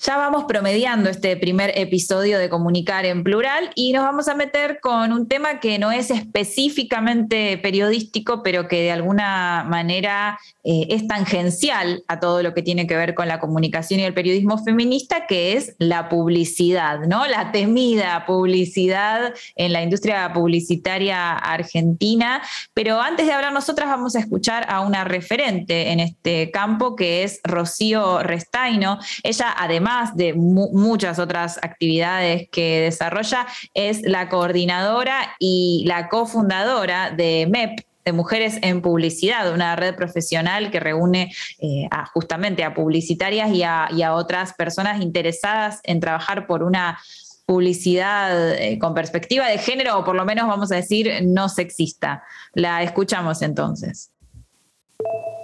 Ya 0.00 0.16
vamos 0.16 0.44
promediando 0.44 1.10
este 1.10 1.36
primer 1.36 1.72
episodio 1.76 2.38
de 2.38 2.48
Comunicar 2.48 3.04
en 3.04 3.24
Plural 3.24 3.72
y 3.74 3.92
nos 3.92 4.04
vamos 4.04 4.28
a 4.28 4.36
meter 4.36 4.78
con 4.80 5.12
un 5.12 5.26
tema 5.26 5.58
que 5.58 5.80
no 5.80 5.90
es 5.90 6.12
específicamente 6.12 7.58
periodístico, 7.58 8.44
pero 8.44 8.68
que 8.68 8.80
de 8.80 8.92
alguna 8.92 9.66
manera 9.68 10.38
eh, 10.62 10.86
es 10.90 11.08
tangencial 11.08 12.04
a 12.06 12.20
todo 12.20 12.44
lo 12.44 12.54
que 12.54 12.62
tiene 12.62 12.86
que 12.86 12.94
ver 12.96 13.16
con 13.16 13.26
la 13.26 13.40
comunicación 13.40 13.98
y 13.98 14.04
el 14.04 14.14
periodismo 14.14 14.62
feminista, 14.62 15.26
que 15.26 15.54
es 15.54 15.74
la 15.78 16.08
publicidad, 16.08 17.00
¿no? 17.00 17.26
La 17.26 17.50
temida 17.50 18.24
publicidad 18.24 19.34
en 19.56 19.72
la 19.72 19.82
industria 19.82 20.32
publicitaria 20.32 21.32
argentina. 21.32 22.40
Pero 22.72 23.00
antes 23.00 23.26
de 23.26 23.32
hablar 23.32 23.52
nosotras, 23.52 23.88
vamos 23.88 24.14
a 24.14 24.20
escuchar 24.20 24.64
a 24.68 24.80
una 24.80 25.02
referente 25.02 25.90
en 25.90 25.98
este 25.98 26.52
campo, 26.52 26.94
que 26.94 27.24
es 27.24 27.40
Rocío 27.42 28.22
Restaino. 28.22 29.00
Ella, 29.24 29.52
además 29.58 29.87
de 30.14 30.34
muchas 30.34 31.18
otras 31.18 31.58
actividades 31.62 32.48
que 32.50 32.80
desarrolla, 32.80 33.46
es 33.74 34.02
la 34.02 34.28
coordinadora 34.28 35.34
y 35.38 35.84
la 35.86 36.08
cofundadora 36.08 37.10
de 37.10 37.46
MEP, 37.50 37.86
de 38.04 38.12
mujeres 38.12 38.58
en 38.62 38.80
publicidad, 38.80 39.52
una 39.52 39.76
red 39.76 39.94
profesional 39.94 40.70
que 40.70 40.80
reúne 40.80 41.32
eh, 41.58 41.88
justamente 42.14 42.64
a 42.64 42.74
publicitarias 42.74 43.50
y 43.52 43.62
a, 43.62 44.14
otras 44.14 44.54
personas 44.54 45.02
interesadas 45.02 45.80
en 45.82 46.00
trabajar 46.00 46.46
por 46.46 46.62
una 46.62 46.98
publicidad 47.44 48.54
eh, 48.54 48.78
con 48.78 48.94
perspectiva 48.94 49.46
de 49.48 49.58
género, 49.58 49.98
o 49.98 50.04
por 50.04 50.16
lo 50.16 50.24
menos 50.24 50.46
vamos 50.48 50.72
a 50.72 50.76
decir 50.76 51.10
no 51.22 51.48
sexista. 51.48 52.22
La 52.54 52.82
escuchamos 52.82 53.42
entonces. 53.42 54.10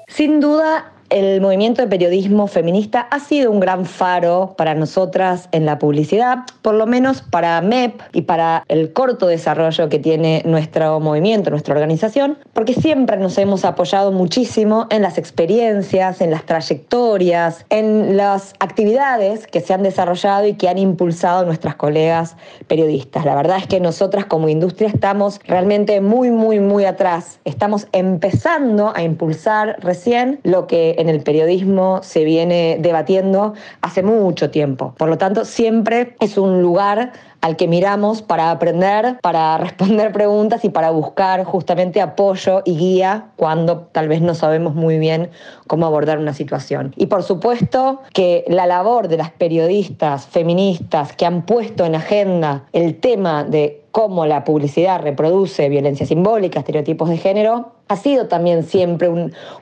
Sin 0.09 0.41
duda, 0.41 0.93
el 1.15 1.41
movimiento 1.41 1.81
de 1.81 1.87
periodismo 1.87 2.49
feminista 2.49 3.03
ha 3.03 3.21
sido 3.21 3.53
un 3.53 3.61
gran 3.61 3.87
faro 3.87 4.55
para 4.59 4.75
nosotras 4.75 5.49
en 5.53 5.65
la 5.65 5.79
publicidad, 5.79 6.39
por 6.61 6.75
lo 6.75 6.87
menos 6.87 7.23
para 7.23 7.61
MEP 7.61 8.01
y 8.13 8.23
para 8.23 8.65
el 8.67 8.93
corto 8.93 9.29
desarrollo 9.29 9.89
que 9.89 10.01
tiene 10.01 10.43
nuestro 10.45 10.99
movimiento, 10.99 11.51
nuestra 11.51 11.73
organización, 11.73 12.37
porque 12.53 12.75
siempre 12.75 13.17
nos 13.17 13.39
hemos 13.39 13.65
apoyado 13.65 14.11
muchísimo 14.11 14.89
en 14.91 15.03
las 15.03 15.17
experiencias, 15.17 16.21
en 16.21 16.33
las 16.33 16.47
trayectorias, 16.47 17.65
en 17.71 18.17
las 18.17 18.53
actividades 18.59 19.47
que 19.47 19.61
se 19.61 19.73
han 19.73 19.85
desarrollado 19.85 20.49
y 20.49 20.55
que 20.55 20.69
han 20.69 20.79
impulsado 20.79 21.45
nuestras 21.47 21.77
colegas 21.77 22.37
periodistas. 22.67 23.25
La 23.25 23.37
verdad 23.37 23.59
es 23.59 23.69
que 23.69 23.79
nosotras 23.79 24.25
como 24.25 24.49
industria 24.49 24.89
estamos 24.89 25.41
realmente 25.47 26.01
muy, 26.01 26.33
muy, 26.33 26.59
muy 26.59 26.87
atrás. 26.87 27.39
Estamos 27.45 27.87
empezando 27.93 28.93
a 28.97 29.05
impulsar 29.05 29.77
recién 29.79 30.41
lo 30.43 30.67
que 30.67 31.04
en 31.05 31.11
el 31.11 31.23
periodismo 31.23 32.01
se 32.03 32.25
viene 32.25 32.79
debatiendo 32.81 33.55
hace 33.83 34.03
mucho 34.03 34.51
tiempo. 34.51 34.95
Por 34.97 35.09
lo 35.09 35.19
tanto, 35.19 35.45
siempre 35.45 36.17
es 36.21 36.39
un 36.39 36.63
lugar 36.63 37.13
al 37.45 37.57
que 37.57 37.69
miramos 37.69 38.23
para 38.23 38.51
aprender, 38.51 39.19
para 39.21 39.59
responder 39.59 40.13
preguntas 40.13 40.65
y 40.65 40.71
para 40.71 40.89
buscar 40.89 41.45
justamente 41.45 42.01
apoyo 42.01 42.63
y 42.65 42.75
guía 42.75 43.33
cuando 43.37 43.81
tal 43.93 44.09
vez 44.09 44.23
no 44.23 44.35
sabemos 44.35 44.75
muy 44.75 44.99
bien 44.99 45.29
cómo 45.67 45.85
abordar 45.85 46.19
una 46.19 46.33
situación. 46.33 46.95
Y 46.97 47.05
por 47.05 47.23
supuesto 47.23 48.01
que 48.15 48.47
la 48.49 48.65
labor 48.65 49.09
de 49.09 49.19
las 49.19 49.31
periodistas 49.31 50.27
feministas 50.27 51.13
que 51.13 51.27
han 51.27 51.45
puesto 51.45 51.85
en 51.85 51.97
agenda 51.97 52.65
el 52.73 52.99
tema 52.99 53.45
de 53.45 53.85
cómo 53.91 54.25
la 54.25 54.43
publicidad 54.43 55.03
reproduce 55.03 55.69
violencia 55.69 56.07
simbólica, 56.07 56.61
estereotipos 56.61 57.11
de 57.11 57.19
género, 57.19 57.75
ha 57.87 57.97
sido 57.97 58.27
también 58.27 58.65
siempre 58.65 59.09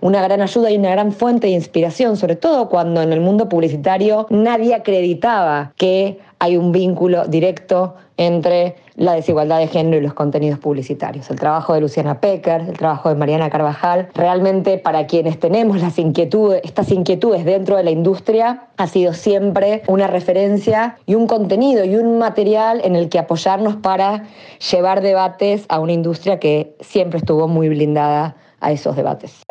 una 0.01 0.23
gran 0.23 0.41
ayuda 0.41 0.71
y 0.71 0.79
una 0.79 0.91
gran 0.91 1.13
fuente 1.13 1.49
de 1.49 1.53
inspiración, 1.53 2.17
sobre 2.17 2.37
todo 2.37 2.69
cuando 2.69 3.03
en 3.03 3.13
el 3.13 3.21
mundo 3.21 3.49
publicitario 3.49 4.27
nadie 4.31 4.75
acreditaba 4.75 5.73
que 5.77 6.21
hay 6.43 6.57
un 6.57 6.73
vínculo 6.73 7.25
directo 7.29 7.95
entre 8.17 8.75
la 8.97 9.13
desigualdad 9.13 9.61
de 9.61 9.69
género 9.69 9.99
y 9.99 10.01
los 10.01 10.13
contenidos 10.13 10.59
publicitarios. 10.59 11.31
El 11.31 11.39
trabajo 11.39 11.73
de 11.73 11.81
Luciana 11.81 12.21
Pecker, 12.21 12.63
el 12.63 12.77
trabajo 12.77 13.09
de 13.09 13.15
Mariana 13.15 13.49
Carvajal, 13.49 14.09
realmente 14.13 14.77
para 14.77 15.07
quienes 15.07 15.39
tenemos 15.39 15.81
las 15.81 16.01
inquietudes, 16.01 16.61
estas 16.65 16.91
inquietudes 16.91 17.45
dentro 17.45 17.77
de 17.77 17.85
la 17.85 17.93
industria, 17.93 18.65
ha 18.77 18.89
sido 18.89 19.13
siempre 19.13 19.83
una 19.87 20.09
referencia 20.09 20.97
y 21.07 21.15
un 21.15 21.29
contenido 21.29 21.85
y 21.85 21.95
un 21.95 22.19
material 22.19 22.81
en 22.83 22.97
el 22.97 23.09
que 23.09 23.21
apoyarnos 23.21 23.77
para 23.77 24.25
llevar 24.73 25.01
debates 25.01 25.65
a 25.69 25.79
una 25.79 25.93
industria 25.93 26.41
que 26.41 26.75
siempre 26.81 27.19
estuvo 27.19 27.47
muy 27.47 27.69
blindada 27.69 28.35
a 28.59 28.73
esos 28.73 28.97
debates. 28.97 29.45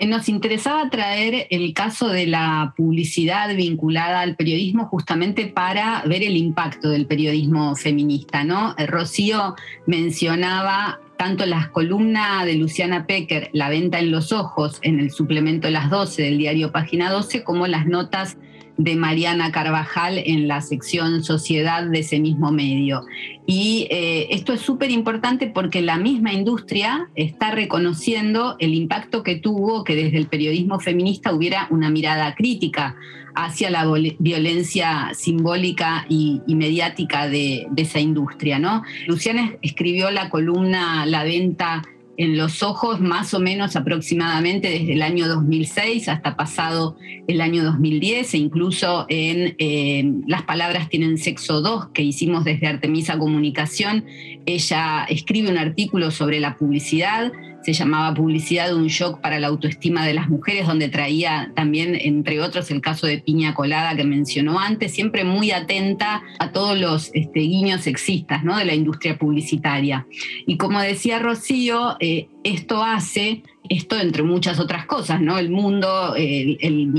Eh, 0.00 0.06
nos 0.06 0.30
interesaba 0.30 0.88
traer 0.88 1.46
el 1.50 1.74
caso 1.74 2.08
de 2.08 2.26
la 2.26 2.72
publicidad 2.74 3.54
vinculada 3.54 4.22
al 4.22 4.34
periodismo 4.34 4.86
justamente 4.86 5.46
para 5.46 6.02
ver 6.06 6.22
el 6.22 6.38
impacto 6.38 6.88
del 6.88 7.06
periodismo 7.06 7.76
feminista, 7.76 8.42
¿no? 8.42 8.74
Eh, 8.78 8.86
Rocío 8.86 9.56
mencionaba 9.86 11.00
tanto 11.18 11.44
las 11.44 11.68
columnas 11.68 12.46
de 12.46 12.54
Luciana 12.54 13.06
Pecker, 13.06 13.50
La 13.52 13.68
venta 13.68 13.98
en 13.98 14.10
los 14.10 14.32
ojos, 14.32 14.78
en 14.80 15.00
el 15.00 15.10
suplemento 15.10 15.68
las 15.68 15.90
12 15.90 16.22
del 16.22 16.38
diario 16.38 16.72
Página 16.72 17.10
12, 17.10 17.44
como 17.44 17.66
las 17.66 17.86
notas 17.86 18.38
de 18.82 18.96
Mariana 18.96 19.52
Carvajal 19.52 20.16
en 20.16 20.48
la 20.48 20.62
sección 20.62 21.22
Sociedad 21.22 21.84
de 21.84 21.98
ese 21.98 22.18
mismo 22.18 22.50
medio. 22.50 23.04
Y 23.46 23.86
eh, 23.90 24.28
esto 24.30 24.54
es 24.54 24.62
súper 24.62 24.90
importante 24.90 25.48
porque 25.48 25.82
la 25.82 25.98
misma 25.98 26.32
industria 26.32 27.10
está 27.14 27.50
reconociendo 27.50 28.56
el 28.58 28.72
impacto 28.74 29.22
que 29.22 29.36
tuvo 29.36 29.84
que 29.84 29.96
desde 29.96 30.16
el 30.16 30.28
periodismo 30.28 30.80
feminista 30.80 31.34
hubiera 31.34 31.66
una 31.68 31.90
mirada 31.90 32.34
crítica 32.34 32.96
hacia 33.34 33.68
la 33.68 33.84
violencia 34.18 35.10
simbólica 35.12 36.06
y, 36.08 36.40
mediática 36.48 37.28
de, 37.28 37.66
de, 37.70 37.82
esa 37.82 38.00
industria. 38.00 38.58
¿no? 38.58 38.82
Luciana 39.06 39.52
escribió 39.60 40.10
la 40.10 40.30
columna 40.30 41.04
La 41.04 41.22
venta 41.22 41.82
en 42.20 42.36
los 42.36 42.62
ojos 42.62 43.00
más 43.00 43.32
o 43.32 43.40
menos 43.40 43.76
aproximadamente 43.76 44.68
desde 44.68 44.92
el 44.92 45.00
año 45.00 45.26
2006 45.26 46.06
hasta 46.10 46.36
pasado 46.36 46.98
el 47.26 47.40
año 47.40 47.64
2010 47.64 48.34
e 48.34 48.36
incluso 48.36 49.06
en 49.08 49.54
eh, 49.56 50.04
Las 50.26 50.42
Palabras 50.42 50.90
tienen 50.90 51.16
sexo 51.16 51.62
2 51.62 51.88
que 51.94 52.02
hicimos 52.02 52.44
desde 52.44 52.66
Artemisa 52.66 53.16
Comunicación, 53.16 54.04
ella 54.46 55.04
escribe 55.08 55.50
un 55.50 55.58
artículo 55.58 56.10
sobre 56.10 56.40
la 56.40 56.56
publicidad 56.56 57.32
se 57.62 57.72
llamaba 57.72 58.14
Publicidad 58.14 58.74
un 58.74 58.86
shock 58.86 59.20
para 59.20 59.38
la 59.38 59.48
autoestima 59.48 60.06
de 60.06 60.14
las 60.14 60.28
mujeres, 60.28 60.66
donde 60.66 60.88
traía 60.88 61.52
también, 61.54 61.94
entre 61.94 62.40
otros, 62.40 62.70
el 62.70 62.80
caso 62.80 63.06
de 63.06 63.18
Piña 63.18 63.54
Colada 63.54 63.94
que 63.96 64.04
mencionó 64.04 64.58
antes, 64.58 64.92
siempre 64.92 65.24
muy 65.24 65.50
atenta 65.50 66.22
a 66.38 66.52
todos 66.52 66.78
los 66.78 67.10
este, 67.14 67.40
guiños 67.40 67.82
sexistas 67.82 68.44
¿no? 68.44 68.56
de 68.56 68.64
la 68.64 68.74
industria 68.74 69.18
publicitaria. 69.18 70.06
Y 70.46 70.56
como 70.56 70.80
decía 70.80 71.18
Rocío, 71.18 71.96
eh, 72.00 72.28
esto 72.44 72.82
hace 72.82 73.42
esto 73.70 73.96
entre 74.00 74.24
muchas 74.24 74.58
otras 74.58 74.84
cosas, 74.84 75.20
¿no? 75.20 75.38
El 75.38 75.48
mundo, 75.48 76.14
el, 76.16 76.58
el 76.60 76.92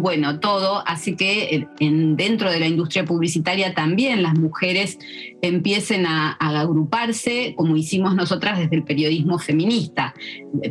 bueno, 0.00 0.38
todo, 0.38 0.84
así 0.86 1.16
que 1.16 1.66
en, 1.80 2.16
dentro 2.16 2.48
de 2.48 2.60
la 2.60 2.68
industria 2.68 3.04
publicitaria 3.04 3.74
también 3.74 4.22
las 4.22 4.38
mujeres 4.38 5.00
empiecen 5.42 6.06
a, 6.06 6.30
agruparse, 6.34 7.54
como 7.56 7.76
hicimos 7.76 8.14
nosotras 8.14 8.60
desde 8.60 8.76
el 8.76 8.84
periodismo 8.84 9.40
feminista. 9.40 10.14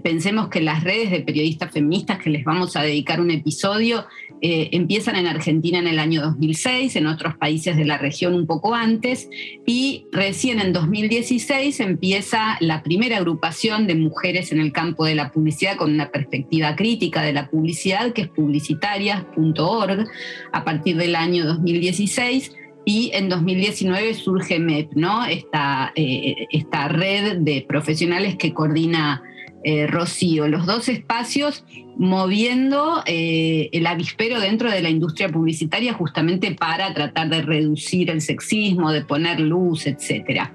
Pensemos 0.02 0.47
que 0.47 0.62
las 0.62 0.86
redes 0.86 1.12
de 1.12 1.20
periodistas 1.20 1.72
feministas 1.72 2.20
que 2.20 2.30
les 2.30 2.45
vamos 2.45 2.78
a 2.78 2.84
dedicar 2.84 3.20
un 3.20 3.32
episodio 3.32 4.06
eh, 4.42 4.70
empiezan 4.72 5.16
en 5.16 5.28
Argentina 5.28 5.78
en 5.78 5.88
el 5.88 6.00
año 6.00 6.22
2006, 6.22 6.96
en 6.96 7.06
otros 7.06 7.36
países 7.36 7.78
de 7.78 7.86
la 7.86 7.98
región 7.98 8.34
un 8.34 8.48
poco 8.48 8.74
antes, 8.74 9.30
y 9.66 10.06
recién 10.12 10.60
en 10.60 10.74
2016 10.74 11.80
empieza 11.80 12.58
la 12.60 12.82
primera 12.82 13.18
agrupación 13.18 13.86
de 13.86 13.96
mujeres 13.96 14.52
en 14.52 14.60
el 14.60 14.72
campo 14.72 15.06
de 15.06 15.16
la 15.16 15.32
publicidad 15.32 15.78
con 15.78 15.94
una 15.94 16.10
perspectiva 16.10 16.76
crítica 16.76 17.22
de 17.22 17.34
la 17.34 17.50
publicidad, 17.50 18.14
que 18.14 18.24
es 18.24 18.30
publicitarias.org, 18.30 20.08
a 20.52 20.64
partir 20.64 20.98
del 20.98 21.16
año 21.16 21.46
2016 21.46 22.52
y 22.84 23.12
en 23.14 23.30
2019 23.30 24.14
surge 24.16 24.60
MEP, 24.60 24.94
¿no? 24.96 25.26
esta, 25.26 25.92
eh, 25.96 26.48
esta 26.52 26.88
red 26.88 27.38
de 27.38 27.64
profesionales 27.68 28.38
que 28.38 28.54
coordina 28.54 29.22
eh, 29.64 29.88
Rocío, 29.88 30.47
los 30.47 30.66
dos 30.66 30.89
espacios 30.89 31.64
moviendo 31.97 33.03
eh, 33.05 33.70
el 33.74 33.86
avispero 33.86 34.39
dentro 34.39 34.72
de 34.72 34.82
la 34.82 34.89
industria 34.89 35.30
publicitaria 35.30 35.93
justamente 35.93 36.51
para 36.55 36.93
tratar 36.93 37.30
de 37.30 37.41
reducir 37.41 38.09
el 38.09 38.22
sexismo, 38.22 38.91
de 38.91 39.05
poner 39.05 39.39
luz, 39.39 39.86
etcétera. 39.88 40.51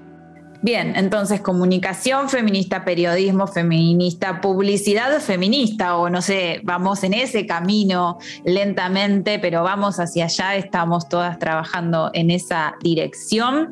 Bien, 0.61 0.95
entonces 0.95 1.39
comunicación 1.39 2.29
feminista, 2.29 2.83
periodismo 2.83 3.45
feminista, 3.45 4.41
publicidad 4.41 5.19
feminista, 5.21 5.97
o 5.97 6.09
no 6.09 6.21
sé, 6.23 6.61
vamos 6.63 7.03
en 7.03 7.13
ese 7.13 7.45
camino 7.45 8.17
lentamente, 8.43 9.37
pero 9.37 9.61
vamos 9.61 9.99
hacia 9.99 10.25
allá, 10.25 10.55
estamos 10.55 11.07
todas 11.09 11.37
trabajando 11.37 12.09
en 12.13 12.31
esa 12.31 12.75
dirección. 12.81 13.69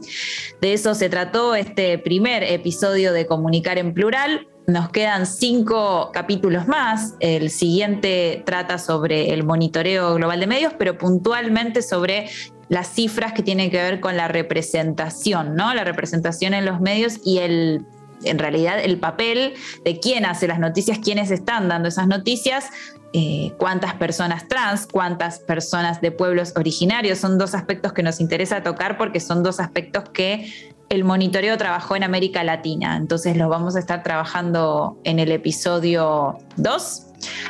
De 0.61 0.73
eso 0.73 0.93
se 0.93 1.09
trató 1.09 1.55
este 1.55 1.97
primer 1.97 2.43
episodio 2.43 3.13
de 3.13 3.25
Comunicar 3.25 3.79
en 3.79 3.93
Plural. 3.93 4.47
Nos 4.67 4.89
quedan 4.89 5.27
cinco 5.27 6.09
capítulos 6.11 6.67
más. 6.67 7.13
El 7.19 7.51
siguiente 7.51 8.41
trata 8.45 8.79
sobre 8.79 9.33
el 9.33 9.43
monitoreo 9.43 10.15
global 10.15 10.39
de 10.39 10.47
medios, 10.47 10.73
pero 10.77 10.97
puntualmente 10.97 11.83
sobre 11.83 12.29
las 12.67 12.87
cifras 12.87 13.33
que 13.33 13.43
tienen 13.43 13.69
que 13.69 13.77
ver 13.77 13.99
con 13.99 14.17
la 14.17 14.27
representación, 14.27 15.55
¿no? 15.55 15.73
La 15.75 15.83
representación 15.83 16.55
en 16.55 16.65
los 16.65 16.81
medios 16.81 17.19
y 17.23 17.39
el 17.39 17.85
en 18.23 18.39
realidad 18.39 18.79
el 18.81 18.97
papel 18.97 19.53
de 19.83 19.99
quién 19.99 20.25
hace 20.25 20.47
las 20.47 20.57
noticias, 20.57 20.99
quiénes 20.99 21.31
están 21.31 21.67
dando 21.67 21.89
esas 21.89 22.07
noticias, 22.07 22.69
eh, 23.13 23.53
cuántas 23.57 23.93
personas 23.95 24.47
trans, 24.47 24.87
cuántas 24.87 25.39
personas 25.39 26.01
de 26.01 26.11
pueblos 26.11 26.53
originarios. 26.55 27.19
Son 27.19 27.37
dos 27.37 27.53
aspectos 27.53 27.93
que 27.93 28.03
nos 28.03 28.19
interesa 28.19 28.63
tocar 28.63 28.97
porque 28.97 29.19
son 29.19 29.43
dos 29.43 29.59
aspectos 29.59 30.09
que 30.09 30.51
el 30.89 31.03
monitoreo 31.03 31.57
trabajó 31.57 31.95
en 31.95 32.03
América 32.03 32.43
Latina, 32.43 32.97
entonces 32.97 33.37
lo 33.37 33.49
vamos 33.49 33.75
a 33.75 33.79
estar 33.79 34.03
trabajando 34.03 34.99
en 35.03 35.19
el 35.19 35.31
episodio 35.31 36.37
2. 36.57 37.01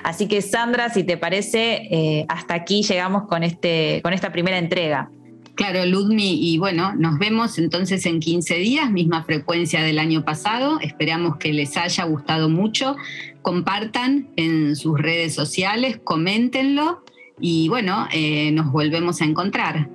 Así 0.04 0.28
que 0.28 0.42
Sandra, 0.42 0.90
si 0.90 1.04
te 1.04 1.18
parece, 1.18 1.88
eh, 1.92 2.26
hasta 2.30 2.54
aquí 2.54 2.84
llegamos 2.84 3.28
con, 3.28 3.44
este, 3.44 4.00
con 4.04 4.14
esta 4.14 4.32
primera 4.32 4.58
entrega. 4.58 5.10
Claro, 5.56 5.86
Ludmi, 5.86 6.52
y 6.52 6.58
bueno, 6.58 6.94
nos 6.96 7.18
vemos 7.18 7.58
entonces 7.58 8.06
en 8.06 8.20
15 8.20 8.56
días, 8.56 8.92
misma 8.92 9.24
frecuencia 9.24 9.82
del 9.82 10.00
año 10.00 10.26
pasado. 10.26 10.80
Esperamos 10.82 11.38
que 11.38 11.54
les 11.54 11.78
haya 11.78 12.04
gustado 12.04 12.50
mucho. 12.50 12.98
Compartan 13.42 14.28
en 14.36 14.76
sus 14.76 15.00
redes 15.00 15.34
sociales, 15.34 16.00
coméntenlo 16.04 17.04
y 17.40 17.70
bueno, 17.70 18.08
eh, 18.12 18.52
nos 18.52 18.72
volvemos 18.72 19.22
a 19.22 19.26
encontrar. 19.26 19.90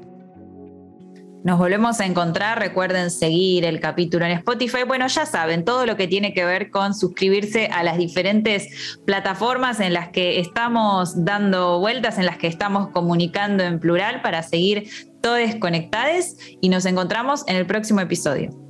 Nos 1.43 1.59
volvemos 1.59 2.01
a 2.01 2.07
encontrar. 2.07 2.59
Recuerden 2.59 3.11
seguir 3.11 3.65
el 3.65 3.81
capítulo 3.81 4.27
en 4.27 4.33
Spotify. 4.33 4.85
Bueno, 4.87 5.07
ya 5.07 5.25
saben, 5.25 5.65
todo 5.65 5.87
lo 5.87 5.97
que 5.97 6.07
tiene 6.07 6.35
que 6.35 6.45
ver 6.45 6.71
con 6.71 6.95
suscribirse 6.95 7.67
a 7.69 7.83
las 7.83 7.97
diferentes 7.97 8.99
plataformas 9.07 9.81
en 9.81 9.95
las 9.95 10.11
que 10.11 10.39
estamos 10.39 11.25
dando 11.25 11.79
vueltas, 11.79 12.19
en 12.19 12.27
las 12.27 12.37
que 12.37 12.47
estamos 12.47 12.89
comunicando 12.91 13.65
en 13.65 13.81
plural 13.81 14.21
para 14.21 14.43
seguir 14.43 14.89
todos 15.23 15.55
conectados 15.61 16.37
y 16.61 16.69
nos 16.69 16.85
encontramos 16.85 17.45
en 17.47 17.57
el 17.57 17.67
próximo 17.67 18.01
episodio. 18.01 18.70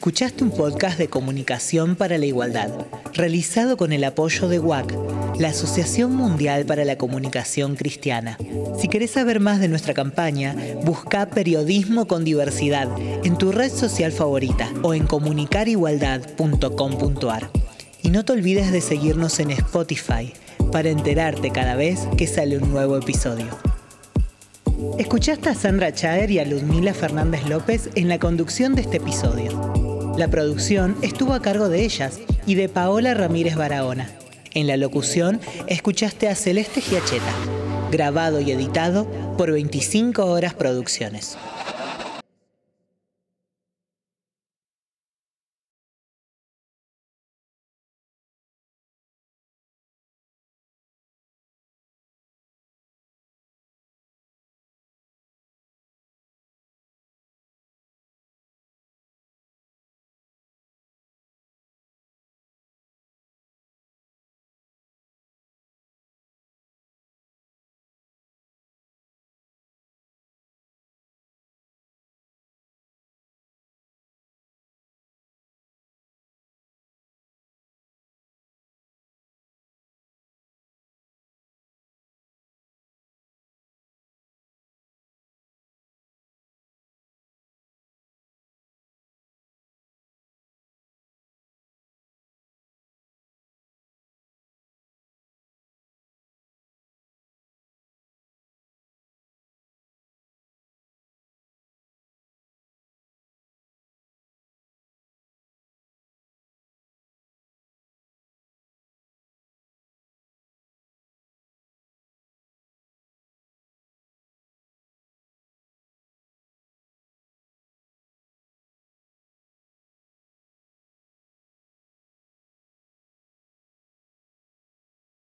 Escuchaste 0.00 0.44
un 0.44 0.50
podcast 0.50 0.96
de 0.96 1.08
comunicación 1.08 1.94
para 1.94 2.16
la 2.16 2.24
igualdad, 2.24 2.70
realizado 3.12 3.76
con 3.76 3.92
el 3.92 4.02
apoyo 4.04 4.48
de 4.48 4.58
WAC, 4.58 4.96
la 5.38 5.48
Asociación 5.48 6.16
Mundial 6.16 6.64
para 6.64 6.86
la 6.86 6.96
Comunicación 6.96 7.76
Cristiana. 7.76 8.38
Si 8.78 8.88
querés 8.88 9.10
saber 9.10 9.40
más 9.40 9.60
de 9.60 9.68
nuestra 9.68 9.92
campaña, 9.92 10.56
busca 10.86 11.28
Periodismo 11.28 12.06
con 12.06 12.24
Diversidad 12.24 12.88
en 13.24 13.36
tu 13.36 13.52
red 13.52 13.70
social 13.70 14.10
favorita 14.10 14.72
o 14.82 14.94
en 14.94 15.06
comunicarigualdad.com.ar. 15.06 17.50
Y 18.02 18.08
no 18.08 18.24
te 18.24 18.32
olvides 18.32 18.72
de 18.72 18.80
seguirnos 18.80 19.38
en 19.38 19.50
Spotify 19.50 20.32
para 20.72 20.88
enterarte 20.88 21.50
cada 21.50 21.76
vez 21.76 22.08
que 22.16 22.26
sale 22.26 22.56
un 22.56 22.72
nuevo 22.72 22.96
episodio. 22.96 23.48
Escuchaste 24.98 25.50
a 25.50 25.54
Sandra 25.54 25.92
Chaer 25.92 26.30
y 26.30 26.38
a 26.38 26.46
Ludmila 26.46 26.94
Fernández 26.94 27.46
López 27.46 27.90
en 27.96 28.08
la 28.08 28.18
conducción 28.18 28.74
de 28.74 28.80
este 28.80 28.96
episodio. 28.96 29.79
La 30.16 30.28
producción 30.28 30.96
estuvo 31.02 31.32
a 31.32 31.40
cargo 31.40 31.68
de 31.68 31.84
ellas 31.84 32.18
y 32.46 32.54
de 32.54 32.68
Paola 32.68 33.14
Ramírez 33.14 33.56
Barahona. 33.56 34.10
En 34.52 34.66
la 34.66 34.76
locución 34.76 35.40
escuchaste 35.66 36.28
a 36.28 36.34
Celeste 36.34 36.80
Giacheta, 36.80 37.32
grabado 37.90 38.40
y 38.40 38.50
editado 38.50 39.06
por 39.38 39.52
25 39.52 40.24
Horas 40.26 40.54
Producciones. 40.54 41.38